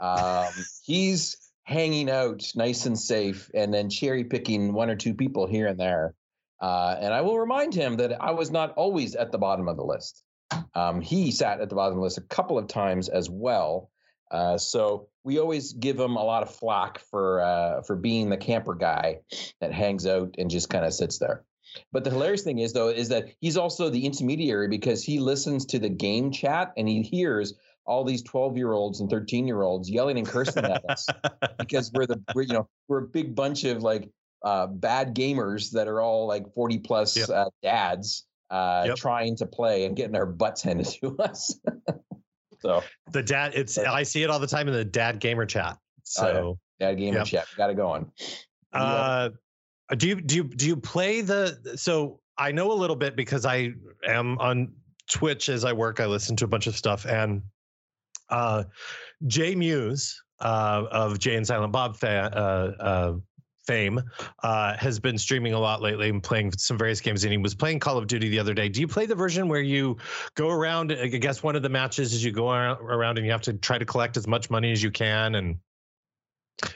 um, 0.01 0.47
he's 0.83 1.37
hanging 1.65 2.11
out 2.11 2.51
nice 2.55 2.87
and 2.87 2.99
safe, 2.99 3.51
and 3.55 3.73
then 3.73 3.91
cherry 3.91 4.25
picking 4.25 4.73
one 4.73 4.91
or 4.91 4.97
two 4.97 5.15
people 5.15 5.47
here 5.47 5.67
and 5.67 5.79
there. 5.79 6.15
Uh, 6.61 6.97
and 6.99 7.15
I 7.15 7.21
will 7.21 7.39
remind 7.39 7.75
him 7.75 7.97
that 7.97 8.21
I 8.21 8.33
was 8.33 8.51
not 8.51 8.73
always 8.73 9.15
at 9.15 9.31
the 9.31 9.39
bottom 9.39 9.69
of 9.69 9.77
the 9.77 9.85
list. 9.85 10.25
Um, 10.75 11.01
he 11.01 11.31
sat 11.31 11.61
at 11.61 11.69
the 11.69 11.75
bottom 11.75 11.93
of 11.93 11.97
the 11.97 12.03
list 12.03 12.19
a 12.19 12.23
couple 12.23 12.59
of 12.59 12.69
times 12.69 13.09
as 13.09 13.29
well. 13.29 13.91
Uh, 14.31 14.59
so 14.59 15.09
we 15.25 15.39
always 15.39 15.73
give 15.73 15.99
him 15.99 16.17
a 16.17 16.23
lot 16.25 16.43
of 16.43 16.55
flack 16.55 17.01
for 17.11 17.41
uh, 17.41 17.83
for 17.83 17.97
being 17.97 18.29
the 18.29 18.37
camper 18.37 18.75
guy 18.75 19.19
that 19.61 19.73
hangs 19.73 20.07
out 20.07 20.35
and 20.39 20.51
just 20.51 20.69
kind 20.71 20.85
of 20.85 20.93
sits 20.93 21.19
there. 21.19 21.45
But 21.93 22.05
the 22.05 22.11
hilarious 22.11 22.43
thing 22.43 22.59
is, 22.59 22.73
though, 22.73 22.89
is 22.89 23.09
that 23.11 23.27
he's 23.41 23.57
also 23.57 23.91
the 23.91 24.07
intermediary 24.07 24.69
because 24.69 25.05
he 25.05 25.19
listens 25.19 25.67
to 25.67 25.79
the 25.79 25.89
game 25.89 26.31
chat 26.31 26.73
and 26.77 26.89
he 26.89 27.03
hears 27.03 27.55
all 27.85 28.05
these 28.05 28.23
12 28.23 28.57
year 28.57 28.73
olds 28.73 29.01
and 29.01 29.09
13 29.09 29.47
year 29.47 29.63
olds 29.63 29.89
yelling 29.91 30.19
and 30.19 30.29
cursing 30.29 30.65
at 30.65 30.85
us 30.91 31.07
because 31.59 31.91
we're 31.93 32.07
the 32.07 32.23
we're, 32.35 32.43
you 32.43 32.53
know 32.53 32.69
we're 32.87 32.99
a 33.05 33.07
big 33.09 33.35
bunch 33.35 33.65
of 33.65 33.83
like 33.83 34.11
uh, 34.45 34.67
bad 34.67 35.15
gamers 35.17 35.73
that 35.73 35.89
are 35.89 36.01
all 36.01 36.27
like 36.29 36.53
40 36.55 36.79
plus 36.81 37.17
Yep. 37.17 37.29
uh, 37.31 37.51
dads 37.63 38.27
uh, 38.51 38.85
Yep. 38.87 38.97
trying 38.97 39.37
to 39.37 39.47
play 39.47 39.85
and 39.85 39.97
getting 39.97 40.17
our 40.17 40.27
butts 40.27 40.63
handed 40.63 40.87
to 40.87 41.17
us. 41.21 41.59
so 42.61 42.83
The 43.13 43.23
dad, 43.23 43.53
it's 43.55 43.79
I 43.79 44.03
see 44.03 44.23
it 44.23 44.31
all 44.31 44.39
the 44.39 44.47
time 44.47 44.69
in 44.69 44.75
the 44.75 44.85
dad 44.85 45.21
gamer 45.21 45.47
chat. 45.47 45.77
Oh, 46.19 46.27
yeah. 46.27 46.33
So, 46.33 46.59
dad 46.81 46.95
gamer 46.95 47.19
Yep. 47.19 47.27
chat 47.27 47.47
got 47.57 47.71
it 47.71 47.75
going. 47.77 48.11
Yeah. 48.75 48.81
uh, 48.81 49.31
do 49.97 50.07
you 50.09 50.21
do 50.21 50.37
you 50.37 50.45
do 50.45 50.67
you 50.67 50.77
play 50.77 51.23
the? 51.23 51.75
So 51.77 52.21
I 52.37 52.53
know 52.53 52.71
a 52.73 52.75
little 52.75 52.97
bit 52.97 53.17
because 53.17 53.47
I 53.47 53.71
am 54.07 54.39
on 54.39 54.73
Twitch 55.11 55.49
as 55.49 55.65
I 55.65 55.73
work. 55.73 56.01
I 56.01 56.07
listen 56.07 56.37
to 56.37 56.45
a 56.45 56.49
bunch 56.49 56.67
of 56.67 56.77
stuff, 56.77 57.07
and 57.07 57.43
uh, 58.29 58.65
Jay 59.27 59.55
Mewes 59.55 60.23
uh, 60.41 60.85
of 60.91 61.19
Jay 61.19 61.37
and 61.37 61.47
Silent 61.47 61.73
Bob 61.73 61.97
fan, 61.97 62.27
uh, 62.35 62.73
uh, 62.79 63.13
fame 63.69 64.03
uh, 64.43 64.77
has 64.79 64.99
been 64.99 65.19
streaming 65.19 65.53
a 65.53 65.59
lot 65.59 65.83
lately 65.83 66.09
and 66.09 66.23
playing 66.23 66.51
some 66.57 66.79
various 66.79 67.01
games. 67.01 67.23
And 67.23 67.31
he 67.31 67.39
was 67.39 67.55
playing 67.55 67.79
Call 67.79 67.99
of 67.99 68.07
Duty 68.07 68.31
the 68.31 68.39
other 68.39 68.55
day. 68.55 68.69
Do 68.69 68.81
you 68.81 68.89
play 68.89 69.07
the 69.07 69.15
version 69.15 69.47
where 69.47 69.61
you 69.61 69.99
go 70.35 70.49
around? 70.49 70.91
I 70.91 71.07
guess 71.07 71.43
one 71.43 71.55
of 71.55 71.63
the 71.63 71.69
matches 71.69 72.15
is 72.15 72.25
you 72.25 72.33
go 72.33 72.51
around 72.51 73.19
and 73.19 73.27
you 73.27 73.33
have 73.33 73.43
to 73.43 73.53
try 73.53 73.79
to 73.79 73.85
collect 73.85 74.17
as 74.17 74.27
much 74.27 74.49
money 74.51 74.73
as 74.73 74.83
you 74.83 74.91
can. 74.91 75.35
And 75.35 75.59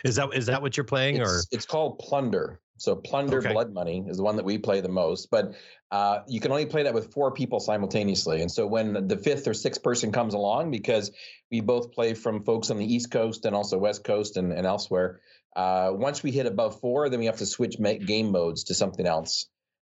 is 0.04 0.16
that 0.16 0.28
is 0.34 0.46
that 0.46 0.60
what 0.60 0.76
you're 0.76 0.84
playing? 0.84 1.20
Or 1.20 1.38
It's, 1.38 1.48
it's 1.50 1.66
called 1.66 1.98
Plunder. 1.98 2.60
So 2.76 2.96
Plunder 2.96 3.38
Okay. 3.38 3.52
Blood 3.52 3.72
Money 3.72 4.04
is 4.08 4.16
the 4.16 4.22
one 4.22 4.36
that 4.36 4.44
we 4.44 4.58
play 4.58 4.80
the 4.80 4.88
most, 4.88 5.30
but 5.30 5.54
uh, 5.92 6.20
you 6.26 6.40
can 6.40 6.50
only 6.50 6.66
play 6.66 6.82
that 6.82 6.92
with 6.92 7.12
four 7.12 7.30
people 7.30 7.60
simultaneously. 7.60 8.42
And 8.42 8.50
so 8.50 8.66
when 8.66 9.06
the 9.06 9.16
fifth 9.16 9.46
or 9.46 9.54
sixth 9.54 9.82
person 9.82 10.10
comes 10.10 10.34
along, 10.34 10.70
because 10.72 11.12
we 11.50 11.60
both 11.60 11.92
play 11.92 12.12
from 12.14 12.42
folks 12.42 12.70
on 12.70 12.78
the 12.78 12.84
East 12.84 13.10
Coast 13.10 13.44
and 13.44 13.54
also 13.54 13.78
West 13.78 14.02
Coast 14.04 14.36
and, 14.36 14.52
and 14.52 14.66
elsewhere, 14.66 15.20
uh, 15.56 15.90
once 15.92 16.22
we 16.22 16.30
hit 16.30 16.46
above 16.46 16.80
four, 16.80 17.08
then 17.08 17.20
we 17.20 17.26
have 17.26 17.38
to 17.38 17.46
switch 17.46 17.76
game 18.06 18.30
modes 18.30 18.64
to 18.64 18.74
something 18.74 19.06
else. 19.06 19.46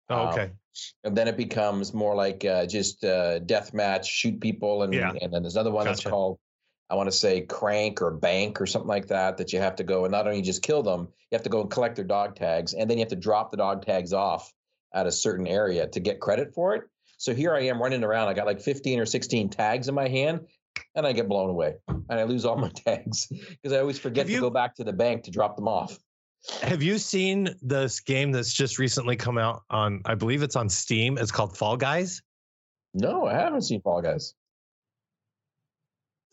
oh, 0.10 0.16
um, 0.16 0.28
okay, 0.30 0.52
and 1.04 1.16
then 1.16 1.28
it 1.28 1.38
becomes 1.38 1.94
more 1.94 2.16
like 2.16 2.46
uh, 2.46 2.66
just 2.66 3.04
uh, 3.04 3.40
death 3.40 3.74
match, 3.74 4.08
shoot 4.10 4.40
people, 4.40 4.84
and 4.84 4.94
Yeah. 4.94 5.14
and 5.22 5.34
then 5.34 5.42
there's 5.42 5.56
another 5.56 5.72
one 5.72 5.86
that's 5.86 6.04
called 6.04 6.40
I 6.90 6.96
want 6.96 7.08
to 7.08 7.18
say 7.18 7.42
crank 7.42 8.02
or 8.02 8.12
bank 8.12 8.62
or 8.62 8.68
something 8.68 8.88
like 8.88 9.08
that 9.08 9.38
that 9.38 9.52
you 9.54 9.60
have 9.60 9.78
to 9.78 9.84
go 9.84 10.06
and 10.06 10.12
not 10.12 10.28
only 10.28 10.42
just 10.42 10.62
kill 10.62 10.84
them, 10.84 11.08
you 11.32 11.36
have 11.36 11.44
to 11.44 11.50
go 11.50 11.62
and 11.62 11.72
collect 11.72 11.96
their 11.96 12.06
dog 12.06 12.36
tags, 12.36 12.74
and 12.74 12.90
then 12.90 12.98
you 12.98 13.02
have 13.02 13.10
to 13.10 13.16
drop 13.16 13.52
the 13.52 13.58
dog 13.58 13.86
tags 13.86 14.14
off 14.14 14.54
at 14.94 15.08
a 15.08 15.12
certain 15.12 15.48
area 15.48 15.88
to 15.88 16.00
get 16.00 16.20
credit 16.20 16.54
for 16.54 16.76
it. 16.76 16.84
So 17.18 17.34
here 17.34 17.56
I 17.56 17.62
am 17.64 17.82
running 17.82 18.04
around. 18.04 18.28
I 18.28 18.34
got 18.34 18.46
like 18.46 18.62
15 18.62 19.00
or 19.00 19.06
16 19.06 19.50
tags 19.50 19.88
in 19.88 19.96
my 19.96 20.08
hand, 20.08 20.42
and 20.96 21.06
I 21.06 21.14
get 21.14 21.28
blown 21.28 21.50
away, 21.50 21.76
and 21.88 22.20
I 22.20 22.24
lose 22.24 22.46
all 22.46 22.56
my 22.56 22.70
tags 22.86 23.28
because 23.28 23.74
I 23.74 23.80
always 23.80 24.00
forget 24.00 24.28
Have 24.28 24.36
to 24.36 24.42
go 24.42 24.50
back 24.50 24.76
to 24.76 24.84
the 24.84 24.94
bank 24.94 25.24
to 25.24 25.32
drop 25.32 25.56
them 25.56 25.68
off. 25.68 25.98
have 26.62 26.84
you 26.84 26.98
seen 26.98 27.56
this 27.62 28.00
game 28.00 28.32
that's 28.32 28.54
just 28.54 28.80
recently 28.80 29.16
come 29.16 29.38
out 29.38 29.64
on? 29.70 30.02
I 30.06 30.16
believe 30.16 30.44
it's 30.44 30.56
on 30.56 30.70
Steam. 30.70 31.18
It's 31.18 31.32
called 31.32 31.58
Fall 31.58 31.78
Guys. 31.78 32.22
No, 32.94 33.26
I 33.26 33.34
haven't 33.34 33.64
seen 33.64 33.82
Fall 33.82 34.02
Guys. 34.02 34.34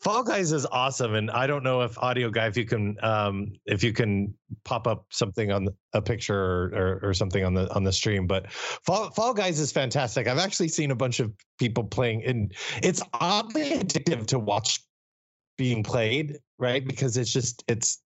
Fall 0.03 0.21
Guys 0.21 0.51
is 0.51 0.65
awesome, 0.65 1.15
and 1.15 1.31
I 1.31 1.47
don't 1.47 1.63
know 1.63 1.81
if 1.81 1.97
audio 1.97 2.29
guy, 2.29 2.47
if 2.47 2.57
you 2.57 2.65
can, 2.65 2.97
um, 3.01 3.53
if 3.65 3.81
you 3.81 3.93
can 3.93 4.33
pop 4.65 4.85
up 4.85 5.05
something 5.11 5.49
on 5.49 5.63
the- 5.63 5.75
a 5.93 6.01
picture 6.01 6.35
or, 6.37 6.63
or, 6.73 6.99
or 7.03 7.13
something 7.13 7.45
on 7.45 7.53
the 7.53 7.73
on 7.73 7.85
the 7.85 7.91
stream. 7.93 8.27
But 8.27 8.51
Fall 8.51 9.11
Fall 9.11 9.33
Guys 9.33 9.61
is 9.61 9.71
fantastic. 9.71 10.27
I've 10.27 10.39
actually 10.39 10.67
seen 10.67 10.91
a 10.91 10.95
bunch 10.95 11.21
of 11.21 11.31
people 11.57 11.85
playing, 11.85 12.25
and 12.25 12.53
it's 12.81 13.01
oddly 13.13 13.71
addictive 13.79 14.25
to 14.27 14.39
watch 14.39 14.83
being 15.57 15.83
played, 15.83 16.37
right? 16.59 16.85
Because 16.85 17.15
it's 17.15 17.31
just 17.31 17.63
it's 17.69 18.01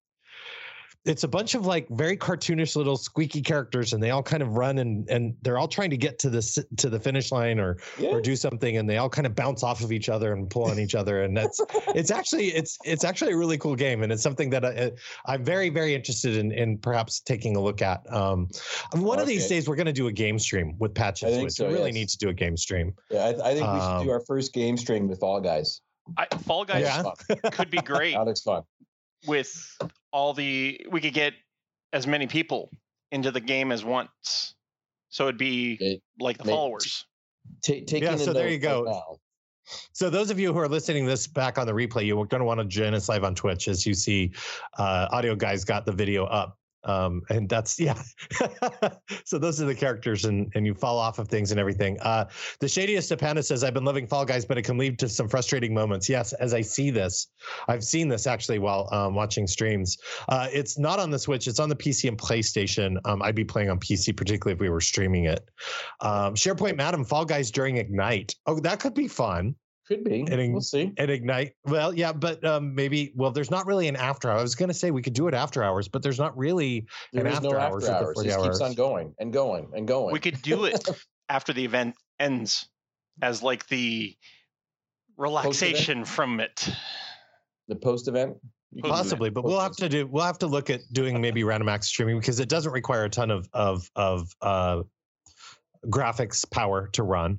it's 1.06 1.24
a 1.24 1.28
bunch 1.28 1.56
of 1.56 1.66
like 1.66 1.88
very 1.90 2.18
cartoonish 2.18 2.76
little 2.76 2.98
squeaky 2.98 3.41
characters, 3.41 3.93
and 3.93 4.04
they 4.04 4.10
all 4.12 4.24
kind 4.24 4.43
of 4.43 4.56
run 4.58 4.80
and 4.80 5.10
and 5.10 5.36
they're 5.41 5.58
all 5.58 5.68
trying 5.68 5.89
to 5.91 5.98
get 5.98 6.20
to 6.20 6.30
the 6.30 6.66
to 6.78 6.89
the 6.89 7.00
finish 7.00 7.32
line 7.32 7.60
or 7.60 7.78
Yeah. 7.98 8.10
or 8.10 8.22
do 8.22 8.36
something 8.36 8.76
and 8.78 8.89
they 8.89 8.98
all 8.98 9.10
kind 9.10 9.26
of 9.26 9.34
bounce 9.36 9.64
off 9.64 9.82
of 9.84 9.91
each 9.91 10.10
other 10.10 10.34
and 10.34 10.50
pull 10.50 10.66
on 10.66 10.80
each 10.80 10.95
other 10.95 11.24
and 11.24 11.36
that's 11.38 11.62
it's 11.95 12.12
actually 12.12 12.48
it's 12.48 12.78
it's 12.84 13.04
actually 13.06 13.32
a 13.32 13.38
really 13.38 13.58
cool 13.58 13.76
game 13.76 14.04
and 14.04 14.12
it's 14.12 14.22
something 14.24 14.50
that 14.50 14.66
I, 14.66 14.91
I'm 15.26 15.43
very 15.45 15.70
very 15.70 15.95
interested 15.95 16.36
in 16.36 16.52
in 16.52 16.78
perhaps 16.78 17.22
taking 17.22 17.56
a 17.56 17.62
look 17.62 17.82
at. 17.82 18.02
Um, 18.14 18.50
one 18.93 19.20
of 19.20 19.28
these 19.28 19.48
days 19.48 19.70
we're 19.70 19.76
going 19.78 19.86
to 19.86 19.93
do 19.93 20.08
a 20.08 20.12
game 20.12 20.38
stream 20.39 20.76
with 20.80 20.93
Patch 20.93 21.24
and 21.24 21.32
I 21.32 21.36
think 21.36 21.43
Switch. 21.52 21.54
so, 21.54 21.68
we 21.68 21.74
really 21.74 21.86
yes. 21.91 21.93
need 21.95 22.10
to 22.10 22.18
do 22.18 22.30
a 22.30 22.34
game 22.34 22.58
stream. 22.58 22.93
Yeah, 23.10 23.26
I, 23.26 23.30
I 23.30 23.34
think 23.54 23.68
we 23.68 23.80
should 23.80 23.98
Um, 23.98 24.04
do 24.06 24.12
our 24.12 24.22
first 24.22 24.52
game 24.54 24.76
stream 24.78 25.08
with 25.08 25.20
Fall 25.20 25.39
Guys. 25.39 25.82
I, 26.18 26.26
Fall 26.45 26.66
Guys 26.66 26.82
Yeah. 26.84 27.04
Could 27.52 27.70
be 27.70 27.78
great 27.82 28.14
That 28.16 28.26
looks 28.26 28.41
fun. 28.41 28.64
With 29.26 29.78
all 30.11 30.34
the. 30.34 30.80
We 30.91 31.01
could 31.01 31.13
get 31.13 31.34
as 31.93 32.05
many 32.05 32.28
people 32.28 32.70
into 33.11 33.32
the 33.32 33.39
game 33.39 33.72
as 33.72 33.84
once, 33.86 34.55
so 35.09 35.26
it'd 35.26 35.38
be 35.38 35.76
Okay, 35.76 36.01
like 36.20 36.38
the 36.38 36.45
May- 36.45 36.51
followers. 36.51 37.05
Ta- 37.65 37.74
taking 37.88 38.03
Yeah, 38.03 38.13
a 38.15 38.18
so 38.18 38.34
there 38.34 38.49
you 38.49 38.59
go. 38.59 38.84
right 38.84 38.91
now. 38.91 39.18
So 39.93 40.09
those 40.09 40.30
of 40.30 40.39
you 40.39 40.53
who 40.53 40.59
are 40.59 40.68
listening 40.70 41.05
this 41.05 41.28
back 41.28 41.57
on 41.57 41.65
the 41.68 41.74
replay, 41.74 42.05
you're 42.05 42.26
going 42.26 42.39
to 42.39 42.45
want 42.45 42.59
to 42.59 42.65
join 42.65 42.93
us 42.93 43.09
live 43.09 43.24
on 43.26 43.36
Twitch 43.36 43.68
as 43.68 43.86
you 43.86 43.93
see 43.93 44.32
uh, 44.78 45.07
audio 45.11 45.36
guys 45.36 45.65
got 45.65 45.86
the 45.86 45.91
video 45.91 46.26
up. 46.26 46.57
Um, 46.88 47.22
and 47.30 47.48
that's 47.48 47.80
yeah. 47.80 48.02
so 49.26 49.38
those 49.38 49.62
are 49.62 49.66
the 49.66 49.76
characters, 49.76 50.26
and 50.26 50.52
and 50.56 50.66
you 50.66 50.74
fall 50.74 50.98
off 50.98 51.20
of 51.20 51.28
things 51.28 51.52
and 51.52 51.60
everything. 51.60 52.00
Uh, 52.02 52.26
the 52.60 52.68
shadiest 52.68 53.12
of 53.12 53.20
Panda 53.20 53.44
says, 53.44 53.64
"I've 53.64 53.74
been 53.74 53.86
loving 53.86 54.08
Fall 54.08 54.26
Guys, 54.26 54.46
but 54.46 54.58
it 54.58 54.64
can 54.64 54.78
lead 54.78 54.98
to 55.00 55.10
some 55.10 55.28
frustrating 55.28 55.74
moments." 55.74 56.10
Yes, 56.10 56.34
as 56.34 56.54
I 56.54 56.62
see 56.62 56.90
this, 56.90 57.28
I've 57.68 57.84
seen 57.84 58.08
this 58.08 58.26
actually 58.28 58.60
while 58.60 58.90
um, 58.92 59.14
watching 59.16 59.48
streams. 59.48 59.98
Uh, 60.30 60.48
it's 60.52 60.78
not 60.80 61.00
on 61.00 61.12
the 61.12 61.20
Switch; 61.20 61.48
it's 61.48 61.60
on 61.60 61.70
the 61.70 61.76
PC 61.76 62.08
and 62.08 62.18
PlayStation. 62.18 62.98
Um, 63.06 63.22
I'd 63.22 63.36
be 63.36 63.46
playing 63.46 63.70
on 63.70 63.80
PC, 63.80 64.16
particularly 64.16 64.56
if 64.56 64.60
we 64.60 64.70
were 64.70 64.82
streaming 64.82 65.26
it. 65.26 65.48
Um, 66.02 66.36
SharePoint 66.36 66.78
Madam 66.78 67.04
Fall 67.04 67.26
Guys 67.26 67.52
during 67.52 67.78
Ignite. 67.78 68.36
Oh, 68.46 68.60
that 68.62 68.80
could 68.80 68.94
be 68.94 69.08
fun 69.08 69.56
Could 69.88 70.04
be. 70.04 70.26
And- 70.30 70.52
we'll 70.52 70.62
see. 70.62 70.92
and 70.98 71.10
ignite 71.10 71.54
well 71.66 71.94
yeah 71.94 72.12
but 72.12 72.44
um 72.44 72.76
maybe 72.76 73.14
well 73.16 73.32
there's 73.32 73.50
not 73.50 73.66
really 73.66 73.88
an 73.88 73.96
after 73.96 74.30
hour. 74.30 74.38
i 74.38 74.42
was 74.42 74.56
going 74.56 74.68
to 74.68 74.74
say 74.74 74.92
we 74.92 75.02
could 75.02 75.14
do 75.14 75.28
it 75.30 75.34
after 75.34 75.64
hours 75.64 75.88
but 75.88 76.04
there's 76.04 76.20
not 76.20 76.38
really 76.38 76.86
There 77.14 77.26
and 77.26 77.34
is 77.34 77.42
no 77.42 77.52
after 77.52 77.60
after 77.60 77.90
hours 77.90 77.90
hours. 77.90 78.20
It 78.20 78.26
just 78.26 78.44
keeps 78.44 78.62
on 78.62 78.74
going 78.74 79.14
and 79.20 79.32
going 79.32 79.70
and 79.74 79.88
going. 79.88 80.12
We 80.12 80.20
could 80.20 80.42
do 80.42 80.66
it 80.66 80.88
after 81.30 81.54
the 81.54 81.64
event 81.64 81.96
ends 82.20 82.68
as 83.22 83.42
like 83.42 83.68
the 83.68 84.16
relaxation 85.18 86.06
from 86.06 86.40
it. 86.40 86.70
the 87.68 87.76
post 87.76 88.08
event. 88.08 88.38
You 88.72 88.84
Possibly, 88.84 89.30
but 89.30 89.46
we'll 89.46 89.60
have 89.60 89.76
to 89.78 89.88
do 89.88 90.06
we'll 90.08 90.26
have 90.26 90.40
to 90.40 90.48
look 90.48 90.70
at 90.70 90.82
doing 90.92 91.20
maybe 91.22 91.44
random 91.44 91.70
act 91.70 91.86
of 91.86 91.88
streaming 91.88 92.20
because 92.20 92.40
it 92.40 92.50
doesn't 92.50 92.72
require 92.74 93.06
a 93.06 93.10
ton 93.10 93.32
of 93.32 93.48
of 93.54 93.90
of 93.96 94.36
uh, 94.42 94.84
graphics 95.86 96.50
power 96.50 96.90
to 96.94 97.04
run. 97.04 97.38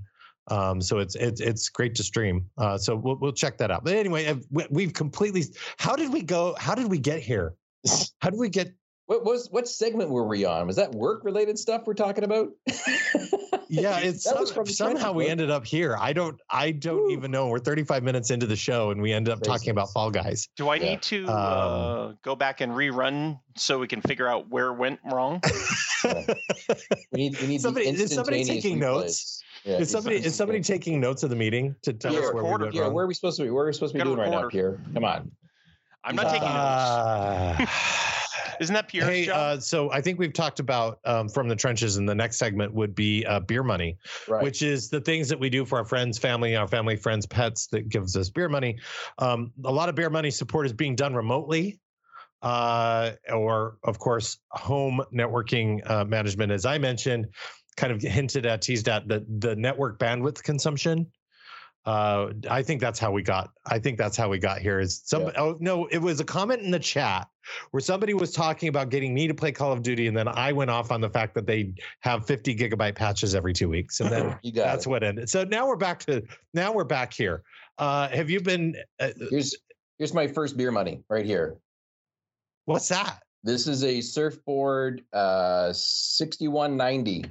Um, 0.50 0.80
so 0.80 0.98
it's 0.98 1.14
it's 1.14 1.40
it's 1.40 1.68
great 1.68 1.94
to 1.96 2.02
stream. 2.02 2.46
Uh, 2.56 2.78
so 2.78 2.96
we'll 2.96 3.16
we'll 3.16 3.32
check 3.32 3.58
that 3.58 3.70
out. 3.70 3.84
But 3.84 3.94
anyway, 3.94 4.26
uh, 4.26 4.36
we- 4.50 4.66
we've 4.70 4.92
completely. 4.92 5.44
How 5.78 5.94
did 5.96 6.12
we 6.12 6.22
go? 6.22 6.56
How 6.58 6.74
did 6.74 6.90
we 6.90 6.98
get 6.98 7.20
here? 7.20 7.54
How 8.20 8.30
did 8.30 8.38
we 8.40 8.48
get? 8.48 8.72
What 9.06 9.24
was 9.24 9.48
what 9.50 9.66
segment 9.68 10.10
were 10.10 10.26
we 10.26 10.44
on? 10.44 10.66
Was 10.66 10.76
that 10.76 10.92
work 10.92 11.24
related 11.24 11.58
stuff 11.58 11.82
we're 11.86 11.94
talking 11.94 12.24
about? 12.24 12.48
Yeah, 13.70 13.98
it's 13.98 14.24
some- 14.24 14.46
somehow 14.66 15.12
we 15.12 15.24
bro. 15.24 15.30
ended 15.30 15.50
up 15.50 15.66
here. 15.66 15.94
I 16.00 16.14
don't 16.14 16.40
I 16.50 16.70
don't 16.70 17.02
Woo. 17.02 17.10
even 17.10 17.30
know. 17.30 17.48
We're 17.48 17.58
35 17.58 18.02
minutes 18.02 18.30
into 18.30 18.46
the 18.46 18.56
show 18.56 18.92
and 18.92 19.02
we 19.02 19.12
ended 19.12 19.30
up 19.30 19.42
talking 19.42 19.68
about 19.68 19.92
Fall 19.92 20.10
Guys. 20.10 20.48
Do 20.56 20.70
I 20.70 20.76
Yeah. 20.76 20.88
need 20.88 21.02
to 21.02 21.26
Um, 21.26 21.34
uh, 21.34 22.12
go 22.22 22.34
back 22.34 22.62
and 22.62 22.72
rerun 22.72 23.38
so 23.58 23.78
we 23.78 23.86
can 23.86 24.00
figure 24.00 24.26
out 24.26 24.48
where 24.48 24.68
it 24.68 24.78
went 24.78 25.00
wrong? 25.04 25.42
We 26.04 27.18
need 27.28 27.40
we 27.40 27.46
need 27.46 27.60
Somebody- 27.60 27.90
the 27.90 28.02
is 28.04 28.14
somebody 28.14 28.44
taking 28.44 28.76
replays. 28.76 28.80
notes? 28.80 29.42
Yeah, 29.64 29.78
is 29.78 29.90
somebody 29.90 30.16
is 30.16 30.34
somebody 30.34 30.58
instantaneous. 30.58 30.66
taking 30.66 31.00
notes 31.00 31.22
of 31.22 31.30
the 31.30 31.36
meeting 31.36 31.74
to 31.82 31.92
tell 31.92 32.12
Yeah, 32.12 32.20
us 32.20 32.24
where 32.26 32.42
we 32.42 32.50
recorder. 32.50 32.64
went 32.66 32.74
Yeah, 32.74 32.82
wrong? 32.82 32.94
where 32.94 33.04
are 33.04 33.08
we 33.08 33.14
supposed 33.14 33.36
to 33.38 33.44
be? 33.44 33.50
Where 33.50 33.64
are 33.64 33.66
we 33.66 33.72
supposed 33.72 33.92
to 33.92 33.98
be 33.98 34.04
Got 34.04 34.04
doing 34.06 34.18
right 34.18 34.30
now, 34.30 34.42
recorder. 34.44 34.50
Pierre? 34.50 34.78
Come 34.94 35.04
on. 35.04 35.30
I'm 36.04 36.16
not 36.16 36.30
taking 36.30 36.48
notes. 36.48 36.82
Uh, 36.82 37.66
Isn't 38.60 38.74
that 38.74 38.88
Pierre's 38.88 39.08
hey, 39.08 39.26
job? 39.26 39.36
uh, 39.36 39.60
so 39.60 39.90
I 39.92 40.00
think 40.00 40.18
we've 40.18 40.32
talked 40.32 40.58
about 40.58 40.98
um, 41.04 41.28
from 41.28 41.48
the 41.48 41.54
trenches, 41.54 41.96
and 41.96 42.08
the 42.08 42.14
next 42.14 42.38
segment 42.38 42.74
would 42.74 42.92
be 42.94 43.24
uh, 43.26 43.38
beer 43.40 43.62
money, 43.62 43.96
Right. 44.28 44.42
which 44.42 44.62
is 44.62 44.88
the 44.90 45.00
things 45.00 45.28
that 45.28 45.38
we 45.38 45.48
do 45.48 45.64
for 45.64 45.78
our 45.78 45.84
friends, 45.84 46.18
family, 46.18 46.56
our 46.56 46.66
family, 46.66 46.96
friends, 46.96 47.24
pets 47.24 47.68
that 47.68 47.88
gives 47.88 48.16
us 48.16 48.30
beer 48.30 48.48
money. 48.48 48.76
Um, 49.18 49.52
a 49.64 49.70
lot 49.70 49.88
of 49.88 49.94
beer 49.94 50.10
money 50.10 50.30
support 50.32 50.66
is 50.66 50.72
being 50.72 50.96
done 50.96 51.14
remotely, 51.14 51.78
uh, 52.42 53.12
or 53.32 53.76
of 53.84 54.00
course, 54.00 54.38
home 54.50 55.02
networking 55.14 55.88
uh, 55.88 56.04
management, 56.04 56.50
as 56.50 56.66
I 56.66 56.78
mentioned, 56.78 57.28
kind 57.78 57.92
of 57.92 58.02
hinted 58.02 58.44
at, 58.44 58.60
teased 58.60 58.88
at 58.88 59.08
the 59.08 59.24
the 59.38 59.56
network 59.56 59.98
bandwidth 59.98 60.42
consumption. 60.42 61.06
Uh, 61.86 62.32
I 62.50 62.62
think 62.62 62.80
that's 62.82 62.98
how 62.98 63.12
we 63.12 63.22
got. 63.22 63.50
I 63.64 63.78
think 63.78 63.96
that's 63.96 64.16
how 64.16 64.28
we 64.28 64.38
got 64.38 64.58
here. 64.60 64.78
Is 64.80 65.00
some? 65.06 65.22
Yeah. 65.22 65.30
Oh 65.36 65.56
no, 65.60 65.86
it 65.86 65.98
was 65.98 66.20
a 66.20 66.24
comment 66.24 66.60
in 66.60 66.70
the 66.70 66.78
chat 66.78 67.28
where 67.70 67.80
somebody 67.80 68.12
was 68.12 68.32
talking 68.32 68.68
about 68.68 68.90
getting 68.90 69.14
me 69.14 69.26
to 69.28 69.32
play 69.32 69.52
Call 69.52 69.72
of 69.72 69.82
Duty, 69.82 70.06
and 70.08 70.14
then 70.16 70.28
I 70.28 70.52
went 70.52 70.70
off 70.70 70.90
on 70.90 71.00
the 71.00 71.08
fact 71.08 71.34
that 71.36 71.46
they 71.46 71.72
have 72.00 72.26
50 72.26 72.54
gigabyte 72.56 72.94
patches 72.94 73.34
every 73.34 73.54
two 73.54 73.70
weeks, 73.70 74.00
and 74.00 74.10
then 74.10 74.38
that's 74.54 74.84
it. 74.86 74.90
what 74.90 75.02
ended. 75.02 75.30
So 75.30 75.44
now 75.44 75.66
we're 75.66 75.76
back 75.76 76.00
to 76.06 76.22
now 76.52 76.72
we're 76.72 76.84
back 76.84 77.14
here. 77.14 77.42
Uh, 77.78 78.08
have 78.08 78.28
you 78.28 78.40
been? 78.40 78.74
Uh, 79.00 79.10
Here's 79.30 79.56
here's 79.98 80.12
my 80.12 80.26
first 80.26 80.56
beer 80.58 80.72
money 80.72 81.02
right 81.08 81.24
here. 81.24 81.56
what's 82.66 82.88
that? 82.88 83.20
This 83.44 83.66
is 83.66 83.84
a 83.84 84.00
surfboard 84.02 85.04
uh 85.14 85.72
6190 85.72 87.24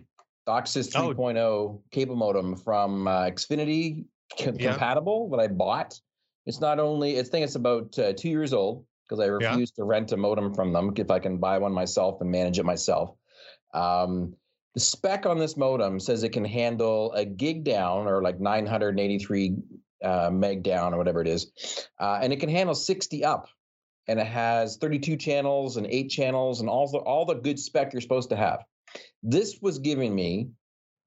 DOCSIS 0.47 0.95
Oh. 0.95 1.13
3.0 1.13 1.81
cable 1.91 2.15
modem 2.15 2.55
from 2.55 3.07
uh, 3.07 3.25
Xfinity 3.25 4.05
c- 4.37 4.51
Yeah. 4.55 4.71
compatible 4.71 5.29
that 5.29 5.39
I 5.39 5.47
bought. 5.47 5.99
It's 6.45 6.61
not 6.61 6.79
only 6.79 7.19
I 7.19 7.23
think 7.23 7.43
it's 7.43 7.55
about 7.55 7.97
uh, 7.99 8.13
two 8.13 8.29
years 8.29 8.53
old 8.53 8.85
because 9.03 9.19
I 9.19 9.25
Yeah. 9.25 9.31
refuse 9.49 9.71
to 9.71 9.83
rent 9.83 10.11
a 10.13 10.17
modem 10.17 10.53
from 10.53 10.71
them 10.71 10.93
if 10.95 11.11
I 11.11 11.19
can 11.19 11.37
buy 11.37 11.57
one 11.57 11.73
myself 11.73 12.21
and 12.21 12.31
manage 12.31 12.57
it 12.59 12.65
myself. 12.65 13.13
Um, 13.73 14.33
the 14.73 14.79
spec 14.79 15.25
on 15.25 15.37
this 15.37 15.57
modem 15.57 15.99
says 15.99 16.23
it 16.23 16.29
can 16.29 16.45
handle 16.45 17.11
a 17.13 17.25
gig 17.25 17.63
down 17.63 18.07
or 18.07 18.21
like 18.21 18.39
983 18.39 19.55
uh, 20.03 20.29
meg 20.31 20.63
down 20.63 20.93
or 20.93 20.97
whatever 20.97 21.21
it 21.21 21.27
is, 21.27 21.51
uh, 21.99 22.19
and 22.21 22.31
it 22.31 22.39
can 22.39 22.49
handle 22.49 22.75
60 22.75 23.25
up 23.25 23.47
and 24.07 24.19
it 24.19 24.27
has 24.27 24.77
32 24.77 25.17
channels 25.17 25.75
and 25.77 25.87
eight 25.87 26.09
channels 26.09 26.61
and 26.61 26.69
all 26.69 26.87
the 26.89 26.99
all 26.99 27.25
the 27.25 27.33
good 27.33 27.59
spec 27.59 27.91
you're 27.91 28.01
supposed 28.01 28.29
to 28.29 28.35
have. 28.35 28.63
This 29.23 29.59
was 29.61 29.79
giving 29.79 30.13
me 30.13 30.49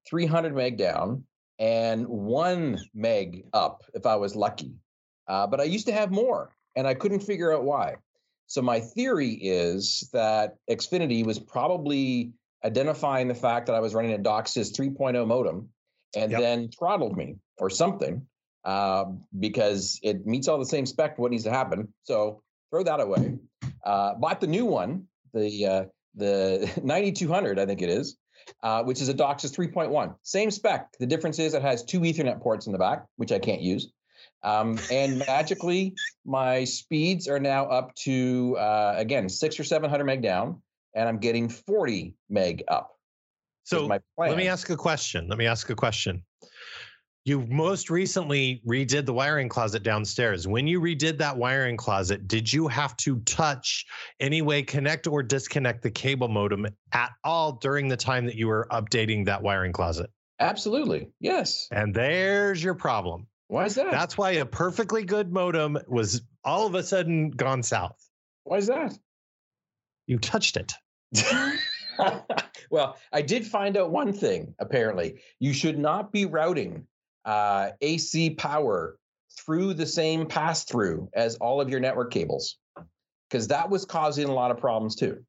300 0.09 0.55
meg 0.55 0.77
down 0.77 1.25
and 1.59 2.07
one 2.09 2.79
meg 2.95 3.45
up 3.53 3.83
if 3.95 4.07
I 4.07 4.17
was 4.17 4.35
lucky. 4.35 4.73
Uh, 5.29 5.47
but 5.47 5.61
I 5.61 5.65
used 5.65 5.87
to 5.87 5.93
have 5.93 6.11
more 6.11 6.55
and 6.77 6.87
I 6.87 6.95
couldn't 6.95 7.21
figure 7.21 7.53
out 7.53 7.65
why. 7.65 7.97
So 8.47 8.63
my 8.63 8.81
theory 8.81 9.31
is 9.31 10.09
that 10.13 10.57
Xfinity 10.69 11.25
was 11.25 11.39
probably 11.39 12.33
identifying 12.65 13.29
the 13.29 13.35
fact 13.35 13.67
that 13.67 13.77
I 13.77 13.81
was 13.81 13.95
running 13.95 14.13
a 14.13 14.19
DOCSIS 14.19 14.77
3.0 14.77 15.27
modem 15.27 15.69
and 16.17 16.33
Yep. 16.33 16.41
then 16.41 16.69
throttled 16.77 17.17
me 17.17 17.37
or 17.59 17.71
something 17.71 18.27
uh, 18.65 19.05
because 19.39 20.01
it 20.03 20.27
meets 20.27 20.49
all 20.49 20.59
the 20.59 20.67
same 20.67 20.85
spec 20.87 21.19
what 21.19 21.31
needs 21.31 21.45
to 21.45 21.51
happen. 21.51 21.93
So 22.03 22.43
throw 22.71 22.83
that 22.83 23.01
away. 23.01 23.39
Uh, 23.85 24.15
bought 24.15 24.41
the 24.41 24.47
new 24.47 24.67
one, 24.67 25.07
the 25.33 25.67
uh, 25.67 25.85
the 26.15 26.71
9200, 26.83 27.59
I 27.59 27.67
think 27.67 27.83
it 27.83 27.89
is, 27.89 28.17
uh, 28.63 28.83
which 28.83 29.01
is 29.01 29.09
a 29.09 29.15
DOCSIS 29.15 29.55
3.1. 29.55 30.15
Same 30.23 30.51
spec. 30.51 30.89
The 30.99 31.07
difference 31.07 31.39
is 31.39 31.55
it 31.55 31.63
has 31.63 31.85
two 31.85 32.01
Ethernet 32.01 32.41
ports 32.41 32.67
in 32.67 32.73
the 32.73 32.79
back, 32.79 33.05
which 33.17 33.33
I 33.33 33.39
can't 33.39 33.61
use. 33.61 33.93
Um, 34.43 34.79
and 34.91 35.19
magically, 35.27 35.95
my 36.25 36.65
speeds 36.65 37.29
are 37.29 37.41
now 37.41 37.67
up 37.67 37.95
to 37.97 38.57
uh, 38.59 38.95
again 38.97 39.29
six 39.29 39.59
or 39.59 39.65
seven 39.65 39.91
hundred 39.91 40.05
meg 40.05 40.23
down, 40.23 40.63
and 40.95 41.09
I'm 41.09 41.19
getting 41.19 41.49
40 41.49 42.15
meg 42.29 42.65
up. 42.69 42.97
So 43.65 43.87
let 43.87 44.37
me 44.37 44.49
ask 44.49 44.69
a 44.71 44.77
question. 44.77 45.29
Let 45.29 45.39
me 45.39 45.47
ask 45.47 45.71
a 45.71 45.77
question. 45.77 46.25
You 47.27 47.47
most 47.47 47.91
recently 47.91 48.63
redid 48.67 49.05
the 49.05 49.13
wiring 49.13 49.51
closet 49.51 49.83
downstairs. 49.83 50.49
When 50.49 50.67
you 50.67 50.81
redid 50.81 51.19
that 51.19 51.37
wiring 51.37 51.77
closet, 51.77 52.27
did 52.27 52.51
you 52.51 52.67
have 52.69 52.97
to 52.99 53.21
touch 53.21 53.85
any 54.21 54.41
way 54.41 54.63
connect 54.63 55.07
or 55.07 55.23
disconnect 55.23 55.83
the 55.83 55.91
cable 55.91 56.29
modem 56.29 56.67
at 56.93 57.11
all 57.23 57.53
during 57.53 57.89
the 57.89 57.97
time 57.97 58.25
that 58.25 58.37
you 58.37 58.47
were 58.47 58.67
updating 58.71 59.27
that 59.27 59.43
wiring 59.43 59.73
closet? 59.73 60.11
Absolutely, 60.39 61.11
yes. 61.21 61.69
And 61.71 61.95
there's 61.95 62.65
your 62.65 62.75
problem. 62.75 63.27
Why 63.49 63.67
is 63.67 63.75
that? 63.75 63.91
That's 63.91 64.17
why 64.17 64.31
a 64.33 64.47
perfectly 64.47 65.05
good 65.05 65.31
modem 65.31 65.77
was 65.87 66.23
all 66.43 66.67
of 66.67 66.75
a 66.75 66.83
sudden 66.83 67.31
gone 67.31 67.63
south. 67.63 68.03
Why 68.45 68.57
is 68.57 68.69
that? 68.69 68.97
You 70.07 70.19
touched 70.19 70.57
it. 70.57 70.73
well, 72.71 72.97
I 73.13 73.21
did 73.21 73.47
find 73.47 73.77
out 73.77 73.91
one 73.91 74.15
thing. 74.15 74.55
Apparently, 74.59 75.21
you 75.39 75.53
should 75.53 75.79
not 75.79 76.13
be 76.13 76.25
routing 76.25 76.87
uh, 77.25 77.71
AC 77.81 78.31
power 78.31 78.97
through 79.45 79.75
the 79.75 79.87
same 79.87 80.27
pass 80.27 80.65
through 80.65 81.09
as 81.15 81.37
all 81.37 81.61
of 81.61 81.71
your 81.71 81.81
network 81.81 82.11
cables, 82.13 82.57
because 83.29 83.49
that 83.49 83.71
was 83.71 83.85
causing 83.85 84.29
a 84.29 84.33
lot 84.33 84.51
of 84.51 84.59
problems 84.59 84.97
too. 84.97 85.25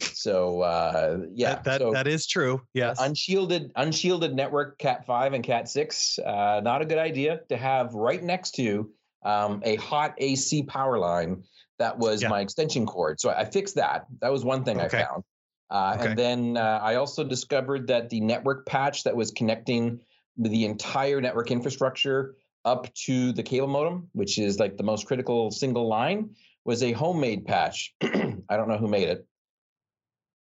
So 0.00 0.60
uh, 0.60 1.18
yeah, 1.32 1.54
that, 1.54 1.64
that, 1.64 1.80
so 1.80 1.92
that 1.92 2.06
is 2.06 2.26
true. 2.26 2.60
Yes. 2.74 2.98
unshielded 3.00 3.70
unshielded 3.76 4.34
network 4.34 4.78
Cat 4.78 5.06
five 5.06 5.32
and 5.32 5.42
Cat 5.42 5.68
six, 5.68 6.18
uh, 6.18 6.60
not 6.62 6.82
a 6.82 6.84
good 6.84 6.98
idea 6.98 7.40
to 7.48 7.56
have 7.56 7.94
right 7.94 8.22
next 8.22 8.52
to 8.56 8.90
um, 9.24 9.62
a 9.64 9.76
hot 9.76 10.14
AC 10.18 10.64
power 10.64 10.98
line 10.98 11.42
that 11.78 11.96
was 11.98 12.22
Yeah. 12.22 12.28
my 12.28 12.40
extension 12.40 12.84
cord. 12.86 13.20
So 13.20 13.30
I 13.30 13.44
fixed 13.44 13.76
that. 13.76 14.06
That 14.20 14.30
was 14.30 14.44
one 14.44 14.64
thing 14.64 14.80
Okay. 14.80 14.98
I 14.98 15.04
found. 15.04 15.24
Uh, 15.70 15.96
Okay. 15.98 16.08
And 16.10 16.18
then 16.18 16.56
uh, 16.56 16.80
I 16.82 16.96
also 16.96 17.24
discovered 17.24 17.86
that 17.88 18.10
the 18.10 18.20
network 18.20 18.66
patch 18.66 19.04
that 19.04 19.14
was 19.16 19.30
connecting 19.30 20.00
the 20.38 20.64
entire 20.64 21.20
network 21.20 21.50
infrastructure 21.50 22.36
up 22.64 22.92
to 22.94 23.32
the 23.32 23.42
cable 23.42 23.66
modem, 23.66 24.08
which 24.12 24.38
is 24.38 24.58
like 24.58 24.76
the 24.76 24.82
most 24.82 25.06
critical 25.06 25.50
single 25.50 25.88
line, 25.88 26.30
was 26.64 26.82
a 26.82 26.92
homemade 26.92 27.46
patch. 27.46 27.94
I 28.02 28.56
don't 28.56 28.68
know 28.68 28.78
who 28.78 28.88
made 28.88 29.08
it, 29.08 29.26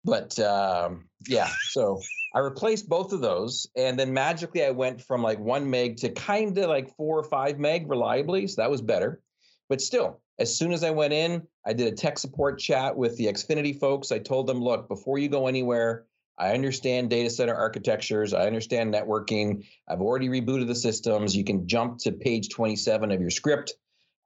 but 0.03 0.37
um, 0.39 1.05
yeah. 1.27 1.49
So 1.69 2.01
I 2.35 2.39
replaced 2.39 2.89
both 2.89 3.13
of 3.13 3.21
those, 3.21 3.67
and 3.75 3.97
then 3.97 4.13
magically 4.13 4.63
I 4.63 4.71
went 4.71 5.01
from 5.01 5.23
like 5.23 5.39
one 5.39 5.69
meg 5.69 5.97
to 5.97 6.09
kind 6.09 6.57
of 6.57 6.69
like 6.69 6.95
four 6.95 7.17
or 7.17 7.23
five 7.23 7.59
meg 7.59 7.89
reliably. 7.89 8.47
So 8.47 8.61
that 8.61 8.71
was 8.71 8.81
better. 8.81 9.21
But 9.69 9.81
still, 9.81 10.21
as 10.39 10.55
soon 10.55 10.71
as 10.71 10.83
I 10.83 10.91
went 10.91 11.13
in, 11.13 11.47
I 11.65 11.73
did 11.73 11.91
a 11.91 11.95
tech 11.95 12.19
support 12.19 12.59
chat 12.59 12.95
with 12.95 13.17
the 13.17 13.25
Xfinity 13.25 13.77
folks. 13.77 14.11
I 14.11 14.19
told 14.19 14.47
them, 14.47 14.61
look, 14.61 14.87
before 14.87 15.17
you 15.17 15.29
go 15.29 15.47
anywhere, 15.47 16.05
I 16.37 16.53
understand 16.53 17.09
data 17.09 17.29
center 17.29 17.55
architectures. 17.55 18.33
I 18.33 18.45
understand 18.45 18.93
networking. 18.93 19.65
I've 19.87 20.01
already 20.01 20.29
rebooted 20.29 20.67
the 20.67 20.75
systems. 20.75 21.35
You 21.35 21.43
can 21.43 21.67
jump 21.67 21.99
to 21.99 22.11
page 22.11 22.49
27 22.49 23.11
of 23.11 23.19
your 23.19 23.31
script. 23.31 23.73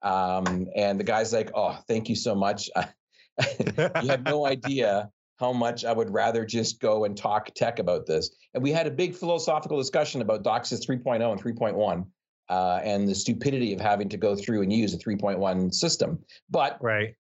Um, 0.01 0.67
and 0.75 0.99
the 0.99 1.03
guy's 1.03 1.31
like, 1.31 1.51
oh, 1.53 1.77
thank 1.87 2.09
you 2.09 2.15
so 2.15 2.35
much. 2.35 2.69
you 3.59 4.09
have 4.09 4.23
no 4.23 4.45
idea 4.57 5.09
how 5.37 5.53
much 5.53 5.85
I 5.85 5.91
would 5.91 6.11
rather 6.11 6.45
just 6.45 6.79
go 6.79 7.05
and 7.05 7.17
talk 7.17 7.49
tech 7.55 7.79
about 7.79 8.05
this. 8.05 8.29
And 8.53 8.61
we 8.61 8.71
had 8.71 8.87
a 8.87 8.91
big 8.91 9.15
philosophical 9.15 9.77
discussion 9.77 10.21
about 10.21 10.43
DOCSIS 10.43 10.85
3.0 10.85 11.31
and 11.31 11.41
3.1 11.41 12.05
uh, 12.49 12.79
and 12.83 13.07
the 13.07 13.15
stupidity 13.15 13.73
of 13.73 13.79
having 13.79 14.09
to 14.09 14.17
go 14.17 14.35
through 14.35 14.61
and 14.61 14.71
use 14.71 14.93
a 14.93 14.97
3.1 14.97 15.73
system. 15.73 16.19
But 16.49 16.77
right. 16.81 17.15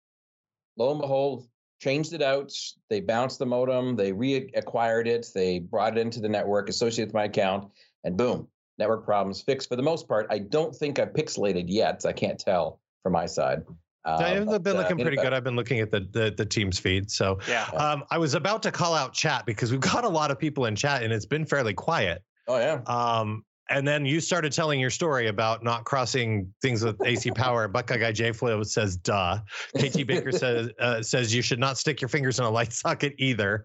lo 0.77 0.91
and 0.91 0.99
behold, 0.99 1.47
changed 1.79 2.13
it 2.13 2.21
out. 2.21 2.51
They 2.89 3.01
bounced 3.01 3.39
the 3.39 3.45
modem, 3.45 3.95
they 3.95 4.11
reacquired 4.11 5.07
it, 5.07 5.27
they 5.33 5.59
brought 5.59 5.97
it 5.97 6.01
into 6.01 6.19
the 6.19 6.29
network 6.29 6.69
associated 6.69 7.09
with 7.09 7.15
my 7.15 7.25
account, 7.25 7.71
and 8.03 8.15
boom, 8.17 8.47
network 8.77 9.05
problems 9.05 9.41
fixed 9.41 9.69
for 9.69 9.75
the 9.75 9.83
most 9.83 10.07
part. 10.07 10.27
I 10.29 10.39
don't 10.39 10.75
think 10.75 10.99
I've 10.99 11.13
pixelated 11.13 11.65
yet. 11.67 12.05
I 12.05 12.13
can't 12.13 12.39
tell 12.39 12.79
from 13.03 13.13
my 13.13 13.25
side. 13.25 13.63
Uh, 14.05 14.17
They've 14.17 14.45
but, 14.45 14.63
been 14.63 14.75
uh, 14.75 14.79
looking 14.79 14.97
made 14.97 15.01
it 15.01 15.05
pretty 15.05 15.21
good. 15.21 15.33
I've 15.33 15.43
been 15.43 15.55
looking 15.55 15.79
at 15.79 15.91
the 15.91 16.07
the, 16.11 16.33
the 16.35 16.45
team's 16.45 16.79
feed. 16.79 17.11
So 17.11 17.39
Yeah. 17.47 17.65
um, 17.75 18.03
I 18.09 18.17
was 18.17 18.33
about 18.33 18.63
to 18.63 18.71
call 18.71 18.93
out 18.93 19.13
chat 19.13 19.45
because 19.45 19.71
we've 19.71 19.81
got 19.81 20.03
a 20.03 20.09
lot 20.09 20.31
of 20.31 20.39
people 20.39 20.65
in 20.65 20.75
chat 20.75 21.03
and 21.03 21.11
it's 21.11 21.25
been 21.25 21.45
fairly 21.45 21.73
quiet. 21.73 22.23
Oh 22.47 22.57
yeah. 22.57 22.81
Um, 22.87 23.43
and 23.69 23.87
then 23.87 24.05
you 24.05 24.19
started 24.19 24.51
telling 24.51 24.79
your 24.79 24.89
story 24.89 25.27
about 25.27 25.63
not 25.63 25.85
crossing 25.85 26.53
things 26.61 26.83
with 26.83 26.97
AC 27.05 27.31
power. 27.31 27.67
Buckeye 27.69 27.97
guy 27.97 28.11
J 28.11 28.31
Flo 28.31 28.63
says, 28.63 28.97
"Duh." 28.97 29.39
KT 29.77 30.05
Baker 30.07 30.31
says 30.33 30.69
uh, 30.79 31.01
says 31.01 31.33
you 31.33 31.41
should 31.41 31.59
not 31.59 31.77
stick 31.77 32.01
your 32.01 32.09
fingers 32.09 32.39
in 32.39 32.45
a 32.45 32.49
light 32.49 32.73
socket 32.83 33.13
either. 33.17 33.63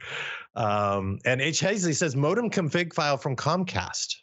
Um, 0.55 1.19
and 1.25 1.41
H 1.41 1.61
Hazley 1.61 1.95
says 1.95 2.15
modem 2.15 2.51
config 2.51 2.93
file 2.93 3.17
from 3.17 3.37
Comcast. 3.37 4.15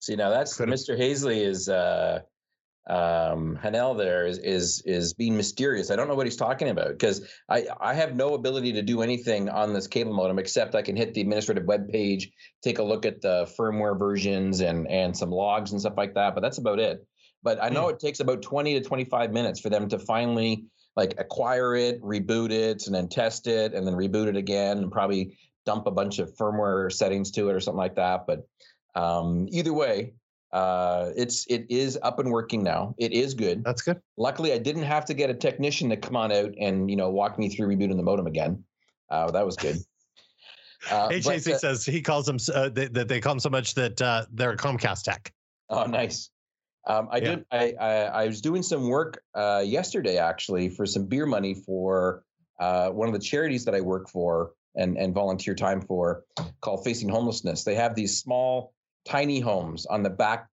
See 0.00 0.16
now 0.16 0.30
that's 0.30 0.54
Could've- 0.56 0.72
Mr. 0.72 0.98
Hazley 0.98 1.44
is 1.44 1.68
uh 1.68 2.20
um 2.88 3.58
Hanel 3.62 3.96
there 3.98 4.26
is 4.26 4.38
is 4.38 4.82
is 4.86 5.12
being 5.14 5.36
mysterious. 5.36 5.90
I 5.90 5.96
don't 5.96 6.06
know 6.06 6.14
what 6.14 6.26
he's 6.26 6.36
talking 6.36 6.68
about 6.68 6.90
because 6.90 7.26
I 7.48 7.66
I 7.80 7.94
have 7.94 8.14
no 8.14 8.34
ability 8.34 8.72
to 8.74 8.82
do 8.82 9.02
anything 9.02 9.48
on 9.48 9.72
this 9.72 9.88
cable 9.88 10.12
modem 10.12 10.38
except 10.38 10.74
I 10.74 10.82
can 10.82 10.96
hit 10.96 11.12
the 11.12 11.20
administrative 11.20 11.64
web 11.64 11.88
page, 11.88 12.30
take 12.62 12.78
a 12.78 12.84
look 12.84 13.04
at 13.04 13.20
the 13.20 13.52
firmware 13.58 13.98
versions 13.98 14.60
and 14.60 14.86
and 14.88 15.16
some 15.16 15.30
logs 15.30 15.72
and 15.72 15.80
stuff 15.80 15.94
like 15.96 16.14
that, 16.14 16.34
but 16.34 16.42
that's 16.42 16.58
about 16.58 16.78
it. 16.78 17.04
But 17.42 17.62
I 17.62 17.68
know 17.68 17.88
it 17.88 18.00
takes 18.00 18.20
about 18.20 18.42
20 18.42 18.74
to 18.74 18.80
25 18.80 19.32
minutes 19.32 19.60
for 19.60 19.68
them 19.70 19.88
to 19.90 19.98
finally 19.98 20.64
like 20.96 21.14
acquire 21.18 21.76
it, 21.76 22.02
reboot 22.02 22.50
it, 22.50 22.86
and 22.86 22.94
then 22.94 23.08
test 23.08 23.46
it, 23.46 23.74
and 23.74 23.86
then 23.86 23.94
reboot 23.94 24.26
it 24.26 24.36
again, 24.36 24.78
and 24.78 24.90
probably 24.90 25.38
dump 25.64 25.86
a 25.86 25.90
bunch 25.90 26.18
of 26.18 26.34
firmware 26.36 26.90
settings 26.90 27.30
to 27.32 27.48
it 27.48 27.54
or 27.54 27.60
something 27.60 27.78
like 27.78 27.96
that. 27.96 28.26
But 28.26 28.48
um, 28.94 29.46
either 29.50 29.74
way, 29.74 30.14
uh, 30.56 31.12
it's 31.14 31.46
it 31.48 31.66
is 31.68 31.98
up 32.02 32.18
and 32.18 32.30
working 32.30 32.62
now. 32.62 32.94
It 32.96 33.12
is 33.12 33.34
good. 33.34 33.62
That's 33.62 33.82
good. 33.82 34.00
Luckily, 34.16 34.54
I 34.54 34.58
didn't 34.58 34.84
have 34.84 35.04
to 35.04 35.12
get 35.12 35.28
a 35.28 35.34
technician 35.34 35.90
to 35.90 35.98
come 35.98 36.16
on 36.16 36.32
out 36.32 36.54
and 36.58 36.88
you 36.88 36.96
know 36.96 37.10
walk 37.10 37.38
me 37.38 37.50
through 37.50 37.68
rebooting 37.68 37.98
the 37.98 38.02
modem 38.02 38.26
again. 38.26 38.64
Uh, 39.10 39.30
that 39.30 39.44
was 39.44 39.56
good. 39.56 39.76
Uh, 40.90 41.08
H 41.10 41.24
but, 41.24 41.34
uh, 41.48 41.58
says 41.58 41.84
he 41.84 42.00
calls 42.00 42.26
them 42.26 42.36
uh, 42.54 42.68
that 42.68 42.94
that 42.94 43.08
they 43.08 43.18
call 43.18 43.32
them 43.32 43.40
so 43.40 43.50
much 43.50 43.74
that 43.74 44.00
uh, 44.00 44.24
they're 44.32 44.52
a 44.52 44.56
Comcast 44.56 45.02
tech. 45.02 45.32
Oh, 45.68 45.84
nice. 45.84 46.30
Um, 46.86 47.08
I 47.10 47.18
Yeah. 47.18 47.28
did. 47.28 47.44
I, 47.50 47.74
I 47.80 47.90
I 48.22 48.26
was 48.26 48.40
doing 48.40 48.62
some 48.62 48.86
work 48.88 49.20
uh, 49.34 49.64
yesterday 49.66 50.18
actually 50.18 50.68
for 50.68 50.86
some 50.86 51.06
beer 51.06 51.26
money 51.26 51.54
for 51.54 52.22
uh, 52.60 52.90
one 52.90 53.08
of 53.08 53.14
the 53.14 53.20
charities 53.20 53.64
that 53.64 53.74
I 53.74 53.80
work 53.80 54.08
for 54.08 54.52
and 54.76 54.96
and 54.96 55.12
volunteer 55.12 55.56
time 55.56 55.80
for, 55.80 56.24
called 56.60 56.84
Facing 56.84 57.08
Homelessness. 57.08 57.64
They 57.64 57.74
have 57.74 57.96
these 57.96 58.20
small, 58.20 58.72
tiny 59.06 59.40
homes 59.40 59.86
on 59.86 60.02
the 60.02 60.10
back 60.10 60.48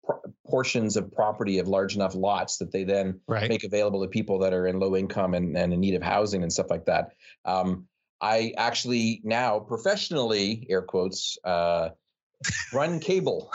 portions 0.47 0.95
of 0.95 1.11
property 1.11 1.59
of 1.59 1.67
large 1.67 1.95
enough 1.95 2.15
lots 2.15 2.57
that 2.57 2.71
they 2.71 2.83
then 2.83 3.19
Right. 3.27 3.49
make 3.49 3.63
available 3.63 4.01
to 4.03 4.07
people 4.07 4.39
that 4.39 4.53
are 4.53 4.67
in 4.67 4.79
low 4.79 4.95
income 4.95 5.33
and, 5.33 5.57
and 5.57 5.73
in 5.73 5.79
need 5.79 5.95
of 5.95 6.03
housing 6.03 6.43
and 6.43 6.53
stuff 6.53 6.69
like 6.69 6.85
that. 6.85 7.11
Um, 7.45 7.87
I 8.21 8.53
actually 8.57 9.21
now 9.23 9.59
professionally, 9.59 10.65
air 10.69 10.81
quotes, 10.81 11.37
uh, 11.43 11.89
run 12.73 12.99
cable 12.99 13.51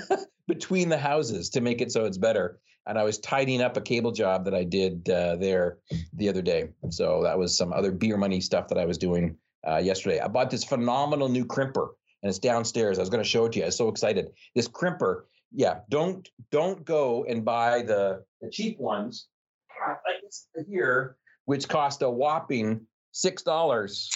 between 0.48 0.88
the 0.88 0.98
houses 0.98 1.50
to 1.50 1.60
make 1.60 1.80
it 1.80 1.92
so 1.92 2.04
it's 2.04 2.18
better. 2.18 2.58
And 2.86 2.98
I 2.98 3.02
was 3.02 3.18
tidying 3.18 3.62
up 3.62 3.76
a 3.76 3.80
cable 3.80 4.12
job 4.12 4.44
that 4.44 4.54
I 4.54 4.62
did 4.62 5.10
uh, 5.10 5.36
there 5.36 5.78
the 6.12 6.28
other 6.28 6.42
day. 6.42 6.68
So 6.90 7.24
that 7.24 7.36
was 7.36 7.56
some 7.56 7.72
other 7.72 7.90
beer 7.90 8.16
money 8.16 8.40
stuff 8.40 8.68
that 8.68 8.78
I 8.78 8.84
was 8.84 8.96
doing 8.96 9.36
uh, 9.66 9.78
yesterday. 9.78 10.20
I 10.20 10.28
bought 10.28 10.50
this 10.50 10.62
phenomenal 10.62 11.28
new 11.28 11.44
crimper, 11.44 11.88
and 12.22 12.30
it's 12.30 12.38
downstairs. 12.38 12.98
I 12.98 13.02
was 13.02 13.10
going 13.10 13.22
to 13.22 13.28
show 13.28 13.44
it 13.46 13.52
to 13.52 13.58
you. 13.58 13.64
I 13.64 13.68
was 13.68 13.76
so 13.76 13.88
excited. 13.88 14.28
This 14.54 14.68
crimper, 14.68 15.22
yeah. 15.52 15.80
Don't 15.90 16.28
don't 16.50 16.84
go 16.84 17.24
and 17.24 17.44
buy 17.44 17.82
the 17.82 18.24
the 18.40 18.50
cheap 18.50 18.78
ones 18.78 19.26
like 19.88 20.22
this 20.22 20.46
here, 20.68 21.16
which 21.44 21.68
cost 21.68 22.02
a 22.02 22.10
whopping 22.10 22.86
six 23.12 23.42
dollars 23.42 24.10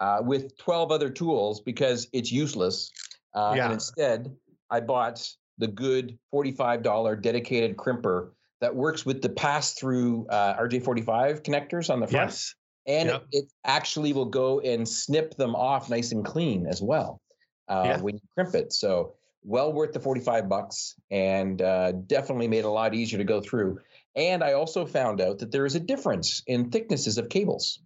uh, 0.00 0.18
with 0.22 0.56
twelve 0.58 0.92
other 0.92 1.10
tools 1.10 1.60
because 1.60 2.08
it's 2.12 2.30
useless. 2.30 2.90
Uh, 3.34 3.54
Yeah. 3.56 3.64
And 3.64 3.74
instead, 3.74 4.34
I 4.70 4.80
bought 4.80 5.26
the 5.58 5.68
good 5.68 6.18
forty-five 6.30 6.82
dollar 6.82 7.16
dedicated 7.16 7.76
crimper 7.76 8.30
that 8.60 8.74
works 8.76 9.06
with 9.06 9.22
the 9.22 9.28
pass-through 9.30 10.26
uh, 10.28 10.54
RJ45 10.60 11.42
connectors 11.42 11.88
on 11.88 11.98
the 12.00 12.06
front 12.06 12.28
Yes. 12.30 12.54
and 12.86 13.08
Yep. 13.08 13.26
it, 13.32 13.38
it 13.38 13.44
actually 13.64 14.12
will 14.12 14.26
go 14.26 14.60
and 14.60 14.86
snip 14.86 15.34
them 15.36 15.54
off 15.56 15.88
nice 15.88 16.12
and 16.12 16.22
clean 16.22 16.66
as 16.66 16.82
well 16.82 17.22
uh, 17.70 17.82
Yeah. 17.86 18.00
when 18.00 18.14
you 18.16 18.20
crimp 18.34 18.54
it. 18.54 18.72
So 18.72 19.14
well 19.42 19.72
worth 19.72 19.92
the 19.92 20.00
45 20.00 20.48
bucks 20.48 20.96
and 21.10 21.62
uh, 21.62 21.92
definitely 21.92 22.48
made 22.48 22.58
it 22.58 22.64
a 22.66 22.70
lot 22.70 22.92
easier 22.94 23.16
to 23.18 23.24
go 23.24 23.40
through. 23.40 23.78
And 24.16 24.44
I 24.44 24.52
also 24.52 24.84
found 24.84 25.20
out 25.20 25.38
that 25.38 25.50
there 25.52 25.64
is 25.64 25.74
a 25.76 25.80
difference 25.80 26.42
in 26.46 26.70
thicknesses 26.70 27.16
of 27.16 27.28
cables. 27.30 27.80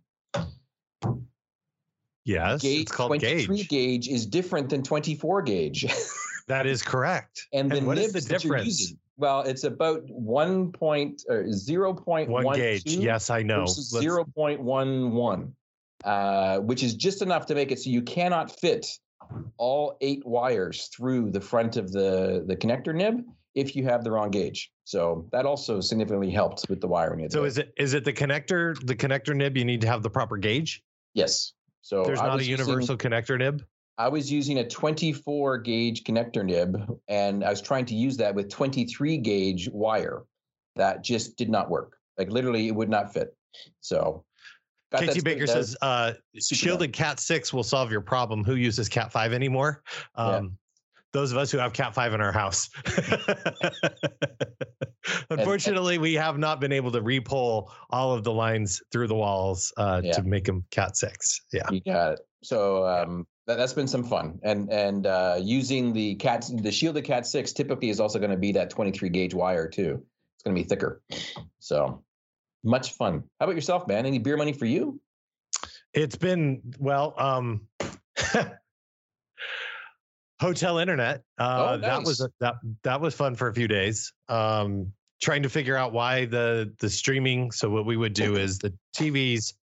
Yes. 2.25 2.63
Gauge 2.63 2.83
it's 2.83 2.93
called 2.93 3.09
23 3.11 3.57
gauge. 3.57 3.69
gauge 3.69 4.09
is 4.09 4.27
different 4.27 4.71
than 4.71 4.83
24 4.83 5.43
gauge. 5.43 5.87
That 6.47 6.67
is 6.67 6.83
correct. 6.83 7.47
and 7.55 7.71
the 7.73 7.81
what 7.81 7.97
is 7.97 8.13
the 8.13 8.21
difference? 8.21 8.93
Well, 9.17 9.41
it's 9.43 9.65
about 9.65 10.03
1 10.11 10.73
point 10.73 11.23
or 11.27 11.45
0.12 11.45 12.29
One 12.29 12.55
gauge. 12.55 12.85
Yes, 12.85 13.31
I 13.31 13.43
know. 13.43 13.65
0.11, 13.65 15.53
uh, 16.05 16.59
which 16.59 16.83
is 16.83 16.95
just 16.97 17.23
enough 17.23 17.47
to 17.47 17.55
make 17.55 17.73
it 17.73 17.79
so 17.79 17.89
you 17.89 18.03
cannot 18.03 18.51
fit 18.61 18.87
all 19.57 19.97
eight 20.01 20.25
wires 20.27 20.89
through 20.95 21.31
the 21.31 21.41
front 21.41 21.77
of 21.77 21.93
the, 21.93 22.45
the 22.47 22.57
connector 22.57 22.95
nib 22.95 23.23
if 23.55 23.77
you 23.77 23.85
have 23.85 24.03
the 24.05 24.11
wrong 24.11 24.31
gauge. 24.31 24.71
So 24.85 25.29
that 25.33 25.47
also 25.47 25.81
significantly 25.81 26.31
helped 26.31 26.67
with 26.69 26.81
the 26.81 26.89
wiring. 26.89 27.29
So 27.31 27.45
is 27.45 27.59
it 27.59 27.73
is 27.79 27.95
it 27.95 28.05
the 28.05 28.13
connector 28.13 28.75
the 28.87 28.97
connector 28.97 29.35
nib 29.35 29.57
you 29.57 29.65
need 29.65 29.81
to 29.83 29.87
have 29.87 30.03
the 30.03 30.11
proper 30.11 30.37
gauge? 30.37 30.83
yes. 31.15 31.53
So 31.83 32.03
There's 32.03 32.19
I 32.19 32.27
not 32.29 32.35
a 32.35 32.37
was 32.39 32.49
using- 32.49 32.67
universal 32.67 32.97
connector 32.97 33.39
nib. 33.39 33.63
I 33.99 34.09
was 34.09 34.33
using 34.33 34.59
a 34.59 34.67
24 34.67 35.59
gauge 35.59 36.03
connector 36.03 36.45
nib, 36.45 36.99
and 37.09 37.45
I 37.45 37.51
was 37.51 37.61
trying 37.61 37.85
to 37.87 37.95
use 37.95 38.17
that 38.17 38.35
with 38.35 38.49
23 38.49 39.19
gauge 39.19 39.69
wire. 39.71 40.25
That 40.77 41.05
just 41.05 41.37
did 41.37 41.49
not 41.51 41.71
work. 41.71 41.99
Like 42.19 42.31
literally, 42.31 42.67
it 42.69 42.75
would 42.75 42.89
not 42.89 43.13
fit. 43.13 43.37
So, 43.81 44.25
KT 44.95 45.25
Baker 45.25 45.47
says 45.47 45.77
uh, 45.83 46.13
shielded 46.39 46.93
Cat 46.93 47.21
six 47.21 47.53
will 47.53 47.63
solve 47.63 47.91
your 47.91 48.01
problem. 48.01 48.45
Who 48.45 48.55
uses 48.55 48.89
Cat 48.89 49.13
five 49.13 49.33
anymore? 49.33 49.83
Yeah. 50.17 50.25
Um, 50.25 50.59
Those 51.13 51.31
of 51.33 51.39
us 51.39 51.51
who 51.51 51.59
have 51.59 51.73
Cat 51.73 51.95
five 51.95 52.13
in 52.13 52.21
our 52.21 52.33
house. 52.33 52.69
Unfortunately, 55.31 55.99
we 55.99 56.15
have 56.15 56.39
not 56.39 56.61
been 56.61 56.73
able 56.73 56.91
to 56.93 57.01
repull 57.01 57.71
all 57.91 58.13
of 58.13 58.25
the 58.25 58.33
lines 58.33 58.83
through 58.91 59.07
the 59.09 59.15
walls 59.15 59.73
uh, 59.77 60.01
Yeah. 60.03 60.13
to 60.13 60.23
make 60.23 60.45
them 60.45 60.65
Cat 60.71 60.97
six. 60.97 61.43
Yeah. 61.53 61.69
You 61.71 61.81
got 61.81 62.15
it. 62.15 62.21
So 62.43 62.87
um, 62.87 63.27
that, 63.47 63.57
that's 63.57 63.73
been 63.73 63.89
some 63.89 64.05
fun, 64.05 64.39
and 64.43 64.71
and 64.71 65.07
uh, 65.07 65.39
using 65.41 65.93
the 65.93 66.15
cat 66.17 66.51
the 66.63 66.73
shielded 66.73 67.05
Cat 67.05 67.27
six 67.27 67.53
typically 67.53 67.91
is 67.91 68.01
also 68.01 68.19
going 68.19 68.31
to 68.31 68.37
be 68.37 68.53
that 68.53 68.71
23 68.71 69.09
gauge 69.09 69.35
wire 69.35 69.69
too. 69.69 70.03
It's 70.35 70.43
going 70.43 70.57
to 70.57 70.63
be 70.63 70.69
thicker. 70.69 71.03
So 71.61 72.03
much 72.65 72.93
fun. 72.95 73.23
How 73.39 73.45
about 73.47 73.55
yourself, 73.55 73.87
man? 73.87 74.07
Any 74.07 74.19
beer 74.19 74.37
money 74.37 74.53
for 74.53 74.67
you? 74.67 75.01
It's 75.93 76.17
been 76.17 76.63
well, 76.79 77.15
um 77.19 77.69
hotel 80.41 80.79
internet. 80.79 81.23
Uh 81.39 81.77
Oh, 81.77 81.79
that 81.79 82.03
was 82.05 82.21
nice. 82.21 82.29
that 82.41 82.55
that 82.83 83.01
was 83.01 83.15
fun 83.15 83.35
for 83.35 83.49
a 83.49 83.55
few 83.55 83.69
days. 83.69 84.13
Um 84.29 84.93
trying 85.23 85.43
to 85.43 85.49
figure 85.49 85.77
out 85.77 85.93
why 85.93 86.25
the 86.25 86.75
the 86.81 86.91
streaming. 86.91 87.51
So 87.53 87.71
what 87.71 87.87
we 87.87 87.97
would 87.97 88.13
do 88.15 88.37
is 88.37 88.59
the 88.59 88.75
TVs 88.97 89.55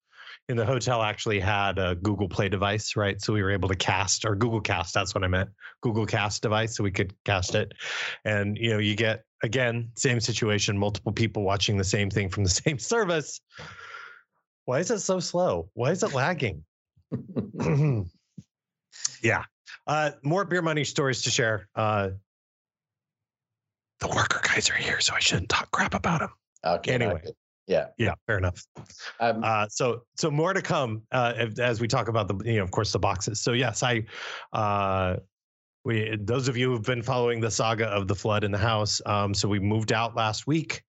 in 0.49 0.57
the 0.57 0.67
hotel 0.67 1.03
actually 1.03 1.39
had 1.39 1.79
a 1.79 1.95
Google 1.95 2.29
Play 2.29 2.49
device, 2.49 2.97
right? 2.97 3.21
So 3.21 3.33
we 3.33 3.43
were 3.43 3.51
able 3.53 3.69
to 3.69 3.77
cast 3.77 4.25
or 4.25 4.35
Google 4.35 4.61
Cast, 4.61 4.95
that's 4.95 5.15
what 5.15 5.23
I 5.23 5.29
meant. 5.29 5.51
Google 5.81 6.07
Cast 6.07 6.43
device 6.43 6.77
so 6.77 6.83
we 6.83 6.91
could 6.91 7.15
cast 7.25 7.55
it. 7.55 7.73
And 8.25 8.57
you 8.59 8.71
know, 8.71 8.79
you 8.79 8.97
get 8.97 9.25
again, 9.43 9.91
same 9.97 10.21
situation, 10.21 10.77
multiple 10.79 11.13
people 11.13 11.43
watching 11.43 11.77
the 11.77 11.85
same 11.85 12.11
thing 12.11 12.29
from 12.29 12.45
the 12.45 12.51
same 12.65 12.79
service. 12.79 13.41
Why 14.65 14.81
is 14.81 14.91
it 14.91 15.01
so 15.01 15.21
slow? 15.21 15.71
Why 15.75 15.91
is 15.91 16.03
it 16.03 16.13
lagging? 16.15 16.65
yeah. 19.23 19.45
Uh, 19.87 20.11
more 20.23 20.45
beer 20.45 20.63
money 20.63 20.85
stories 20.85 21.23
to 21.23 21.31
share. 21.31 21.69
Uh, 21.75 22.11
the 24.01 24.09
worker 24.09 24.41
guys 24.43 24.71
are 24.71 24.75
here, 24.75 25.01
so 25.01 25.15
I 25.15 25.19
shouldn't 25.19 25.49
talk 25.49 25.71
crap 25.71 25.95
about 25.95 26.21
them. 26.21 26.31
Okay. 26.65 26.93
Anyway. 26.93 27.23
Yeah. 27.67 27.89
Yeah, 27.99 28.15
fair 28.27 28.39
enough. 28.39 28.65
Um, 29.21 29.43
Uh, 29.45 29.67
so, 29.69 30.03
so 30.17 30.31
more 30.31 30.53
to 30.53 30.63
come 30.63 31.03
uh, 31.13 31.35
as- 31.37 31.59
as 31.61 31.81
we 31.81 31.87
talk 31.87 32.09
about 32.09 32.27
the, 32.27 32.35
you 32.51 32.57
know, 32.59 32.65
of 32.65 32.71
course, 32.73 32.93
the 32.93 32.99
boxes. 32.99 33.41
So 33.41 33.53
yes, 33.53 33.83
I, 33.83 34.05
uh, 34.53 35.17
we 35.85 36.17
those 36.21 36.49
of 36.49 36.57
you 36.57 36.71
who've 36.71 36.83
been 36.83 37.03
following 37.03 37.41
the 37.41 37.51
saga 37.51 37.87
of 37.87 38.07
the 38.09 38.15
flood 38.15 38.45
in 38.45 38.51
the 38.51 38.59
house. 38.59 39.01
Um, 39.07 39.35
so 39.35 39.49
we 39.49 39.59
moved 39.59 39.93
out 39.93 40.15
last 40.15 40.47
week. 40.47 40.83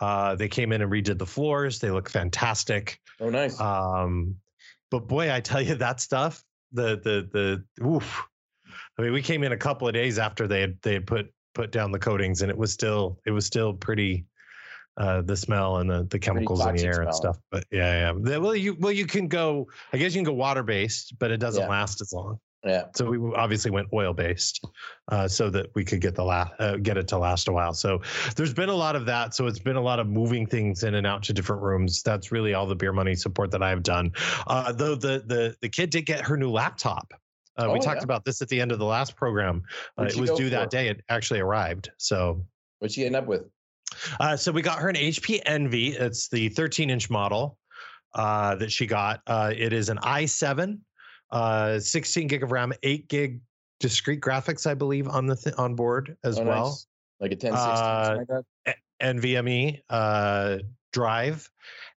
Uh, 0.00 0.36
they 0.36 0.48
came 0.48 0.72
in 0.72 0.80
and 0.80 0.90
redid 0.92 1.18
the 1.18 1.26
floors. 1.26 1.78
They 1.78 1.90
look 1.90 2.08
fantastic. 2.08 3.00
oh, 3.20 3.30
nice. 3.30 3.60
Um, 3.60 4.36
but 4.90 5.08
boy, 5.08 5.32
I 5.32 5.40
tell 5.40 5.60
you 5.60 5.74
that 5.76 6.00
stuff. 6.00 6.44
The 6.72 7.00
the 7.00 7.64
the 7.78 7.84
oof. 7.84 8.22
I 8.98 9.02
mean, 9.02 9.12
we 9.12 9.22
came 9.22 9.42
in 9.42 9.52
a 9.52 9.56
couple 9.56 9.88
of 9.88 9.94
days 9.94 10.18
after 10.18 10.46
they 10.46 10.60
had 10.60 10.78
they 10.82 10.94
had 10.94 11.06
put 11.06 11.32
put 11.54 11.72
down 11.72 11.90
the 11.90 11.98
coatings, 11.98 12.42
and 12.42 12.50
it 12.50 12.56
was 12.56 12.72
still 12.72 13.18
it 13.26 13.30
was 13.30 13.46
still 13.46 13.72
pretty 13.74 14.26
uh, 14.98 15.22
the 15.22 15.36
smell 15.36 15.78
and 15.78 15.88
the, 15.88 16.04
the 16.10 16.18
chemicals 16.18 16.64
in 16.66 16.76
the 16.76 16.84
air 16.84 17.02
and 17.02 17.14
stuff. 17.14 17.38
But 17.50 17.64
yeah, 17.70 18.12
yeah. 18.12 18.38
Well, 18.38 18.54
you 18.54 18.76
well 18.78 18.92
you 18.92 19.06
can 19.06 19.28
go. 19.28 19.68
I 19.92 19.96
guess 19.96 20.14
you 20.14 20.18
can 20.18 20.24
go 20.24 20.32
water 20.32 20.62
based, 20.62 21.18
but 21.18 21.30
it 21.30 21.38
doesn't 21.38 21.62
yeah. 21.62 21.68
last 21.68 22.00
as 22.00 22.12
long. 22.12 22.38
Yeah. 22.64 22.84
So 22.94 23.06
we 23.06 23.34
obviously 23.34 23.70
went 23.70 23.88
oil 23.92 24.12
based, 24.12 24.64
uh, 25.12 25.28
so 25.28 25.48
that 25.50 25.68
we 25.74 25.84
could 25.84 26.00
get 26.00 26.16
the 26.16 26.24
last 26.24 26.52
uh, 26.58 26.76
get 26.76 26.96
it 26.96 27.06
to 27.08 27.18
last 27.18 27.46
a 27.46 27.52
while. 27.52 27.72
So 27.72 28.00
there's 28.34 28.52
been 28.52 28.68
a 28.68 28.74
lot 28.74 28.96
of 28.96 29.06
that. 29.06 29.34
So 29.34 29.46
it's 29.46 29.60
been 29.60 29.76
a 29.76 29.80
lot 29.80 30.00
of 30.00 30.08
moving 30.08 30.44
things 30.46 30.82
in 30.82 30.96
and 30.96 31.06
out 31.06 31.22
to 31.24 31.32
different 31.32 31.62
rooms. 31.62 32.02
That's 32.02 32.32
really 32.32 32.54
all 32.54 32.66
the 32.66 32.74
beer 32.74 32.92
money 32.92 33.14
support 33.14 33.52
that 33.52 33.62
I've 33.62 33.84
done. 33.84 34.12
Uh, 34.46 34.72
though 34.72 34.96
the 34.96 35.22
the 35.24 35.56
the 35.60 35.68
kid 35.68 35.90
did 35.90 36.02
get 36.02 36.20
her 36.22 36.36
new 36.36 36.50
laptop. 36.50 37.12
Uh, 37.56 37.66
oh, 37.66 37.72
we 37.72 37.80
talked 37.80 38.00
yeah. 38.00 38.04
about 38.04 38.24
this 38.24 38.42
at 38.42 38.48
the 38.48 38.60
end 38.60 38.72
of 38.72 38.78
the 38.78 38.84
last 38.84 39.16
program. 39.16 39.62
Uh, 39.96 40.04
it 40.04 40.16
was 40.16 40.30
due 40.30 40.44
for? 40.44 40.50
that 40.50 40.70
day. 40.70 40.88
It 40.88 41.02
actually 41.08 41.40
arrived. 41.40 41.90
So 41.96 42.44
what'd 42.80 42.94
she 42.94 43.06
end 43.06 43.16
up 43.16 43.26
with? 43.26 43.42
Uh, 44.18 44.36
so 44.36 44.52
we 44.52 44.62
got 44.62 44.78
her 44.78 44.88
an 44.88 44.96
HP 44.96 45.40
Envy. 45.46 45.88
It's 45.90 46.28
the 46.28 46.48
13 46.50 46.90
inch 46.90 47.08
model 47.08 47.56
that 48.14 48.70
she 48.70 48.86
got. 48.86 49.22
it 49.28 49.72
is 49.72 49.88
an 49.90 49.98
i7 49.98 50.80
uh, 51.30 51.78
16 51.78 52.26
gig 52.26 52.42
of 52.42 52.52
RAM, 52.52 52.72
8 52.82 53.08
gig 53.08 53.40
discrete 53.80 54.20
graphics, 54.20 54.66
I 54.66 54.74
believe, 54.74 55.08
on 55.08 55.26
the 55.26 55.36
th- 55.36 55.56
on 55.56 55.74
board 55.74 56.16
as 56.24 56.38
oh, 56.38 56.44
well. 56.44 56.64
Nice. 56.66 56.86
Like 57.20 57.32
a 57.32 57.46
1060 57.46 58.34
uh? 58.66 58.72
NVMe 59.02 59.80
uh, 59.90 60.58
drive. 60.92 61.48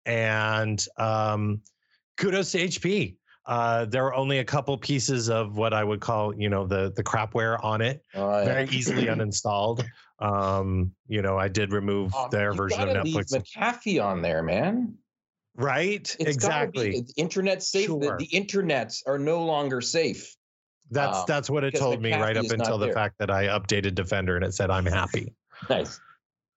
And 0.06 0.84
um, 0.96 1.60
kudos 2.16 2.52
to 2.52 2.66
HP. 2.66 3.16
Uh, 3.46 3.84
there 3.86 4.04
are 4.04 4.14
only 4.14 4.38
a 4.38 4.44
couple 4.44 4.76
pieces 4.78 5.28
of 5.28 5.56
what 5.56 5.72
I 5.72 5.82
would 5.82 6.00
call, 6.00 6.34
you 6.34 6.48
know, 6.48 6.66
the 6.66 6.92
the 6.94 7.02
crapware 7.02 7.62
on 7.64 7.80
it. 7.80 8.04
Oh, 8.14 8.38
yeah. 8.38 8.44
Very 8.44 8.68
easily 8.70 9.06
uninstalled. 9.06 9.84
Um, 10.20 10.92
you 11.08 11.22
know, 11.22 11.38
I 11.38 11.48
did 11.48 11.72
remove 11.72 12.12
oh, 12.14 12.28
their 12.30 12.52
version 12.52 12.88
of 12.88 13.04
Netflix. 13.04 13.34
McAfee 13.34 14.02
on 14.02 14.22
there, 14.22 14.42
man. 14.42 14.94
Right? 15.56 16.16
It's 16.18 16.36
exactly. 16.36 16.90
Be, 16.90 17.06
internet 17.16 17.62
safe. 17.62 17.86
Sure. 17.86 18.16
The, 18.18 18.26
the, 18.26 18.28
internets 18.28 19.02
are 19.06 19.18
no 19.18 19.44
longer 19.44 19.80
safe. 19.80 20.34
That's 20.90 21.18
um, 21.18 21.24
that's 21.28 21.50
what 21.50 21.64
it 21.64 21.74
told 21.74 22.00
me 22.00 22.12
right 22.12 22.36
up 22.36 22.50
until 22.50 22.78
the 22.78 22.86
there. 22.86 22.94
fact 22.94 23.16
that 23.18 23.30
I 23.30 23.46
updated 23.46 23.94
Defender 23.94 24.36
and 24.36 24.44
it 24.44 24.54
said 24.54 24.70
I'm 24.70 24.86
happy. 24.86 25.34
nice. 25.70 26.00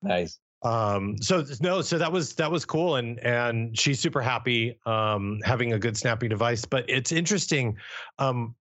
Nice. 0.01 0.39
Um, 0.63 1.17
so 1.21 1.45
no, 1.61 1.81
so 1.81 1.97
that 1.97 2.11
was 2.11 2.33
that 2.35 2.49
was 2.49 2.63
cool, 2.63 2.95
and 2.95 3.19
and 3.19 3.77
she's 3.77 3.99
super 3.99 4.21
happy 4.21 4.79
um, 4.85 5.39
having 5.43 5.73
a 5.73 5.79
good 5.79 5.97
snappy 5.97 6.27
device. 6.27 6.63
But 6.65 6.89
it's 6.89 7.11
interesting. 7.11 7.77
Um, 8.17 8.55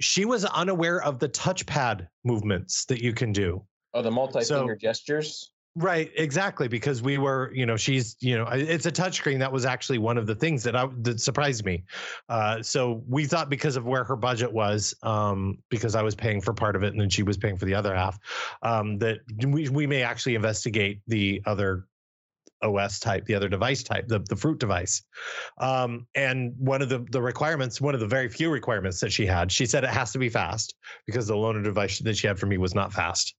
she 0.00 0.26
was 0.26 0.44
unaware 0.44 1.02
of 1.02 1.18
the 1.18 1.28
touchpad 1.28 2.08
movements 2.24 2.84
that 2.86 3.00
you 3.00 3.12
can 3.14 3.32
do. 3.32 3.64
Oh, 3.94 4.02
the 4.02 4.10
multi-finger 4.10 4.74
so, 4.74 4.78
gestures. 4.78 5.52
Right, 5.76 6.12
exactly. 6.14 6.68
Because 6.68 7.02
we 7.02 7.18
were, 7.18 7.50
you 7.52 7.66
know, 7.66 7.76
she's, 7.76 8.16
you 8.20 8.38
know, 8.38 8.46
it's 8.52 8.86
a 8.86 8.92
touchscreen. 8.92 9.40
That 9.40 9.50
was 9.50 9.64
actually 9.64 9.98
one 9.98 10.16
of 10.16 10.26
the 10.26 10.34
things 10.34 10.62
that 10.62 10.76
I 10.76 10.88
that 10.98 11.20
surprised 11.20 11.64
me. 11.64 11.82
Uh, 12.28 12.62
so 12.62 13.02
we 13.08 13.24
thought 13.24 13.50
because 13.50 13.74
of 13.76 13.84
where 13.84 14.04
her 14.04 14.14
budget 14.14 14.52
was, 14.52 14.94
um, 15.02 15.58
because 15.70 15.96
I 15.96 16.02
was 16.02 16.14
paying 16.14 16.40
for 16.40 16.52
part 16.52 16.76
of 16.76 16.84
it 16.84 16.92
and 16.92 17.00
then 17.00 17.10
she 17.10 17.24
was 17.24 17.36
paying 17.36 17.56
for 17.56 17.64
the 17.64 17.74
other 17.74 17.92
half, 17.92 18.20
um, 18.62 18.98
that 18.98 19.18
we 19.48 19.68
we 19.68 19.86
may 19.86 20.02
actually 20.02 20.36
investigate 20.36 21.00
the 21.08 21.42
other 21.44 21.86
OS 22.62 23.00
type, 23.00 23.24
the 23.26 23.34
other 23.34 23.48
device 23.48 23.82
type, 23.82 24.06
the, 24.06 24.20
the 24.28 24.36
fruit 24.36 24.58
device. 24.60 25.02
Um, 25.58 26.06
and 26.14 26.54
one 26.56 26.82
of 26.82 26.88
the, 26.88 27.04
the 27.10 27.20
requirements, 27.20 27.80
one 27.80 27.94
of 27.94 28.00
the 28.00 28.06
very 28.06 28.28
few 28.28 28.50
requirements 28.50 29.00
that 29.00 29.12
she 29.12 29.26
had, 29.26 29.52
she 29.52 29.66
said 29.66 29.84
it 29.84 29.90
has 29.90 30.12
to 30.12 30.18
be 30.18 30.28
fast 30.28 30.74
because 31.04 31.26
the 31.26 31.34
loaner 31.34 31.62
device 31.62 31.98
that 31.98 32.16
she 32.16 32.26
had 32.26 32.38
for 32.38 32.46
me 32.46 32.56
was 32.58 32.74
not 32.74 32.92
fast. 32.92 33.34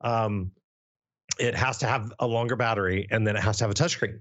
Um, 0.00 0.52
it 1.40 1.54
has 1.56 1.78
to 1.78 1.86
have 1.86 2.12
a 2.20 2.26
longer 2.26 2.54
battery 2.54 3.06
and 3.10 3.26
then 3.26 3.34
it 3.34 3.42
has 3.42 3.58
to 3.58 3.64
have 3.64 3.70
a 3.70 3.74
touchscreen. 3.74 4.20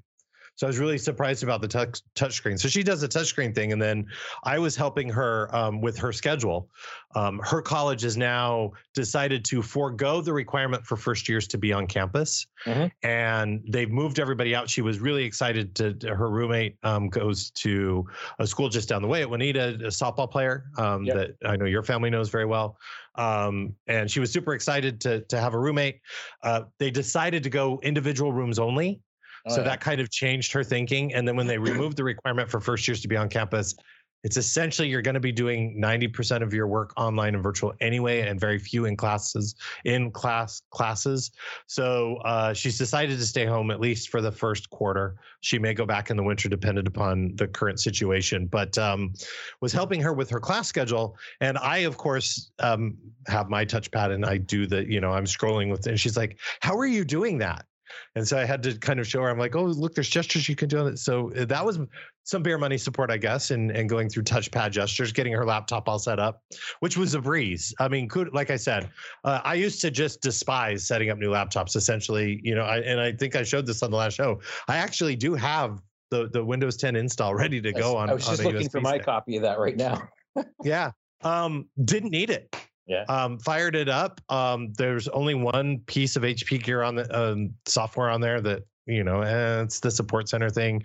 So 0.60 0.68
I 0.68 0.70
was 0.70 0.78
really 0.78 0.97
surprised 0.97 1.41
about 1.41 1.62
the 1.62 1.70
touch 1.70 2.01
touchscreen. 2.16 2.60
So 2.60 2.68
she 2.68 2.84
does 2.84 3.01
a 3.01 3.07
touchscreen 3.07 3.55
thing, 3.55 3.72
and 3.72 3.82
then 3.82 4.05
I 4.43 4.60
was 4.60 4.76
helping 4.76 5.07
her 5.07 5.47
um, 5.55 5.80
with 5.80 5.97
her 5.99 6.12
schedule. 6.12 6.68
Um, 7.16 7.39
her 7.45 7.62
college 7.62 8.01
has 8.01 8.18
now 8.18 8.74
decided 8.93 9.45
to 9.45 9.62
forego 9.62 10.20
the 10.20 10.34
requirement 10.34 10.86
for 10.86 10.97
first 10.97 11.30
years 11.30 11.47
to 11.47 11.57
be 11.57 11.72
on 11.72 11.88
campus, 11.88 12.45
mm-hmm. 12.66 12.88
and 13.07 13.64
they've 13.70 13.89
moved 13.89 14.20
everybody 14.20 14.53
out. 14.53 14.70
She 14.70 14.82
was 14.82 14.99
really 14.99 15.24
excited 15.24 15.76
to. 15.76 15.93
to 15.93 16.14
her 16.14 16.30
roommate 16.30 16.76
um, 16.84 17.07
goes 17.07 17.51
to 17.51 18.05
a 18.39 18.45
school 18.45 18.68
just 18.68 18.89
down 18.89 19.01
the 19.01 19.07
way 19.07 19.22
at 19.22 19.30
Juanita, 19.30 19.76
a 19.76 19.88
softball 19.88 20.30
player 20.30 20.66
um, 20.78 21.05
yep. 21.05 21.16
that 21.16 21.49
I 21.49 21.55
know 21.55 21.68
your 21.68 21.84
family 21.84 22.10
knows 22.10 22.28
very 22.28 22.45
well. 22.45 22.78
Um, 23.16 23.76
and 23.88 24.12
she 24.12 24.20
was 24.20 24.30
super 24.30 24.53
excited 24.53 24.99
to 25.01 25.22
to 25.22 25.39
have 25.39 25.53
a 25.53 25.60
roommate. 25.60 26.01
Uh, 26.43 26.64
they 26.80 26.91
decided 26.91 27.43
to 27.43 27.49
go 27.49 27.80
individual 27.82 28.34
rooms 28.34 28.60
only 28.60 29.01
Oh, 29.45 29.55
so 29.55 29.61
yeah. 29.61 29.69
that 29.69 29.81
kind 29.81 30.01
of 30.01 30.09
changed 30.09 30.51
her 30.53 30.63
thinking. 30.63 31.13
And 31.13 31.27
then 31.27 31.35
when 31.35 31.47
they 31.47 31.57
removed 31.57 31.97
the 31.97 32.03
requirement 32.03 32.49
for 32.49 32.59
first 32.59 32.87
years 32.87 33.01
to 33.01 33.07
be 33.07 33.17
on 33.17 33.29
campus, 33.29 33.75
it's 34.23 34.37
essentially 34.37 34.89
you're 34.89 35.01
going 35.01 35.13
to 35.13 35.19
be 35.19 35.31
doing 35.31 35.79
90% 35.81 36.43
of 36.43 36.53
your 36.53 36.67
work 36.67 36.93
online 36.97 37.35
and 37.35 37.43
virtual 37.43 37.73
anyway 37.79 38.21
and 38.21 38.39
very 38.39 38.59
few 38.59 38.85
in 38.85 38.97
classes 38.97 39.55
in 39.85 40.11
class 40.11 40.61
classes 40.71 41.31
so 41.67 42.17
uh, 42.25 42.53
she's 42.53 42.77
decided 42.77 43.17
to 43.17 43.25
stay 43.25 43.45
home 43.45 43.71
at 43.71 43.79
least 43.79 44.09
for 44.09 44.21
the 44.21 44.31
first 44.31 44.69
quarter 44.69 45.15
she 45.41 45.57
may 45.57 45.73
go 45.73 45.85
back 45.85 46.09
in 46.09 46.17
the 46.17 46.23
winter 46.23 46.49
dependent 46.49 46.87
upon 46.87 47.35
the 47.35 47.47
current 47.47 47.79
situation 47.79 48.45
but 48.47 48.77
um, 48.77 49.13
was 49.61 49.71
helping 49.71 50.01
her 50.01 50.13
with 50.13 50.29
her 50.29 50.39
class 50.39 50.67
schedule 50.67 51.17
and 51.39 51.57
i 51.59 51.79
of 51.79 51.97
course 51.97 52.51
um, 52.59 52.97
have 53.27 53.49
my 53.49 53.65
touchpad 53.65 54.11
and 54.11 54.25
i 54.25 54.37
do 54.37 54.67
the 54.67 54.89
you 54.89 54.99
know 54.99 55.11
i'm 55.11 55.25
scrolling 55.25 55.71
with 55.71 55.85
and 55.87 55.99
she's 55.99 56.17
like 56.17 56.37
how 56.59 56.77
are 56.77 56.85
you 56.85 57.05
doing 57.05 57.37
that 57.37 57.65
and 58.16 58.28
so 58.28 58.38
I 58.38 58.45
had 58.45 58.64
to 58.64 58.78
kind 58.78 59.00
of 59.00 59.08
show 59.08 59.22
her, 59.22 59.30
I'm 59.30 59.39
like, 59.39 59.56
oh, 59.56 59.64
look, 59.64 59.95
there's 59.95 60.10
gestures 60.10 60.47
you 60.50 60.56
can 60.56 60.68
do 60.68 60.80
on 60.80 60.88
it. 60.88 61.00
So 61.00 61.32
uh, 61.34 61.45
that 61.45 61.66
was 61.66 61.80
some 62.24 62.43
bare 62.43 62.58
money 62.58 62.78
support, 62.78 63.10
I 63.10 63.18
guess, 63.18 63.52
and, 63.52 63.72
and 63.72 63.89
going 63.89 64.10
through 64.10 64.24
touchpad 64.24 64.72
gestures, 64.72 65.12
getting 65.12 65.34
her 65.34 65.45
laptop 65.45 65.89
all 65.89 66.00
set 66.00 66.20
up, 66.20 66.43
which 66.80 66.97
was 66.97 67.14
a 67.16 67.22
breeze. 67.22 67.74
I 67.80 67.88
mean, 67.88 68.08
could, 68.08 68.34
like 68.34 68.50
I 68.50 68.56
said, 68.56 68.89
uh, 69.24 69.41
I 69.43 69.56
used 69.56 69.82
to 69.82 69.91
just 69.91 70.22
despise 70.22 70.86
setting 70.86 71.10
up 71.10 71.18
new 71.18 71.30
laptops 71.30 71.76
essentially, 71.76 72.39
you 72.43 72.56
know, 72.56 72.64
I, 72.64 72.78
and 72.80 73.00
I 73.00 73.12
think 73.12 73.36
I 73.36 73.43
showed 73.43 73.66
this 73.66 73.82
on 73.84 73.91
the 73.91 73.97
last 73.97 74.14
show. 74.14 74.41
I 74.68 74.78
actually 74.78 75.16
do 75.16 75.34
have 75.36 75.82
the, 76.12 76.30
the 76.30 76.43
Windows 76.43 76.78
10 76.78 76.95
install 76.95 77.36
ready 77.36 77.62
to 77.62 77.72
go 77.72 77.97
on. 77.97 78.10
I 78.10 78.14
was 78.14 78.26
just 78.26 78.43
looking 78.43 78.62
USB 78.62 78.72
for 78.72 78.82
my 78.82 78.95
stick. 78.95 79.06
copy 79.06 79.38
of 79.38 79.43
that 79.43 79.60
right 79.60 79.78
now. 79.78 80.02
yeah. 80.64 80.91
Um, 81.24 81.68
didn't 81.84 82.12
need 82.12 82.30
it. 82.30 82.56
Yeah. 82.89 83.03
Um, 83.07 83.37
fired 83.37 83.75
it 83.75 83.87
up. 83.87 84.19
Um, 84.29 84.73
there's 84.73 85.07
only 85.09 85.35
one 85.35 85.79
piece 85.85 86.15
of 86.15 86.23
HP 86.23 86.63
gear 86.63 86.81
on 86.81 86.95
the 86.95 87.17
um, 87.17 87.53
software 87.65 88.09
on 88.09 88.19
there 88.19 88.41
that 88.41 88.63
you 88.87 89.03
know, 89.03 89.21
and 89.21 89.65
it's 89.65 89.79
the 89.79 89.91
support 89.91 90.27
center 90.27 90.49
thing. 90.49 90.83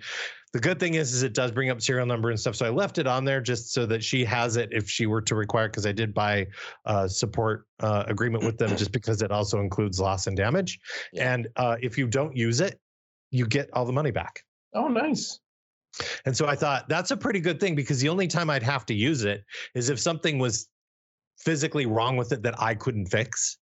The 0.53 0.59
good 0.59 0.79
thing 0.79 0.93
is, 0.93 1.13
is 1.13 1.23
it 1.23 1.33
does 1.33 1.51
bring 1.51 1.71
up 1.71 1.81
serial 1.81 2.05
number 2.05 2.29
and 2.29 2.39
stuff. 2.39 2.55
So 2.55 2.65
I 2.65 2.69
left 2.69 2.99
it 2.99 3.07
on 3.07 3.25
there 3.25 3.41
just 3.41 3.73
so 3.73 3.87
that 3.87 4.03
she 4.03 4.23
has 4.23 4.55
it 4.55 4.69
if 4.71 4.87
she 4.87 5.07
were 5.07 5.21
to 5.23 5.33
require. 5.33 5.67
Because 5.67 5.87
I 5.87 5.91
did 5.91 6.13
buy 6.13 6.45
a 6.85 7.09
support 7.09 7.65
uh, 7.79 8.03
agreement 8.07 8.45
with 8.45 8.59
them, 8.59 8.77
just 8.77 8.91
because 8.91 9.23
it 9.23 9.31
also 9.31 9.59
includes 9.59 9.99
loss 9.99 10.27
and 10.27 10.37
damage. 10.37 10.79
Yeah. 11.11 11.33
And 11.33 11.47
uh, 11.55 11.77
if 11.81 11.97
you 11.97 12.07
don't 12.07 12.37
use 12.37 12.61
it, 12.61 12.79
you 13.31 13.47
get 13.47 13.69
all 13.73 13.85
the 13.85 13.93
money 13.93 14.11
back. 14.11 14.43
Oh, 14.75 14.87
nice. 14.87 15.39
And 16.25 16.37
so 16.37 16.45
I 16.45 16.55
thought 16.55 16.87
that's 16.87 17.11
a 17.11 17.17
pretty 17.17 17.39
good 17.39 17.59
thing 17.59 17.73
because 17.73 17.99
the 17.99 18.09
only 18.09 18.27
time 18.27 18.49
I'd 18.49 18.63
have 18.63 18.85
to 18.87 18.93
use 18.93 19.23
it 19.23 19.43
is 19.73 19.89
if 19.89 19.99
something 19.99 20.37
was 20.37 20.69
physically 21.37 21.85
wrong 21.85 22.17
with 22.17 22.31
it 22.31 22.43
that 22.43 22.61
I 22.61 22.75
couldn't 22.75 23.07
fix. 23.07 23.57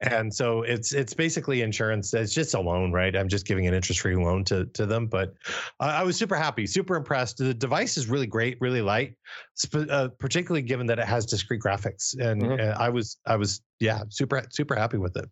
And 0.00 0.34
so 0.34 0.62
it's 0.62 0.92
it's 0.92 1.14
basically 1.14 1.62
insurance. 1.62 2.12
It's 2.12 2.34
just 2.34 2.52
a 2.54 2.60
loan, 2.60 2.92
right? 2.92 3.14
I'm 3.16 3.28
just 3.28 3.46
giving 3.46 3.66
an 3.66 3.74
interest-free 3.74 4.16
loan 4.16 4.44
to 4.44 4.66
to 4.66 4.84
them. 4.84 5.06
But 5.06 5.34
uh, 5.80 5.84
I 5.84 6.02
was 6.02 6.16
super 6.16 6.36
happy, 6.36 6.66
super 6.66 6.96
impressed. 6.96 7.38
The 7.38 7.54
device 7.54 7.96
is 7.96 8.08
really 8.08 8.26
great, 8.26 8.58
really 8.60 8.82
light, 8.82 9.14
sp- 9.56 9.88
uh, 9.88 10.08
particularly 10.18 10.62
given 10.62 10.86
that 10.88 10.98
it 10.98 11.06
has 11.06 11.24
discrete 11.24 11.62
graphics. 11.62 12.18
And 12.18 12.42
mm-hmm. 12.42 12.82
I 12.82 12.88
was 12.90 13.18
I 13.24 13.36
was 13.36 13.62
yeah 13.80 14.02
super 14.10 14.42
super 14.50 14.74
happy 14.74 14.98
with 14.98 15.16
it. 15.16 15.28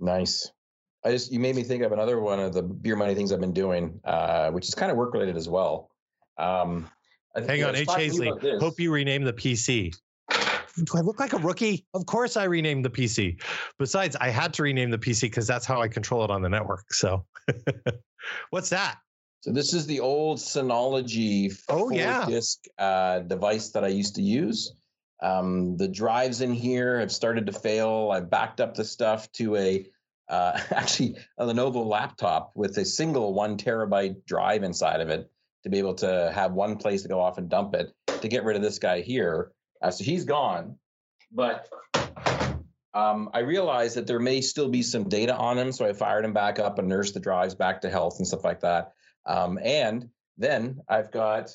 Nice. 0.00 0.50
I 1.04 1.12
just 1.12 1.30
you 1.30 1.38
made 1.38 1.54
me 1.54 1.62
think 1.62 1.84
of 1.84 1.92
another 1.92 2.18
one 2.18 2.40
of 2.40 2.52
the 2.52 2.62
beer 2.62 2.96
money 2.96 3.14
things 3.14 3.32
I've 3.32 3.40
been 3.40 3.52
doing, 3.52 4.00
uh, 4.04 4.50
which 4.50 4.66
is 4.66 4.74
kind 4.74 4.90
of 4.90 4.96
work 4.96 5.12
related 5.12 5.36
as 5.36 5.48
well. 5.48 5.90
Um, 6.36 6.88
Hang 7.36 7.62
on, 7.64 7.76
H. 7.76 7.86
Hazley. 7.86 8.58
Hope 8.60 8.80
you 8.80 8.90
rename 8.90 9.22
the 9.22 9.32
PC 9.32 9.94
do 10.84 10.98
I 10.98 11.00
look 11.00 11.20
like 11.20 11.32
a 11.32 11.38
rookie? 11.38 11.86
Of 11.94 12.06
course 12.06 12.36
I 12.36 12.44
renamed 12.44 12.84
the 12.84 12.90
PC. 12.90 13.40
Besides, 13.78 14.16
I 14.16 14.28
had 14.28 14.52
to 14.54 14.62
rename 14.62 14.90
the 14.90 14.98
PC 14.98 15.22
because 15.22 15.46
that's 15.46 15.64
how 15.64 15.80
I 15.80 15.88
control 15.88 16.24
it 16.24 16.30
on 16.30 16.42
the 16.42 16.48
network. 16.48 16.92
So 16.92 17.24
what's 18.50 18.70
that? 18.70 18.98
So 19.40 19.52
this 19.52 19.72
is 19.72 19.86
the 19.86 20.00
old 20.00 20.38
Synology 20.38 21.56
oh, 21.68 21.90
yeah. 21.90 22.26
disk 22.26 22.64
uh, 22.78 23.20
device 23.20 23.70
that 23.70 23.84
I 23.84 23.88
used 23.88 24.16
to 24.16 24.22
use. 24.22 24.74
Um, 25.22 25.76
the 25.76 25.88
drives 25.88 26.40
in 26.40 26.52
here 26.52 27.00
have 27.00 27.12
started 27.12 27.46
to 27.46 27.52
fail. 27.52 28.10
I 28.12 28.20
backed 28.20 28.60
up 28.60 28.74
the 28.74 28.84
stuff 28.84 29.30
to 29.32 29.56
a 29.56 29.86
uh, 30.28 30.60
actually 30.72 31.16
a 31.38 31.46
Lenovo 31.46 31.86
laptop 31.86 32.50
with 32.54 32.76
a 32.78 32.84
single 32.84 33.32
one 33.34 33.56
terabyte 33.56 34.24
drive 34.26 34.62
inside 34.62 35.00
of 35.00 35.08
it 35.08 35.30
to 35.62 35.70
be 35.70 35.78
able 35.78 35.94
to 35.94 36.32
have 36.34 36.52
one 36.52 36.76
place 36.76 37.02
to 37.02 37.08
go 37.08 37.20
off 37.20 37.38
and 37.38 37.48
dump 37.48 37.74
it 37.74 37.92
to 38.20 38.28
get 38.28 38.44
rid 38.44 38.56
of 38.56 38.62
this 38.62 38.78
guy 38.78 39.00
here. 39.00 39.52
Uh, 39.82 39.90
so 39.90 40.04
he's 40.04 40.24
gone, 40.24 40.76
but 41.32 41.68
Um, 42.94 43.28
I 43.34 43.40
realized 43.40 43.94
that 43.98 44.06
there 44.06 44.18
may 44.18 44.40
still 44.40 44.70
be 44.70 44.80
some 44.82 45.06
data 45.06 45.36
on 45.36 45.58
him. 45.58 45.70
so 45.70 45.84
I 45.84 45.92
fired 45.92 46.24
him 46.24 46.32
back 46.32 46.58
up 46.58 46.78
and 46.78 46.88
nursed 46.88 47.12
the 47.12 47.20
drives 47.20 47.54
back 47.54 47.82
to 47.82 47.90
health 47.90 48.16
and 48.18 48.26
stuff 48.26 48.42
like 48.42 48.60
that. 48.60 48.92
Um, 49.26 49.58
and 49.62 50.08
then 50.38 50.80
I've 50.88 51.12
got 51.12 51.54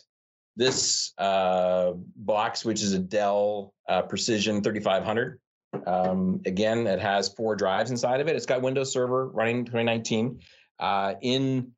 this 0.55 1.13
uh, 1.17 1.93
box, 2.15 2.63
which 2.63 2.83
is 2.83 2.93
a 2.93 2.99
Dell 2.99 3.73
uh, 3.89 4.03
Precision 4.03 4.61
3500. 4.61 5.39
Um, 5.87 6.41
again, 6.45 6.85
it 6.85 6.99
has 6.99 7.29
four 7.33 7.55
drives 7.55 7.89
inside 7.89 8.21
of 8.21 8.27
it. 8.27 8.35
It's 8.35 8.45
got 8.45 8.61
Windows 8.61 8.93
Server 8.93 9.27
running 9.27 9.65
2019. 9.65 10.41
Uh, 10.77 11.15
in 11.21 11.71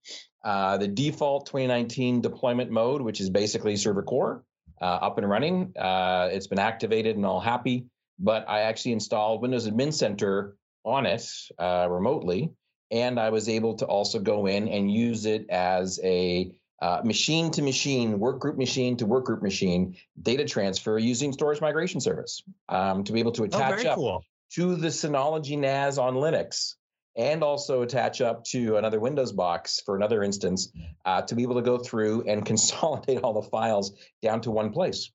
uh, 0.44 0.78
the 0.78 0.90
default 0.90 1.46
2019 1.46 2.20
deployment 2.20 2.70
mode, 2.70 3.02
which 3.02 3.22
is 3.22 3.30
basically 3.30 3.78
server 3.78 4.04
core, 4.04 4.44
up 4.84 5.18
and 5.18 5.30
running. 5.30 5.74
Uh, 5.78 6.30
it's 6.32 6.48
been 6.48 6.60
activated 6.60 7.16
and 7.16 7.26
all 7.26 7.40
happy. 7.40 7.86
But 8.20 8.48
I 8.48 8.62
actually 8.62 8.94
installed 8.94 9.42
Windows 9.42 9.68
Admin 9.68 9.94
Center 9.94 10.56
on 10.86 11.06
it 11.06 11.26
remotely, 11.60 12.52
and 12.92 13.20
I 13.20 13.30
was 13.30 13.50
able 13.50 13.76
to 13.76 13.86
also 13.86 14.20
go 14.20 14.46
in 14.46 14.68
and 14.68 14.92
use 14.92 15.26
it 15.26 15.50
as 15.50 16.00
a 16.04 16.54
uh, 16.84 17.02
machine 17.06 17.50
to 17.50 17.62
machine, 17.62 18.20
work 18.20 18.40
group 18.40 18.58
machine 18.58 18.98
to 18.98 19.06
work 19.06 19.24
group 19.24 19.42
machine 19.42 19.96
data 20.22 20.44
transfer 20.44 20.98
using 20.98 21.32
storage 21.32 21.62
migration 21.62 22.02
service 22.02 22.44
um, 22.68 23.06
to 23.06 23.14
be 23.14 23.20
able 23.20 23.32
to 23.32 23.44
oh, 23.44 23.46
attach 23.46 23.86
oh, 23.86 23.90
up 23.90 23.96
cool. 23.96 24.26
to 24.52 24.76
the 24.76 24.90
Synology 24.90 25.58
NAS 25.58 25.98
on 25.98 26.16
Linux 26.16 26.76
and 27.16 27.44
also 27.44 27.82
attach 27.82 28.22
up 28.22 28.44
to 28.44 28.78
another 28.78 29.00
Windows 29.00 29.32
box 29.32 29.82
for 29.86 29.96
another 29.96 30.24
instance 30.24 30.72
uh, 31.06 31.22
to 31.24 31.36
be 31.36 31.44
able 31.44 31.56
to 31.56 31.62
go 31.62 31.78
through 31.78 32.24
and 32.28 32.46
consolidate 32.54 33.22
all 33.24 33.34
the 33.34 33.50
files 33.50 33.94
down 34.22 34.42
to 34.42 34.52
one 34.52 34.72
place. 34.72 35.12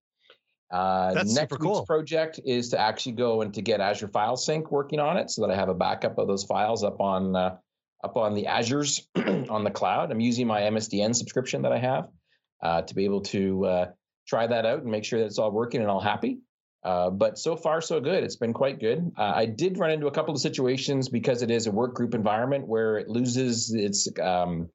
Uh, 0.71 1.15
That's 1.15 1.35
next 1.35 1.53
super 1.55 1.67
week's 1.67 1.87
project 1.87 2.41
is 2.45 2.69
to 2.71 2.79
actually 2.79 3.13
go 3.13 3.41
and 3.41 3.55
to 3.55 3.63
get 3.63 3.81
Azure 3.81 4.09
File 4.09 4.37
Sync 4.37 4.71
working 4.71 5.01
on 5.01 5.17
it 5.17 5.31
so 5.31 5.43
that 5.43 5.51
I 5.51 5.57
have 5.57 5.71
a 5.71 5.75
backup 5.75 6.19
of 6.19 6.29
those 6.29 6.45
files 6.45 6.85
up 6.85 7.01
on 7.01 7.35
uh, 7.35 7.57
up 8.05 8.17
on 8.17 8.35
the 8.35 8.45
Azures 8.45 9.03
on 9.51 9.65
the 9.65 9.71
cloud. 9.71 10.11
I'm 10.13 10.21
using 10.21 10.47
my 10.47 10.61
MSDN 10.63 11.15
subscription 11.17 11.63
that 11.63 11.73
I 11.73 11.79
have 11.79 12.09
uh, 12.63 12.83
to 12.83 12.95
be 12.95 13.05
able 13.05 13.23
to 13.23 13.65
uh, 13.65 13.87
try 14.27 14.47
that 14.47 14.67
out 14.67 14.83
and 14.83 14.91
make 14.91 15.05
sure 15.05 15.19
that 15.21 15.27
it's 15.27 15.39
all 15.39 15.51
working 15.51 15.81
and 15.81 15.91
all 15.91 16.01
happy. 16.01 16.39
Uh, 16.85 17.11
but 17.11 17.39
so 17.39 17.57
far, 17.57 17.81
so 17.81 18.01
good. 18.01 18.23
It's 18.23 18.37
been 18.37 18.53
quite 18.53 18.79
good. 18.79 19.11
Uh, 19.17 19.33
I 19.35 19.47
did 19.47 19.79
run 19.79 19.91
into 19.91 20.07
a 20.07 20.11
couple 20.11 20.33
of 20.33 20.41
situations 20.41 21.09
because 21.09 21.43
it 21.43 21.51
is 21.51 21.67
a 21.67 21.73
work 21.73 21.95
group 21.95 22.15
environment 22.15 22.69
where 22.69 22.99
it 22.99 23.09
loses 23.09 23.73
its 23.75 24.09
um, 24.21 24.69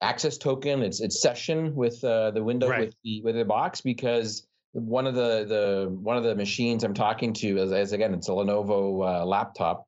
access 0.00 0.38
token, 0.38 0.82
its 0.82 1.00
its 1.00 1.20
session 1.20 1.74
with 1.74 2.02
uh, 2.04 2.30
the 2.30 2.42
window 2.42 2.68
right. 2.68 2.80
with 2.86 2.94
the 3.02 3.22
with 3.22 3.34
the 3.34 3.44
box 3.44 3.80
because 3.80 4.46
one 4.72 5.06
of 5.06 5.14
the 5.14 5.44
the 5.44 5.88
one 5.90 6.16
of 6.16 6.24
the 6.24 6.34
machines 6.34 6.84
I'm 6.84 6.94
talking 6.94 7.32
to 7.34 7.58
as, 7.58 7.72
as 7.72 7.92
again 7.92 8.14
it's 8.14 8.28
a 8.28 8.32
Lenovo 8.32 9.22
uh, 9.22 9.24
laptop 9.24 9.86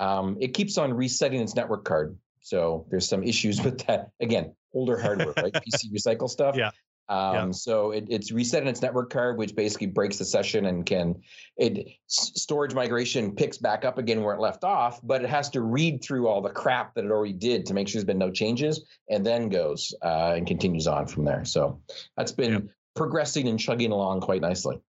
um, 0.00 0.38
it 0.40 0.54
keeps 0.54 0.78
on 0.78 0.94
resetting 0.94 1.40
its 1.40 1.54
network 1.54 1.84
card. 1.84 2.16
So 2.40 2.86
there's 2.90 3.08
some 3.08 3.22
issues 3.22 3.60
with 3.64 3.86
that. 3.86 4.10
Again, 4.20 4.54
older 4.72 4.98
hardware, 4.98 5.34
right? 5.36 5.52
PC 5.54 5.92
recycle 5.94 6.28
stuff. 6.28 6.56
Yeah. 6.56 6.70
Um, 7.10 7.34
yeah. 7.34 7.50
So 7.50 7.90
it, 7.90 8.04
it's 8.08 8.30
resetting 8.30 8.68
its 8.68 8.80
network 8.80 9.10
card, 9.10 9.36
which 9.36 9.56
basically 9.56 9.88
breaks 9.88 10.16
the 10.16 10.24
session 10.24 10.66
and 10.66 10.86
can 10.86 11.16
it 11.56 11.88
storage 12.06 12.72
migration 12.72 13.34
picks 13.34 13.58
back 13.58 13.84
up 13.84 13.98
again 13.98 14.22
where 14.22 14.34
it 14.34 14.40
left 14.40 14.62
off, 14.62 15.00
but 15.02 15.22
it 15.24 15.28
has 15.28 15.50
to 15.50 15.60
read 15.60 16.04
through 16.04 16.28
all 16.28 16.40
the 16.40 16.50
crap 16.50 16.94
that 16.94 17.04
it 17.04 17.10
already 17.10 17.32
did 17.32 17.66
to 17.66 17.74
make 17.74 17.88
sure 17.88 17.98
there's 17.98 18.06
been 18.06 18.16
no 18.16 18.30
changes, 18.30 18.84
and 19.08 19.26
then 19.26 19.48
goes 19.48 19.92
uh, 20.04 20.34
and 20.36 20.46
continues 20.46 20.86
on 20.86 21.08
from 21.08 21.24
there. 21.24 21.44
So 21.44 21.80
that's 22.16 22.30
been 22.30 22.52
yeah. 22.52 22.60
progressing 22.94 23.48
and 23.48 23.58
chugging 23.58 23.90
along 23.90 24.20
quite 24.20 24.40
nicely. 24.40 24.80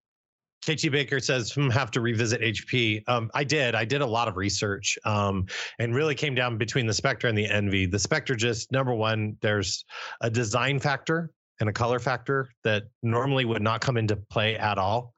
KT 0.63 0.91
Baker 0.91 1.19
says, 1.19 1.51
hmm, 1.51 1.69
have 1.69 1.89
to 1.89 2.01
revisit 2.01 2.39
HP. 2.39 3.01
Um, 3.07 3.31
I 3.33 3.43
did. 3.43 3.73
I 3.73 3.83
did 3.83 4.01
a 4.01 4.05
lot 4.05 4.27
of 4.27 4.37
research 4.37 4.95
um, 5.05 5.47
and 5.79 5.95
really 5.95 6.13
came 6.13 6.35
down 6.35 6.59
between 6.59 6.85
the 6.85 6.93
Spectre 6.93 7.27
and 7.27 7.35
the 7.35 7.47
Envy. 7.47 7.87
The 7.87 7.97
Spectre 7.97 8.35
just, 8.35 8.71
number 8.71 8.93
one, 8.93 9.37
there's 9.41 9.85
a 10.21 10.29
design 10.29 10.79
factor 10.79 11.31
and 11.59 11.69
a 11.69 11.73
color 11.73 11.99
factor 11.99 12.49
that 12.63 12.83
normally 13.03 13.45
would 13.45 13.61
not 13.61 13.81
come 13.81 13.97
into 13.97 14.15
play 14.15 14.57
at 14.57 14.77
all. 14.77 15.13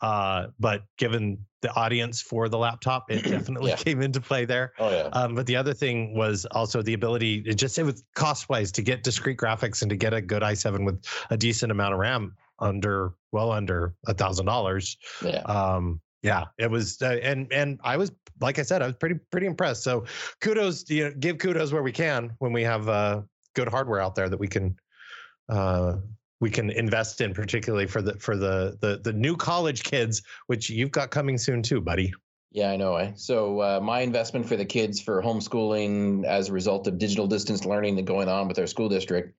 Uh, 0.00 0.46
but 0.60 0.82
given 0.96 1.44
the 1.60 1.74
audience 1.74 2.22
for 2.22 2.48
the 2.48 2.56
laptop, 2.56 3.10
it 3.10 3.22
definitely 3.30 3.70
yeah. 3.70 3.76
came 3.76 4.00
into 4.00 4.20
play 4.20 4.44
there. 4.44 4.72
Oh, 4.78 4.90
yeah. 4.90 5.08
Um, 5.12 5.34
but 5.34 5.46
the 5.46 5.56
other 5.56 5.74
thing 5.74 6.14
was 6.14 6.44
also 6.52 6.82
the 6.82 6.94
ability, 6.94 7.42
it 7.46 7.54
just 7.54 7.78
it 7.78 7.82
was 7.82 8.04
cost 8.14 8.48
wise 8.48 8.70
to 8.72 8.82
get 8.82 9.02
discrete 9.02 9.38
graphics 9.38 9.82
and 9.82 9.90
to 9.90 9.96
get 9.96 10.14
a 10.14 10.20
good 10.20 10.42
i7 10.42 10.84
with 10.84 11.02
a 11.30 11.36
decent 11.36 11.72
amount 11.72 11.94
of 11.94 12.00
RAM 12.00 12.36
under 12.60 13.14
well 13.32 13.50
under 13.52 13.94
a 14.06 14.14
thousand 14.14 14.46
dollars. 14.46 14.96
Yeah. 15.24 15.40
Um, 15.42 16.00
yeah, 16.22 16.46
it 16.58 16.70
was, 16.70 17.00
uh, 17.00 17.18
and 17.22 17.52
and 17.52 17.78
I 17.84 17.96
was 17.96 18.10
like 18.40 18.58
I 18.58 18.62
said, 18.62 18.82
I 18.82 18.86
was 18.86 18.96
pretty 18.96 19.16
pretty 19.30 19.46
impressed. 19.46 19.82
So 19.82 20.04
kudos, 20.40 20.88
you 20.90 21.04
know, 21.04 21.12
give 21.18 21.38
kudos 21.38 21.72
where 21.72 21.82
we 21.82 21.92
can 21.92 22.32
when 22.38 22.52
we 22.52 22.62
have 22.64 22.88
uh, 22.88 23.22
good 23.54 23.68
hardware 23.68 24.00
out 24.00 24.14
there 24.14 24.28
that 24.28 24.38
we 24.38 24.48
can 24.48 24.76
uh, 25.48 25.96
we 26.40 26.50
can 26.50 26.70
invest 26.70 27.20
in, 27.20 27.34
particularly 27.34 27.86
for 27.86 28.02
the 28.02 28.14
for 28.18 28.36
the 28.36 28.76
the 28.80 29.00
the 29.02 29.12
new 29.12 29.36
college 29.36 29.82
kids, 29.82 30.22
which 30.46 30.70
you've 30.70 30.92
got 30.92 31.10
coming 31.10 31.38
soon 31.38 31.62
too, 31.62 31.80
buddy. 31.80 32.12
Yeah, 32.50 32.70
I 32.70 32.76
know. 32.76 32.96
Eh? 32.96 33.12
So 33.16 33.60
uh, 33.60 33.80
my 33.82 34.00
investment 34.00 34.46
for 34.46 34.56
the 34.56 34.64
kids 34.64 35.02
for 35.02 35.22
homeschooling 35.22 36.24
as 36.24 36.48
a 36.48 36.52
result 36.52 36.86
of 36.86 36.96
digital 36.96 37.26
distance 37.26 37.66
learning 37.66 37.96
that 37.96 38.06
going 38.06 38.28
on 38.28 38.48
with 38.48 38.58
our 38.58 38.66
school 38.66 38.88
district 38.88 39.34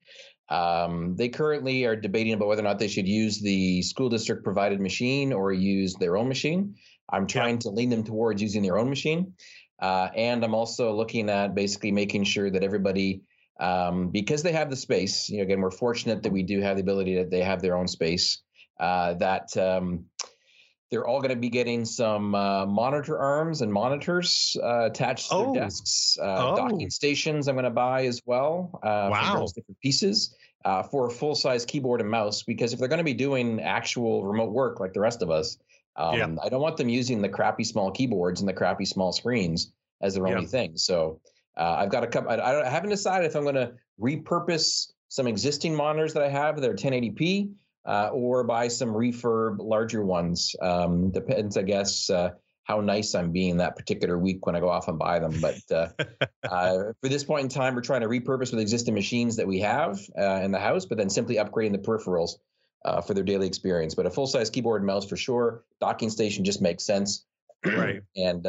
um, 0.49 1.15
they 1.15 1.29
currently 1.29 1.85
are 1.85 1.95
debating 1.95 2.33
about 2.33 2.47
whether 2.47 2.61
or 2.61 2.63
not 2.63 2.79
they 2.79 2.87
should 2.87 3.07
use 3.07 3.39
the 3.39 3.81
school 3.83 4.09
district 4.09 4.43
provided 4.43 4.81
machine 4.81 5.31
or 5.31 5.51
use 5.53 5.93
their 5.95 6.17
own 6.17 6.27
machine. 6.27 6.75
I'm 7.07 7.27
trying 7.27 7.55
yeah. 7.55 7.61
to 7.61 7.69
lean 7.69 7.89
them 7.89 8.03
towards 8.03 8.41
using 8.41 8.63
their 8.63 8.77
own 8.77 8.89
machine. 8.89 9.33
Uh, 9.79 10.09
and 10.15 10.43
I'm 10.43 10.55
also 10.55 10.93
looking 10.93 11.29
at 11.29 11.55
basically 11.55 11.91
making 11.91 12.23
sure 12.23 12.49
that 12.49 12.63
everybody, 12.63 13.21
um, 13.59 14.09
because 14.09 14.41
they 14.41 14.53
have 14.53 14.69
the 14.69 14.75
space, 14.75 15.29
you 15.29 15.37
know, 15.37 15.43
again, 15.43 15.61
we're 15.61 15.71
fortunate 15.71 16.23
that 16.23 16.31
we 16.31 16.43
do 16.43 16.61
have 16.61 16.77
the 16.77 16.81
ability 16.81 17.15
that 17.15 17.29
they 17.29 17.43
have 17.43 17.61
their 17.61 17.75
own 17.77 17.87
space, 17.87 18.41
uh, 18.79 19.13
that 19.15 19.55
um, 19.57 20.05
they're 20.89 21.05
all 21.05 21.19
going 21.19 21.29
to 21.29 21.35
be 21.35 21.49
getting 21.49 21.85
some 21.85 22.33
uh, 22.33 22.65
monitor 22.65 23.19
arms 23.19 23.61
and 23.61 23.71
monitors 23.71 24.55
uh, 24.63 24.85
attached 24.85 25.29
to 25.29 25.35
oh. 25.35 25.53
their 25.53 25.63
desks. 25.63 26.17
Uh, 26.19 26.51
oh. 26.51 26.55
Docking 26.55 26.89
stations 26.89 27.47
I'm 27.47 27.55
going 27.55 27.65
to 27.65 27.69
buy 27.69 28.05
as 28.05 28.21
well 28.25 28.79
uh, 28.81 29.09
wow. 29.11 29.45
different 29.55 29.79
pieces 29.81 30.35
uh, 30.65 30.83
for 30.83 31.07
a 31.07 31.11
full 31.11 31.35
size 31.35 31.65
keyboard 31.65 32.01
and 32.01 32.09
mouse. 32.09 32.43
Because 32.43 32.73
if 32.73 32.79
they're 32.79 32.87
going 32.87 32.99
to 32.99 33.03
be 33.03 33.13
doing 33.13 33.61
actual 33.61 34.25
remote 34.25 34.51
work 34.51 34.79
like 34.79 34.93
the 34.93 35.01
rest 35.01 35.21
of 35.21 35.29
us, 35.29 35.57
um, 35.95 36.15
yeah. 36.15 36.27
I 36.41 36.49
don't 36.49 36.61
want 36.61 36.77
them 36.77 36.89
using 36.89 37.21
the 37.21 37.29
crappy 37.29 37.65
small 37.65 37.91
keyboards 37.91 38.39
and 38.39 38.47
the 38.47 38.53
crappy 38.53 38.85
small 38.85 39.11
screens 39.11 39.73
as 40.01 40.15
their 40.15 40.25
yeah. 40.27 40.35
only 40.35 40.47
thing. 40.47 40.77
So 40.77 41.19
uh, 41.59 41.75
I've 41.79 41.89
got 41.89 42.03
a 42.03 42.07
couple. 42.07 42.31
I, 42.31 42.61
I 42.61 42.69
haven't 42.69 42.89
decided 42.89 43.27
if 43.27 43.35
I'm 43.35 43.43
going 43.43 43.55
to 43.55 43.73
repurpose 44.01 44.91
some 45.09 45.27
existing 45.27 45.75
monitors 45.75 46.13
that 46.13 46.23
I 46.23 46.29
have 46.29 46.59
that 46.61 46.69
are 46.69 46.75
1080p 46.75 47.51
uh, 47.85 48.09
or 48.13 48.43
buy 48.43 48.69
some 48.69 48.89
refurb 48.89 49.57
larger 49.59 50.03
ones. 50.03 50.55
Um, 50.61 51.11
depends, 51.11 51.57
I 51.57 51.63
guess, 51.63 52.09
uh, 52.09 52.31
how 52.63 52.79
nice 52.79 53.13
I'm 53.15 53.31
being 53.31 53.57
that 53.57 53.75
particular 53.75 54.17
week 54.17 54.45
when 54.45 54.55
I 54.55 54.59
go 54.59 54.69
off 54.69 54.87
and 54.87 54.97
buy 54.97 55.19
them. 55.19 55.33
But 55.41 55.59
uh, 55.71 55.89
uh 56.49 56.93
for 57.01 57.09
this 57.09 57.23
point 57.23 57.43
in 57.43 57.49
time, 57.49 57.75
we're 57.75 57.81
trying 57.81 58.01
to 58.01 58.07
repurpose 58.07 58.51
with 58.51 58.59
existing 58.59 58.93
machines 58.93 59.35
that 59.35 59.47
we 59.47 59.59
have 59.59 59.99
uh, 60.17 60.41
in 60.43 60.51
the 60.51 60.59
house, 60.59 60.85
but 60.85 60.97
then 60.97 61.09
simply 61.09 61.35
upgrading 61.35 61.73
the 61.73 61.79
peripherals 61.79 62.33
uh, 62.85 63.01
for 63.01 63.13
their 63.13 63.23
daily 63.23 63.47
experience. 63.47 63.95
But 63.95 64.05
a 64.05 64.09
full 64.09 64.27
size 64.27 64.49
keyboard 64.49 64.81
and 64.81 64.87
mouse 64.87 65.05
for 65.05 65.17
sure. 65.17 65.65
Docking 65.81 66.09
station 66.09 66.45
just 66.45 66.61
makes 66.61 66.85
sense. 66.85 67.25
Right. 67.65 68.01
and 68.15 68.45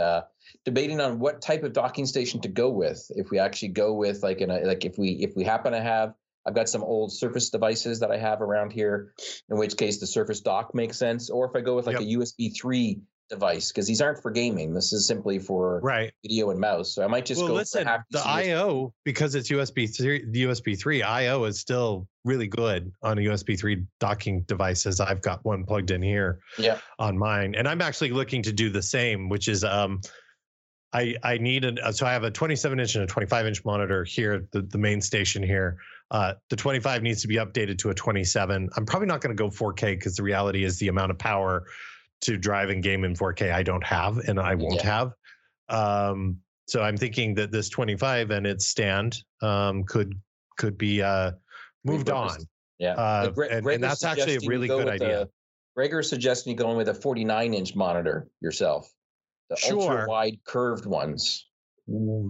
debating 0.65 1.01
on 1.01 1.19
what 1.19 1.41
type 1.43 1.63
of 1.63 1.73
docking 1.73 2.07
station 2.07 2.41
to 2.43 2.49
go 2.49 2.71
with. 2.71 3.11
If 3.11 3.31
we 3.31 3.39
actually 3.39 3.69
go 3.69 3.95
with 3.95 4.23
like 4.23 4.41
in 4.41 4.51
a, 4.51 4.61
like 4.61 4.85
if 4.85 4.99
we 4.99 5.11
if 5.21 5.35
we 5.37 5.45
happen 5.45 5.73
to 5.73 5.81
have 5.81 6.15
I've 6.47 6.55
got 6.55 6.69
some 6.69 6.83
old 6.83 7.13
Surface 7.13 7.51
devices 7.51 8.01
that 8.01 8.11
I 8.11 8.17
have 8.17 8.41
around 8.41 8.73
here, 8.73 9.13
in 9.51 9.59
which 9.59 9.77
case 9.77 10.01
the 10.01 10.07
Surface 10.07 10.41
Dock 10.41 10.75
makes 10.75 10.99
sense. 10.99 11.31
Or 11.31 11.47
if 11.47 11.55
I 11.55 11.61
go 11.61 11.77
with 11.77 11.87
like 11.87 12.01
yep. 12.01 12.03
a 12.03 12.19
USB 12.19 12.55
3 12.57 13.01
device, 13.29 13.71
because 13.71 13.87
these 13.87 14.01
aren't 14.01 14.21
for 14.21 14.31
gaming. 14.31 14.75
This 14.75 14.93
is 14.93 15.07
simply 15.07 15.39
for 15.39 15.81
right. 15.81 16.13
video 16.23 16.51
and 16.51 16.59
mouse. 16.59 16.95
So 16.95 17.05
I 17.05 17.07
might 17.07 17.27
just 17.27 17.41
well, 17.41 17.49
go 17.49 17.55
listen, 17.55 17.87
the 18.11 18.27
IO, 18.27 18.93
because 19.05 19.35
it's 19.35 19.51
USB 19.51 19.95
3, 19.95 20.27
the 20.31 20.45
USB 20.45 20.79
3, 20.79 21.03
IO 21.03 21.45
is 21.45 21.61
still 21.61 22.09
really 22.25 22.49
good 22.49 22.91
on 23.03 23.19
a 23.19 23.21
USB 23.21 23.59
3 23.59 23.85
docking 24.01 24.43
devices. 24.43 24.99
I've 24.99 25.23
got 25.23 25.45
one 25.45 25.65
plugged 25.65 25.91
in 25.91 26.03
here 26.03 26.41
yeah. 26.59 26.79
on 26.99 27.17
mine. 27.17 27.55
And 27.55 27.69
I'm 27.69 27.83
actually 27.83 28.11
looking 28.11 28.43
to 28.43 28.53
do 28.53 28.71
the 28.71 28.83
same, 28.83 29.29
which 29.29 29.47
is 29.47 29.63
um 29.63 30.01
I 30.93 31.15
I 31.23 31.39
need 31.39 31.65
an 31.65 31.79
so 31.93 32.07
I 32.07 32.13
have 32.13 32.25
a 32.25 32.31
27 32.31 32.81
inch 32.81 32.95
and 32.95 33.05
a 33.05 33.07
25 33.07 33.47
inch 33.47 33.65
monitor 33.65 34.05
here, 34.05 34.47
the, 34.51 34.63
the 34.63 34.79
main 34.79 35.01
station 35.01 35.43
here. 35.43 35.79
Uh, 36.11 36.35
the 36.49 36.57
25 36.57 37.03
needs 37.03 37.23
to 37.23 37.29
be 37.29 37.37
updated 37.37 37.79
to 37.79 37.91
a 37.91 37.95
27. 37.95 38.69
I'm 38.77 38.87
probably 38.87 39.07
not 39.07 39.21
going 39.21 39.37
to 39.37 39.41
go 39.41 39.49
4K 39.49 39.93
because 39.93 40.17
the 40.17 40.25
reality 40.25 40.65
is 40.65 40.79
the 40.79 40.89
amount 40.89 41.13
of 41.13 41.19
power 41.19 41.65
to 42.23 42.37
drive 42.37 42.71
and 42.71 42.83
game 42.83 43.05
in 43.05 43.15
4K 43.15 43.53
I 43.53 43.63
don't 43.63 43.85
have 43.85 44.19
and 44.19 44.41
I 44.41 44.57
won't 44.57 44.83
yeah. 44.83 44.87
have. 44.87 45.13
Um, 45.69 46.39
so 46.67 46.83
I'm 46.83 46.97
thinking 46.97 47.35
that 47.35 47.53
this 47.53 47.69
25 47.69 48.31
and 48.31 48.47
its 48.47 48.67
stand 48.67 49.23
um, 49.43 49.85
could 49.85 50.15
could 50.57 50.77
be 50.77 51.03
uh, 51.03 51.33
moved 51.85 52.11
on. 52.11 52.39
Yeah, 52.79 52.95
uh, 52.95 53.33
and, 53.51 53.67
and, 53.67 53.83
that's 53.83 54.05
actually 54.05 54.37
a 54.37 54.41
really 54.47 54.69
good 54.69 54.89
idea. 54.89 55.27
The, 55.27 55.31
Gregor 55.77 56.03
suggesting 56.03 56.53
you 56.53 56.57
going 56.57 56.77
with 56.77 56.89
a 56.89 56.95
49 56.95 57.55
inch 57.55 57.75
monitor 57.75 58.29
yourself. 58.41 58.91
The 59.51 59.57
Sure. 59.57 59.81
ultra 59.81 60.07
wide 60.09 60.39
curved 60.45 60.87
ones. 60.87 61.47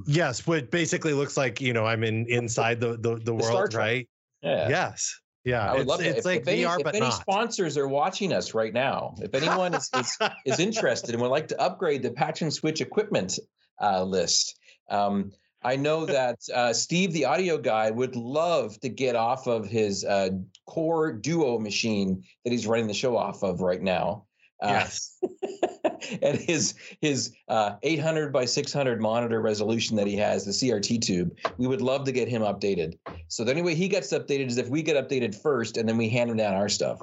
Yes, 0.07 0.47
what 0.47 0.71
basically 0.71 1.13
looks 1.13 1.37
like 1.37 1.61
you 1.61 1.73
know 1.75 1.85
I'm 1.87 2.03
in 2.03 2.27
inside 2.29 2.81
the 2.81 2.97
the, 2.97 3.17
the 3.17 3.25
The 3.25 3.35
world, 3.35 3.75
right? 3.75 4.09
Yeah. 4.43 4.69
Yes. 4.69 5.15
Yeah. 5.45 5.69
I 5.71 5.73
would 5.73 5.81
it's 5.83 5.89
love 5.89 6.01
it. 6.01 6.07
it's 6.07 6.19
If, 6.21 6.25
like 6.25 6.41
if 6.43 6.49
any, 6.49 6.63
VR, 6.63 6.79
if 6.79 6.85
but 6.85 6.95
any 6.95 7.07
not. 7.07 7.21
sponsors 7.21 7.77
are 7.77 7.89
watching 7.89 8.33
us 8.33 8.55
right 8.55 8.73
now, 8.73 9.15
if 9.21 9.35
anyone 9.35 9.75
is, 9.75 9.91
is, 9.97 10.19
is 10.47 10.59
interested 10.61 11.15
and 11.15 11.21
would 11.23 11.29
like 11.31 11.49
to 11.49 11.61
upgrade 11.61 12.03
the 12.03 12.11
patch 12.11 12.43
and 12.43 12.53
switch 12.53 12.81
equipment 12.81 13.39
uh, 13.83 14.03
list, 14.03 14.59
um, 14.91 15.31
I 15.63 15.77
know 15.77 16.07
that 16.17 16.39
uh, 16.55 16.73
Steve, 16.73 17.13
the 17.13 17.27
audio 17.27 17.59
guy, 17.59 17.91
would 17.91 18.17
love 18.17 18.79
to 18.81 18.89
get 18.89 19.15
off 19.17 19.47
of 19.47 19.67
his 19.67 20.05
uh, 20.05 20.31
core 20.67 21.13
duo 21.13 21.59
machine 21.59 22.23
that 22.45 22.51
he's 22.51 22.67
running 22.67 22.87
the 22.87 22.95
show 22.95 23.17
off 23.17 23.43
of 23.43 23.61
right 23.61 23.83
now. 23.83 24.25
Uh, 24.63 24.69
yes. 24.69 25.19
and 26.23 26.39
his 26.39 26.75
his 27.01 27.33
uh, 27.49 27.73
800 27.83 28.33
by 28.33 28.45
600 28.45 29.01
monitor 29.01 29.41
resolution 29.41 29.97
that 29.97 30.07
he 30.07 30.17
has, 30.17 30.45
the 30.45 30.53
CRT 30.53 31.01
tube, 31.03 31.37
we 31.59 31.67
would 31.67 31.81
love 31.81 32.05
to 32.05 32.13
get 32.13 32.29
him 32.29 32.43
updated. 32.43 32.99
So 33.29 33.45
the 33.45 33.51
only 33.51 33.63
way 33.63 33.75
he 33.75 33.89
gets 33.89 34.13
updated 34.13 34.49
is 34.49 34.59
if 34.59 34.69
we 34.69 34.83
get 34.83 34.97
updated 34.97 35.41
first, 35.41 35.77
and 35.77 35.89
then 35.89 35.97
we 35.97 36.09
hand 36.09 36.31
him 36.31 36.37
down 36.37 36.55
our 36.55 36.69
stuff. 36.69 37.01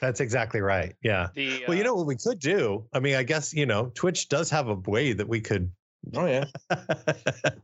That's 0.00 0.20
exactly 0.20 0.60
right. 0.60 0.94
Yeah. 1.02 1.28
The, 1.34 1.64
Well, 1.66 1.76
you 1.76 1.82
uh, 1.82 1.86
know 1.86 1.94
what 1.94 2.06
we 2.06 2.16
could 2.16 2.38
do? 2.38 2.86
I 2.92 3.00
mean, 3.00 3.16
I 3.16 3.24
guess, 3.24 3.52
you 3.52 3.66
know, 3.66 3.90
Twitch 3.94 4.28
does 4.28 4.48
have 4.50 4.68
a 4.68 4.74
way 4.74 5.12
that 5.12 5.28
we 5.28 5.40
could 5.40 5.70
Oh 6.16 6.24
yeah, 6.26 6.46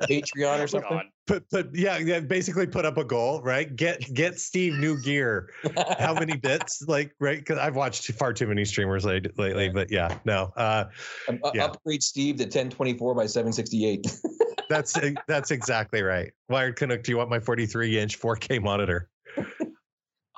Patreon 0.02 0.62
or 0.62 0.66
something. 0.66 0.90
God. 0.90 1.04
put 1.26 1.48
put 1.48 1.74
yeah, 1.74 1.96
yeah, 1.98 2.20
basically 2.20 2.66
put 2.66 2.84
up 2.84 2.98
a 2.98 3.04
goal, 3.04 3.40
right? 3.42 3.74
Get 3.74 4.12
get 4.12 4.38
Steve 4.38 4.74
new 4.74 5.00
gear. 5.00 5.50
How 5.98 6.12
many 6.18 6.36
bits? 6.42 6.82
Like, 6.86 7.14
right? 7.20 7.38
Because 7.38 7.58
I've 7.58 7.76
watched 7.76 8.10
far 8.12 8.32
too 8.34 8.46
many 8.46 8.64
streamers 8.64 9.04
lately, 9.04 9.30
lately 9.38 9.68
but 9.70 9.90
yeah, 9.90 10.18
no. 10.24 10.52
Uh 10.56 10.86
Um, 11.28 11.38
uh, 11.42 11.52
Yeah. 11.54 11.66
Upgrade 11.66 12.02
Steve 12.02 12.36
to 12.36 12.44
1024 12.44 13.14
by 13.14 13.26
768. 13.26 14.14
that's 14.68 14.98
that's 15.26 15.50
exactly 15.50 16.02
right. 16.02 16.32
Wired 16.48 16.76
Canuck, 16.76 17.02
do 17.02 17.12
you 17.12 17.16
want 17.16 17.30
my 17.30 17.40
43 17.40 17.98
inch 17.98 18.20
4K 18.20 18.60
monitor? 18.62 19.08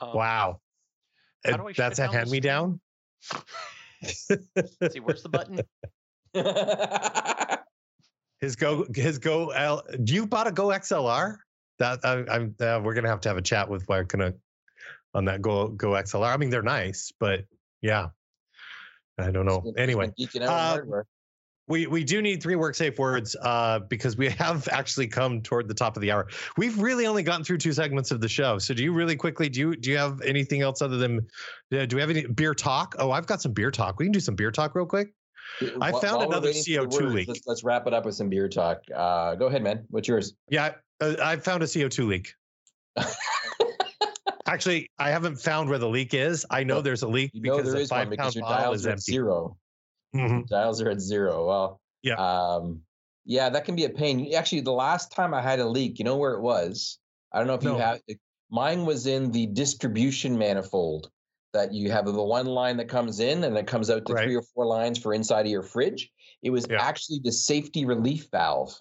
Um, 0.01 0.15
Wow. 0.15 0.61
how 1.45 1.57
do 1.57 1.67
I 1.67 1.73
shut 1.73 1.97
That's 1.97 1.99
a 1.99 2.09
hand 2.09 2.31
me 2.31 2.41
down. 2.41 2.81
see, 4.05 5.01
where's 5.01 5.23
the 5.23 5.31
button? 5.31 5.61
His 8.41 8.57
go 8.57 8.87
his 8.95 9.19
go 9.19 9.51
L 9.51 9.83
you 10.05 10.27
bought 10.27 10.47
a 10.47 10.53
Go 10.53 10.67
XLR? 10.69 11.37
That 11.79 12.01
I, 12.05 12.25
I'm 12.31 12.55
uh, 12.61 12.81
we're 12.83 12.95
gonna 12.95 13.09
have 13.09 13.21
to 13.23 13.29
have 13.29 13.39
a 13.39 13.43
chat 13.43 13.69
with 13.69 13.87
Wired 13.89 14.09
Canuck 14.09 14.35
on 15.15 15.25
that 15.27 15.43
Go 15.43 15.69
Go 15.69 15.91
XLR. 15.91 16.33
I 16.33 16.37
mean 16.37 16.51
they're 16.51 16.63
nice, 16.63 17.13
but 17.19 17.45
yeah. 17.83 18.09
I 19.19 19.31
don't 19.31 19.47
know. 19.47 19.63
He's 19.65 19.73
been- 19.73 19.89
he's 19.89 19.97
Anyway, 19.97 20.13
been 20.17 20.27
geeking 20.27 20.43
out 20.47 20.81
on 20.83 20.93
uh, 20.93 21.03
we 21.69 21.87
we 21.87 22.05
do 22.05 22.23
need 22.23 22.43
three 22.43 22.55
work 22.55 22.75
safe 22.75 22.99
words 22.99 23.35
uh, 23.43 23.81
because 23.81 24.17
we 24.17 24.29
have 24.39 24.69
actually 24.69 25.09
come 25.09 25.41
toward 25.43 25.69
the 25.69 25.75
top 25.75 25.97
of 25.97 26.01
the 26.03 26.11
hour. 26.11 26.29
We've 26.57 26.79
really 26.79 27.07
only 27.07 27.23
gotten 27.23 27.45
through 27.45 27.59
two 27.59 27.73
segments 27.73 28.11
of 28.11 28.21
the 28.21 28.29
show. 28.29 28.59
So 28.59 28.73
do 28.75 28.85
you 28.85 28.93
really 28.93 29.17
quickly 29.17 29.49
do 29.49 29.61
you 29.61 29.77
do 29.77 29.91
you 29.91 29.97
have 29.97 30.21
anything 30.23 30.63
else 30.63 30.83
other 30.83 30.97
than 30.97 31.27
uh, 31.73 31.87
do 31.87 31.97
we 31.97 32.01
have 32.01 32.11
any 32.11 32.27
beer 32.27 32.55
talk? 32.55 32.95
Oh, 32.99 33.11
I've 33.11 33.27
got 33.27 33.43
some 33.43 33.53
beer 33.53 33.71
talk. 33.71 33.99
We 33.99 34.07
can 34.07 34.13
do 34.13 34.21
some 34.21 34.37
beer 34.37 34.51
talk 34.51 34.75
real 34.75 34.87
quick. 34.87 35.09
I 35.81 35.91
found 35.93 36.03
while 36.19 36.21
another 36.29 36.49
waiting 36.49 36.63
for 36.63 36.87
the 36.87 36.97
CO2 36.99 37.03
words, 37.03 37.15
leak. 37.15 37.29
Let's, 37.29 37.47
let's 37.47 37.65
wrap 37.65 37.87
it 37.87 37.95
up 37.95 38.05
with 38.05 38.15
some 38.15 38.29
beer 38.29 38.49
talk. 38.49 38.83
Uh, 38.95 39.35
go 39.37 39.47
ahead, 39.47 39.63
man. 39.63 39.85
What's 39.91 40.09
yours? 40.09 40.35
Yeah, 40.49 40.73
uh, 41.01 41.15
I 41.23 41.37
found 41.37 41.63
a 41.63 41.67
CO2 41.67 42.07
leak. 42.07 42.35
Actually, 44.47 44.89
I 44.99 45.11
haven't 45.11 45.37
found 45.37 45.69
where 45.69 45.79
the 45.79 45.89
leak 45.89 46.15
is. 46.15 46.47
I 46.51 46.63
know 46.63 46.75
Well, 46.75 46.83
there's 46.83 47.03
a 47.03 47.09
leak 47.09 47.33
You 47.35 47.43
know 47.43 47.57
because 47.57 47.73
there 47.73 47.83
the 47.83 47.89
five 47.89 48.09
because 48.11 48.25
pound 48.27 48.35
your 48.37 48.43
bottle 48.45 48.59
dials 48.65 48.77
is 48.77 48.87
are 48.87 48.91
at 48.91 48.93
empty. 48.93 49.13
zero. 49.13 49.57
Mhm. 50.15 50.47
Dials 50.47 50.81
are 50.81 50.91
at 50.91 51.01
zero. 51.01 51.47
Well, 51.47 51.81
Yeah. 52.03 52.15
um, 52.15 52.83
yeah, 53.25 53.49
that 53.49 53.65
can 53.65 53.75
be 53.75 53.85
a 53.85 53.91
pain. 53.91 54.33
Actually, 54.35 54.61
the 54.61 54.73
last 54.73 55.11
time 55.11 55.35
I 55.35 55.43
had 55.43 55.59
a 55.59 55.67
leak, 55.69 55.99
you 55.99 56.05
know 56.05 56.17
where 56.17 56.35
it 56.35 56.41
was? 56.43 56.99
I 57.33 57.39
don't 57.39 57.49
know 57.49 57.55
if 57.55 57.63
No. 57.63 57.73
you 57.73 57.79
have. 57.79 58.01
Mine 58.51 58.87
was 58.87 59.09
in 59.09 59.33
the 59.33 59.47
distribution 59.47 60.39
manifold. 60.39 61.11
That 61.57 61.73
you 61.73 61.91
have 61.91 62.05
the 62.05 62.23
one 62.23 62.45
line 62.45 62.77
that 62.77 62.89
comes 62.89 63.19
in 63.19 63.45
and 63.45 63.57
it 63.57 63.67
comes 63.67 63.89
out 63.89 64.05
to 64.07 64.13
Right. 64.13 64.25
three 64.25 64.37
or 64.37 64.43
four 64.43 64.67
lines 64.67 64.99
for 64.99 65.15
inside 65.15 65.47
of 65.47 65.51
your 65.51 65.63
fridge. 65.63 66.13
It 66.43 66.51
was 66.51 66.67
Yeah. 66.69 66.83
actually 66.83 67.21
the 67.25 67.33
safety 67.33 67.87
relief 67.87 68.29
valve 68.31 68.79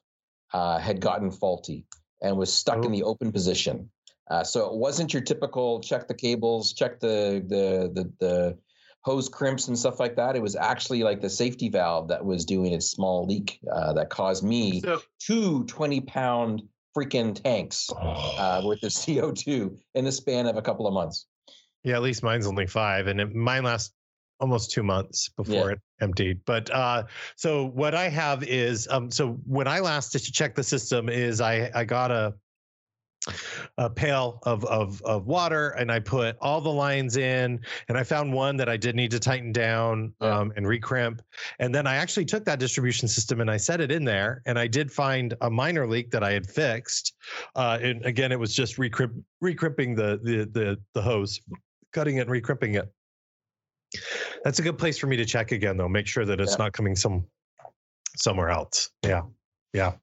uh, 0.53 0.77
had 0.77 0.99
gotten 0.99 1.31
faulty 1.31 1.85
and 2.21 2.37
was 2.37 2.51
stuck 2.53 2.79
in 2.83 2.91
Oh. 2.91 2.95
the 2.95 3.03
open 3.03 3.31
position. 3.31 3.89
Uh, 4.29 4.43
so 4.43 4.67
it 4.67 4.75
wasn't 4.75 5.13
your 5.13 5.21
typical 5.23 5.79
check 5.79 6.07
the 6.09 6.13
cables, 6.13 6.73
check 6.73 6.99
the 6.99 7.41
the 7.47 7.89
the 7.97 8.11
the 8.19 8.57
hose 9.05 9.29
crimps 9.29 9.67
and 9.69 9.77
stuff 9.79 9.99
like 9.99 10.15
that. 10.17 10.35
It 10.35 10.41
was 10.41 10.55
actually 10.57 11.01
like 11.03 11.21
the 11.21 11.29
safety 11.29 11.69
valve 11.69 12.09
that 12.09 12.25
was 12.25 12.43
doing 12.43 12.73
its 12.73 12.87
small 12.91 13.25
leak 13.25 13.59
uh, 13.71 13.93
that 13.93 14.09
caused 14.09 14.43
me 14.43 14.81
So, 14.81 14.99
two 15.19 15.63
20 15.65 16.01
pound 16.01 16.63
freaking 16.97 17.35
tanks 17.41 17.89
uh, 17.95 18.61
worth 18.65 18.83
of 18.83 18.91
CO2 19.01 19.77
in 19.93 20.03
the 20.03 20.11
span 20.11 20.45
of 20.47 20.57
a 20.57 20.61
couple 20.61 20.87
of 20.87 20.93
months. 20.93 21.27
Yeah, 21.85 21.95
at 21.95 22.01
least 22.01 22.23
mine's 22.23 22.47
only 22.47 22.65
five, 22.67 23.07
and 23.07 23.21
it, 23.21 23.33
mine 23.33 23.63
lasts 23.63 23.93
almost 24.41 24.71
two 24.71 24.83
months 24.83 25.29
before 25.29 25.71
it 25.71 25.79
emptied. 26.01 26.41
But 26.45 26.69
uh, 26.71 27.03
so 27.37 27.67
what 27.67 27.95
I 27.95 28.09
have 28.09 28.43
is 28.43 28.87
um, 28.91 29.09
so 29.09 29.39
when 29.45 29.67
I 29.67 29.79
last 29.79 30.11
to 30.11 30.19
check 30.19 30.55
the 30.55 30.63
system 30.63 31.07
is 31.07 31.39
I 31.39 31.71
I 31.73 31.85
got 31.85 32.11
a 32.11 32.33
a 33.79 33.89
pail 33.89 34.39
of, 34.43 34.63
of 34.65 35.01
of 35.01 35.25
water 35.25 35.69
and 35.71 35.91
I 35.91 35.99
put 35.99 36.37
all 36.41 36.61
the 36.61 36.69
lines 36.69 37.17
in 37.17 37.59
and 37.89 37.97
I 37.97 38.03
found 38.03 38.31
one 38.31 38.55
that 38.57 38.69
I 38.69 38.77
did 38.77 38.95
need 38.95 39.09
to 39.11 39.19
tighten 39.19 39.51
down 39.51 40.13
Yeah. 40.21 40.37
um, 40.39 40.53
and 40.55 40.67
recrimp 40.67 41.21
and 41.57 41.73
then 41.73 41.87
I 41.87 41.95
actually 41.95 42.25
took 42.25 42.45
that 42.45 42.59
distribution 42.59 43.07
system 43.07 43.41
and 43.41 43.49
I 43.49 43.57
set 43.57 43.81
it 43.81 43.91
in 43.91 44.03
there 44.05 44.43
and 44.45 44.59
I 44.59 44.67
did 44.67 44.91
find 44.91 45.33
a 45.41 45.49
minor 45.49 45.87
leak 45.87 46.11
that 46.11 46.23
I 46.23 46.33
had 46.33 46.47
fixed 46.47 47.13
uh, 47.55 47.79
and 47.81 48.05
again 48.05 48.31
it 48.31 48.39
was 48.39 48.53
just 48.53 48.77
recrimp 48.77 49.13
recrimping 49.43 49.95
the 49.95 50.19
the 50.21 50.45
the 50.45 50.77
the 50.93 51.01
hose 51.01 51.41
cutting 51.95 52.17
it 52.17 52.27
and 52.27 52.29
recrimping 52.29 52.75
it 52.75 52.91
that's 54.43 54.59
a 54.59 54.61
good 54.61 54.77
place 54.77 54.97
for 54.99 55.07
me 55.07 55.15
to 55.15 55.23
check 55.25 55.53
again 55.53 55.77
though 55.77 55.87
make 55.87 56.05
sure 56.05 56.25
that 56.25 56.41
it's 56.41 56.51
Yeah. 56.59 56.65
not 56.65 56.73
coming 56.73 56.95
some 56.95 57.25
somewhere 58.17 58.49
else 58.49 58.89
yeah 59.03 59.21
yeah 59.73 59.93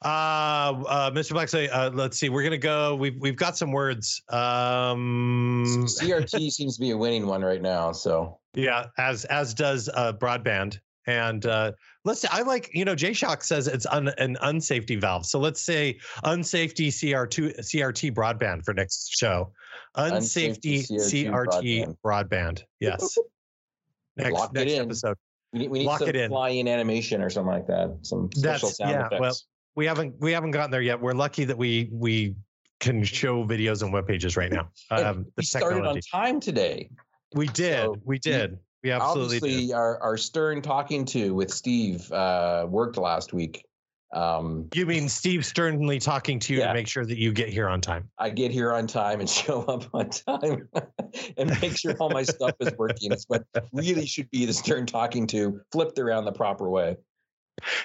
uh, 0.00 0.06
uh, 0.06 1.10
Mr. 1.10 1.32
Black, 1.32 1.48
say, 1.48 1.66
uh, 1.68 1.90
let's 1.90 2.16
see. 2.20 2.28
We're 2.28 2.44
gonna 2.44 2.56
go. 2.56 2.94
We've 2.94 3.16
we've 3.18 3.34
got 3.34 3.56
some 3.56 3.72
words. 3.72 4.22
Um, 4.30 5.64
CRT 5.88 6.52
seems 6.52 6.76
to 6.76 6.80
be 6.80 6.92
a 6.92 6.96
winning 6.96 7.26
one 7.26 7.42
right 7.42 7.60
now. 7.60 7.90
So 7.90 8.38
yeah, 8.54 8.86
as 8.96 9.24
as 9.24 9.54
does 9.54 9.88
uh, 9.92 10.12
broadband. 10.12 10.78
And 11.08 11.46
uh, 11.46 11.72
let's. 12.04 12.20
say 12.20 12.28
I 12.30 12.42
like 12.42 12.68
you 12.74 12.84
know. 12.84 12.94
J 12.94 13.14
Shock 13.14 13.42
says 13.42 13.66
it's 13.66 13.86
un, 13.86 14.08
an 14.18 14.36
unsafety 14.42 15.00
valve. 15.00 15.24
So 15.24 15.38
let's 15.38 15.60
say 15.62 15.98
unsafety 16.24 16.88
CR2 16.88 17.58
CRT 17.60 18.12
broadband 18.14 18.62
for 18.66 18.74
next 18.74 19.16
show. 19.18 19.50
Unsafety 19.96 20.84
Unsafety 20.86 21.30
CRT 21.30 21.64
CRT 21.88 21.96
broadband. 22.04 22.62
Yes. 22.78 23.16
Next 24.18 24.32
Lock 24.32 24.50
it 24.50 24.54
next 24.54 24.72
in. 24.72 24.80
episode. 24.82 25.16
we 25.52 25.58
need, 25.60 25.70
we 25.70 25.78
need 25.78 25.84
Lock 25.86 26.00
some 26.00 26.08
it 26.08 26.16
in. 26.16 26.32
animation 26.68 27.22
or 27.22 27.30
something 27.30 27.52
like 27.52 27.66
that. 27.68 27.96
Some 28.02 28.28
special 28.34 28.68
That's- 28.68 28.76
sound 28.76 28.90
yeah, 28.90 29.06
effects. 29.06 29.20
well, 29.20 29.36
We 29.76 29.86
haven't 29.86 30.14
we 30.20 30.32
haven't 30.32 30.50
gotten 30.50 30.70
there 30.72 30.82
yet. 30.82 31.00
We're 31.00 31.12
lucky 31.14 31.44
that 31.44 31.56
we 31.56 31.88
we 31.92 32.34
can 32.80 33.02
show 33.02 33.44
videos 33.46 33.82
and 33.82 33.92
web 33.92 34.06
pages 34.06 34.36
right 34.36 34.52
now. 34.52 34.68
Um, 34.90 35.24
the 35.24 35.32
we 35.38 35.44
started 35.44 35.86
on 35.86 36.00
time 36.00 36.38
today. 36.40 36.90
We 37.34 37.46
did. 37.46 37.84
So 37.84 37.96
we- 38.04 38.18
did. 38.18 38.58
We 38.82 38.90
absolutely 38.92 39.36
Obviously, 39.38 39.66
did. 39.68 39.74
our, 39.74 40.00
our 40.02 40.16
stern 40.16 40.62
talking 40.62 41.04
to 41.06 41.34
with 41.34 41.50
Steve 41.52 42.10
uh, 42.12 42.66
worked 42.68 42.96
last 42.96 43.32
week. 43.32 43.64
Um, 44.12 44.68
You 44.72 44.86
mean 44.86 45.08
Steve 45.08 45.44
sternly 45.44 45.98
talking 45.98 46.38
to 46.40 46.54
you 46.54 46.60
Yeah. 46.60 46.68
to 46.68 46.74
make 46.74 46.88
sure 46.88 47.04
that 47.04 47.18
you 47.18 47.32
get 47.32 47.48
here 47.48 47.68
on 47.68 47.80
time? 47.80 48.08
I 48.18 48.30
get 48.30 48.50
here 48.52 48.72
on 48.72 48.86
time 48.86 49.20
and 49.20 49.28
show 49.40 49.62
up 49.62 49.84
on 49.92 50.08
time 50.10 50.68
and 51.36 51.60
make 51.60 51.76
sure 51.76 51.94
all 51.98 52.08
my 52.10 52.22
stuff 52.22 52.54
is 52.60 52.72
working. 52.78 53.12
It's 53.12 53.24
what 53.28 53.44
really 53.72 54.06
should 54.06 54.30
be 54.30 54.46
the 54.46 54.52
stern 54.54 54.86
talking 54.86 55.26
to, 55.28 55.60
flipped 55.72 55.98
around 55.98 56.24
the 56.24 56.32
proper 56.32 56.70
way. 56.70 56.96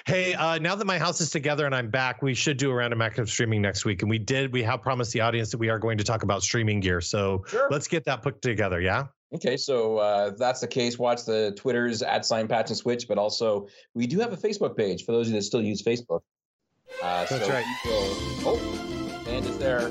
Hey, 0.06 0.34
uh, 0.34 0.58
now 0.58 0.74
that 0.74 0.84
my 0.86 0.98
house 0.98 1.20
is 1.20 1.30
together 1.30 1.66
and 1.66 1.74
I'm 1.74 1.90
back, 1.90 2.22
we 2.22 2.34
should 2.34 2.56
do 2.56 2.70
a 2.70 2.74
random 2.74 3.00
act 3.02 3.18
of 3.18 3.28
streaming 3.28 3.62
next 3.62 3.84
week. 3.84 4.02
And 4.02 4.10
we 4.10 4.18
did. 4.18 4.52
We 4.52 4.62
have 4.62 4.82
promised 4.82 5.12
the 5.12 5.20
audience 5.20 5.50
that 5.50 5.58
we 5.58 5.68
are 5.68 5.78
going 5.78 5.98
to 5.98 6.04
talk 6.04 6.22
about 6.22 6.42
streaming 6.42 6.80
gear. 6.80 7.00
So 7.00 7.44
Sure. 7.48 7.68
let's 7.70 7.88
get 7.88 8.04
that 8.04 8.22
put 8.22 8.40
together. 8.42 8.80
Yeah. 8.80 9.06
Okay, 9.34 9.56
so 9.56 9.98
uh, 9.98 10.30
that's 10.38 10.60
the 10.60 10.68
case. 10.68 10.98
Watch 10.98 11.24
the 11.24 11.52
Twitters 11.56 12.02
at 12.02 12.24
sign 12.24 12.46
patch 12.46 12.70
and 12.70 12.76
switch, 12.76 13.08
but 13.08 13.18
also 13.18 13.66
we 13.94 14.06
do 14.06 14.20
have 14.20 14.32
a 14.32 14.36
Facebook 14.36 14.76
page 14.76 15.04
for 15.04 15.12
those 15.12 15.26
of 15.26 15.32
you 15.34 15.38
that 15.40 15.44
still 15.44 15.62
use 15.62 15.82
Facebook. 15.82 16.20
Uh, 17.02 17.24
That's 17.26 17.44
so 17.46 17.52
right. 17.52 17.64
will- 17.84 18.14
oh, 18.46 19.24
and 19.26 19.44
is 19.44 19.58
there? 19.58 19.90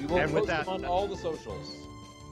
We 0.00 0.06
will 0.06 0.18
And 0.18 0.32
with 0.34 0.42
post 0.42 0.46
that- 0.48 0.64
them 0.66 0.74
on 0.74 0.84
all 0.84 1.06
the 1.06 1.16
socials. 1.16 1.74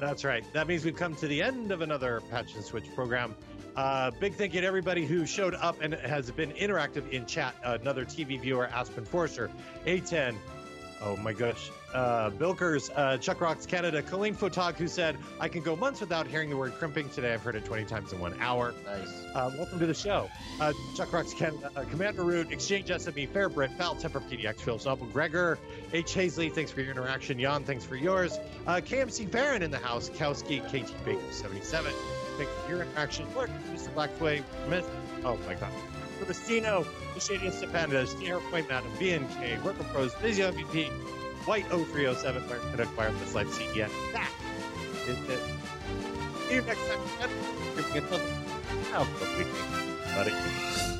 That's 0.01 0.25
right. 0.25 0.45
That 0.53 0.67
means 0.67 0.85
we've 0.85 0.97
come 0.97 1.15
to 1.17 1.27
the 1.29 1.41
end 1.41 1.73
of 1.73 1.81
another 1.81 2.21
Patch 2.31 2.55
and 2.57 2.65
Switch 2.65 2.85
program. 2.95 3.35
Uh, 3.77 4.11
big 4.13 4.35
thank 4.35 4.55
you 4.55 4.61
to 4.61 4.67
everybody 4.67 5.05
who 5.05 5.27
showed 5.27 5.55
up 5.55 5.81
and 5.83 5.95
has 5.95 6.31
been 6.31 6.53
interactive 6.53 7.11
in 7.11 7.27
chat. 7.27 7.55
another 7.65 8.05
TV 8.05 8.41
viewer, 8.41 8.67
Aspen 8.69 9.05
Forster, 9.05 9.51
A10, 9.87 10.37
Oh 11.05 11.17
my 11.19 11.35
gosh. 11.35 11.71
Uh, 11.93 12.31
Bilkers, 12.31 12.91
uh, 12.97 13.19
Chuck 13.19 13.41
Rocks 13.41 13.67
Canada, 13.67 14.03
Colleen 14.03 14.35
Photog, 14.35 14.77
who 14.77 14.89
said, 14.89 15.19
I 15.39 15.49
can 15.49 15.63
go 15.63 15.77
months 15.77 16.01
without 16.01 16.27
hearing 16.27 16.49
the 16.49 16.57
word 16.57 16.73
crimping. 16.75 17.11
Today 17.11 17.35
I've 17.35 17.43
heard 17.43 17.57
it 17.57 17.65
20 17.67 17.85
times 17.85 18.13
in 18.15 18.21
one 18.21 18.35
hour. 18.41 18.73
Nice. 18.87 19.25
Uh, 19.35 19.51
welcome 19.59 19.79
to 19.81 19.87
the 19.87 19.95
show. 19.95 20.31
Uh, 20.59 20.73
Chuck 20.97 21.13
Rocks 21.13 21.35
Canada, 21.35 21.71
uh, 21.77 21.85
Commander 21.85 22.25
Root, 22.25 22.51
Exchange 22.51 22.89
SME, 22.89 23.29
Fairbrit, 23.29 23.77
Foul 23.77 23.97
Temper, 23.97 24.21
PDX, 24.21 24.61
Phil 24.61 24.79
Sobel, 24.79 25.13
Gregor, 25.13 25.59
H. 25.93 26.15
Hazley, 26.15 26.51
thanks 26.51 26.71
for 26.71 26.81
your 26.81 26.91
interaction. 26.91 27.39
Jan, 27.39 27.65
thanks 27.65 27.85
for 27.85 27.97
yours. 27.97 28.39
Uh, 28.67 28.77
KMC 28.77 29.31
Baron 29.31 29.63
in 29.63 29.71
the 29.71 29.79
house, 29.79 30.09
Kowski, 30.09 30.61
KT 30.69 31.05
Baker 31.05 31.21
77. 31.33 31.93
Thanks 32.37 32.53
for 32.65 32.71
your 32.71 32.83
interaction. 32.83 33.27
Look, 33.35 33.51
Mr. 33.73 33.89
Blacksway, 33.95 34.43
Miss. 34.69 34.85
Oh 35.25 35.39
my 35.47 35.55
God. 35.55 35.71
Shadiest 37.17 37.63
of 37.63 37.71
Pandas, 37.71 38.19
Sierra 38.19 38.41
Point 38.51 38.69
Madam, 38.69 38.91
BNK, 38.99 39.63
Worker 39.63 39.85
Pros, 39.93 40.15
Visio 40.17 40.51
MVP, 40.51 40.89
White 41.47 41.67
0307, 41.67 42.43
where 42.49 42.59
could 42.59 42.81
acquire 42.81 43.13
this 43.13 43.35
life 43.35 43.49
CDN. 43.49 43.91
That 44.13 44.31
is 45.07 45.19
it. 45.29 45.41
See 46.49 46.55
you 46.55 46.63
next 46.63 46.87
time. 46.89 47.01
Now, 48.91 49.07
but 49.19 49.29
we- 49.39 49.45
buddy. 50.15 50.94